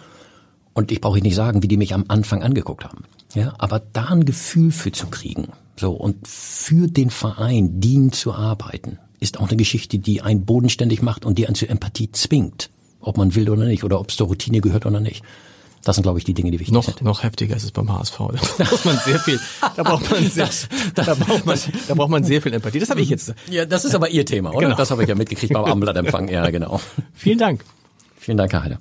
Und 0.72 0.92
ich 0.92 1.00
brauche 1.00 1.18
nicht 1.18 1.34
sagen, 1.34 1.62
wie 1.64 1.68
die 1.68 1.76
mich 1.78 1.92
am 1.92 2.04
Anfang 2.06 2.44
angeguckt 2.44 2.84
haben. 2.84 3.02
Ja, 3.34 3.54
aber 3.58 3.80
da 3.80 4.04
ein 4.10 4.24
Gefühl 4.26 4.70
für 4.70 4.92
zu 4.92 5.08
kriegen, 5.08 5.48
so 5.78 5.92
und 5.92 6.26
für 6.26 6.88
den 6.88 7.10
Verein 7.10 7.80
dienen 7.80 8.12
zu 8.12 8.32
arbeiten, 8.32 8.98
ist 9.20 9.38
auch 9.38 9.48
eine 9.48 9.56
Geschichte, 9.56 9.98
die 9.98 10.22
einen 10.22 10.44
bodenständig 10.44 11.02
macht 11.02 11.24
und 11.24 11.38
die 11.38 11.46
einen 11.46 11.54
zur 11.54 11.70
Empathie 11.70 12.10
zwingt, 12.12 12.70
ob 13.00 13.16
man 13.16 13.34
will 13.34 13.48
oder 13.50 13.64
nicht, 13.64 13.84
oder 13.84 14.00
ob 14.00 14.10
es 14.10 14.16
zur 14.16 14.28
Routine 14.28 14.60
gehört 14.60 14.86
oder 14.86 15.00
nicht. 15.00 15.22
Das 15.84 15.94
sind, 15.94 16.02
glaube 16.02 16.18
ich, 16.18 16.24
die 16.24 16.34
Dinge, 16.34 16.50
die 16.50 16.58
wichtig 16.58 16.74
noch, 16.74 16.84
sind. 16.84 17.02
noch 17.02 17.22
heftiger 17.22 17.54
ist 17.54 17.62
es 17.62 17.70
beim 17.70 17.92
HSV. 17.92 18.18
Da 18.58 18.64
braucht 18.64 18.84
man 18.84 18.98
sehr 18.98 19.20
viel, 19.20 19.38
da 19.76 19.82
braucht 19.84 20.10
man 20.10 20.28
sehr, 20.30 20.48
da 20.94 21.14
braucht 21.14 21.46
man, 21.46 21.58
da 21.86 21.94
braucht 21.94 22.10
man 22.10 22.24
sehr 22.24 22.42
viel 22.42 22.52
Empathie. 22.54 22.80
Das 22.80 22.90
habe 22.90 23.00
ich 23.00 23.08
jetzt. 23.08 23.34
Ja, 23.48 23.64
das 23.66 23.84
ist 23.84 23.94
aber 23.94 24.08
Ihr 24.08 24.26
Thema, 24.26 24.50
oder? 24.50 24.66
Genau. 24.66 24.76
Das 24.76 24.90
habe 24.90 25.04
ich 25.04 25.08
ja 25.08 25.14
mitgekriegt 25.14 25.52
beim 25.52 25.64
Abendblattempfang. 25.66 26.28
Ja, 26.28 26.50
genau. 26.50 26.80
Vielen 27.14 27.38
Dank. 27.38 27.64
Vielen 28.18 28.36
Dank, 28.36 28.52
Herr 28.52 28.64
Heider. 28.64 28.78